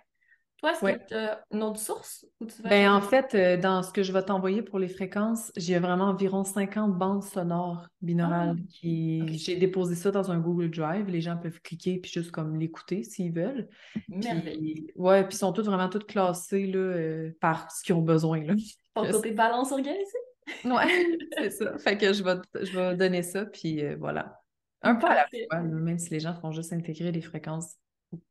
Toi, 0.60 0.72
est-ce 0.72 0.80
que 0.80 1.08
tu 1.10 1.14
as 1.16 1.44
une 1.52 1.64
autre 1.64 1.82
source? 1.82 2.26
ben, 2.64 2.94
en 2.94 3.02
fait, 3.02 3.36
euh, 3.36 3.58
dans 3.58 3.84
ce 3.84 3.92
que 3.92 4.04
je 4.04 4.14
vais 4.14 4.24
t'envoyer 4.24 4.62
pour 4.62 4.80
les 4.80 4.88
fréquences, 4.88 5.52
j'ai 5.58 5.78
vraiment 5.80 6.06
environ 6.06 6.46
50 6.46 6.98
bandes 6.98 7.24
sonores 7.24 7.90
binaurales 8.00 8.56
ah, 8.58 8.68
qui... 8.70 9.38
J'ai 9.38 9.58
déposé 9.58 9.96
ça 9.96 10.10
dans 10.10 10.32
un 10.32 10.40
Google 10.40 10.70
Drive. 10.70 11.10
Les 11.10 11.20
gens 11.20 11.36
peuvent 11.36 11.60
cliquer 11.60 12.00
puis 12.00 12.10
juste 12.10 12.32
comme 12.32 12.56
l'écouter 12.56 13.04
s'ils 13.04 13.34
veulent. 13.34 13.68
Puis, 14.10 14.94
ouais, 14.96 15.28
puis 15.28 15.36
ils 15.36 15.40
sont 15.40 15.52
toutes 15.52 15.66
vraiment 15.66 15.90
toutes 15.90 16.08
classées 16.08 16.68
là, 16.68 16.80
euh, 16.80 17.32
par 17.42 17.70
ce 17.70 17.84
qu'ils 17.84 17.96
ont 17.96 18.02
besoin. 18.02 18.42
Là. 18.46 18.54
Pour 18.94 19.06
côté 19.12 19.32
balance 19.32 19.74
organisée? 19.74 20.20
Ouais, 20.66 21.18
c'est 21.38 21.50
ça. 21.50 21.78
Fait 21.78 21.98
que 21.98 22.14
je 22.14 22.24
vais, 22.24 22.36
je 22.62 22.78
vais 22.78 22.96
donner 22.96 23.24
ça, 23.24 23.46
puis 23.46 23.84
euh, 23.84 23.96
voilà. 24.00 24.40
Un 24.82 24.96
peu 24.96 25.08
à 25.08 25.16
la 25.16 25.28
fois, 25.28 25.62
même 25.62 25.98
si 25.98 26.10
les 26.10 26.20
gens 26.20 26.34
font 26.34 26.52
juste 26.52 26.74
intégrer 26.74 27.12
les 27.12 27.22
fréquences 27.22 27.76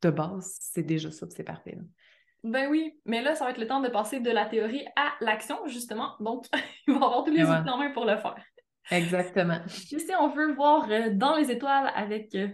de 0.02 0.10
base, 0.10 0.56
c'est 0.60 0.82
déjà 0.82 1.10
ça, 1.10 1.26
c'est 1.30 1.44
parfait. 1.44 1.78
Ben 2.44 2.68
oui, 2.68 3.00
mais 3.06 3.22
là, 3.22 3.34
ça 3.34 3.44
va 3.44 3.52
être 3.52 3.58
le 3.58 3.66
temps 3.66 3.80
de 3.80 3.88
passer 3.88 4.20
de 4.20 4.30
la 4.30 4.46
théorie 4.46 4.84
à 4.96 5.12
l'action, 5.20 5.66
justement. 5.66 6.14
Donc, 6.20 6.46
il 6.86 6.94
va 6.94 7.06
avoir 7.06 7.24
tous 7.24 7.30
les 7.30 7.42
outils 7.42 7.70
en 7.70 7.78
main 7.78 7.90
pour 7.90 8.04
le 8.04 8.16
faire. 8.16 8.36
Exactement. 8.90 9.60
si 9.68 9.96
on 10.18 10.28
veut 10.28 10.52
voir 10.54 10.90
euh, 10.90 11.10
dans 11.12 11.36
les 11.36 11.50
étoiles 11.50 11.90
avec 11.94 12.34
euh, 12.34 12.48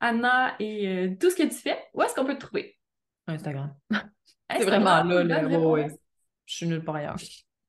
Anna 0.00 0.54
et 0.58 1.14
tout 1.20 1.30
ce 1.30 1.36
que 1.36 1.42
tu 1.42 1.54
fais, 1.54 1.78
où 1.92 2.02
est-ce 2.02 2.14
qu'on 2.14 2.24
peut 2.24 2.34
te 2.34 2.46
trouver? 2.46 2.76
Instagram. 3.26 3.74
c'est 4.50 4.64
vraiment 4.64 5.02
là, 5.04 5.22
là. 5.22 5.88
Je 6.46 6.54
suis 6.54 6.66
nulle 6.66 6.84
part 6.84 6.96
ailleurs. 6.96 7.16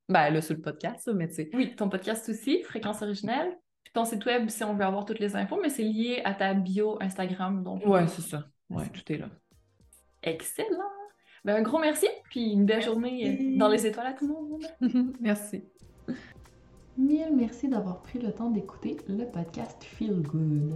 Ben 0.07 0.29
là, 0.29 0.41
sur 0.41 0.55
le 0.55 0.61
podcast, 0.61 1.09
mais 1.13 1.27
tu 1.27 1.35
sais. 1.35 1.49
Oui, 1.53 1.75
ton 1.75 1.89
podcast 1.89 2.29
aussi, 2.29 2.61
Fréquence 2.63 3.01
originelle. 3.01 3.57
Puis 3.83 3.93
ton 3.93 4.05
site 4.05 4.25
web, 4.25 4.49
si 4.49 4.63
on 4.63 4.75
veut 4.75 4.85
avoir 4.85 5.05
toutes 5.05 5.19
les 5.19 5.35
infos, 5.35 5.59
mais 5.61 5.69
c'est 5.69 5.83
lié 5.83 6.21
à 6.25 6.33
ta 6.33 6.53
bio 6.53 6.97
Instagram. 7.01 7.63
Donc... 7.63 7.85
Ouais, 7.85 8.07
c'est 8.07 8.21
ça. 8.21 8.45
Ouais, 8.69 8.85
tout 8.89 9.11
est 9.11 9.17
là. 9.17 9.29
Excellent! 10.23 10.91
Ben, 11.43 11.57
un 11.57 11.61
gros 11.61 11.79
merci, 11.79 12.07
puis 12.31 12.51
une 12.51 12.65
belle 12.65 12.81
journée 12.81 13.55
dans 13.57 13.67
les 13.67 13.85
étoiles 13.85 14.07
à 14.07 14.13
tout 14.13 14.27
le 14.27 14.33
monde. 14.33 15.15
merci. 15.21 15.63
Mille 16.97 17.35
merci 17.35 17.67
d'avoir 17.67 18.01
pris 18.01 18.19
le 18.19 18.31
temps 18.31 18.49
d'écouter 18.49 18.97
le 19.07 19.25
podcast 19.25 19.83
Feel 19.83 20.21
Good. 20.21 20.75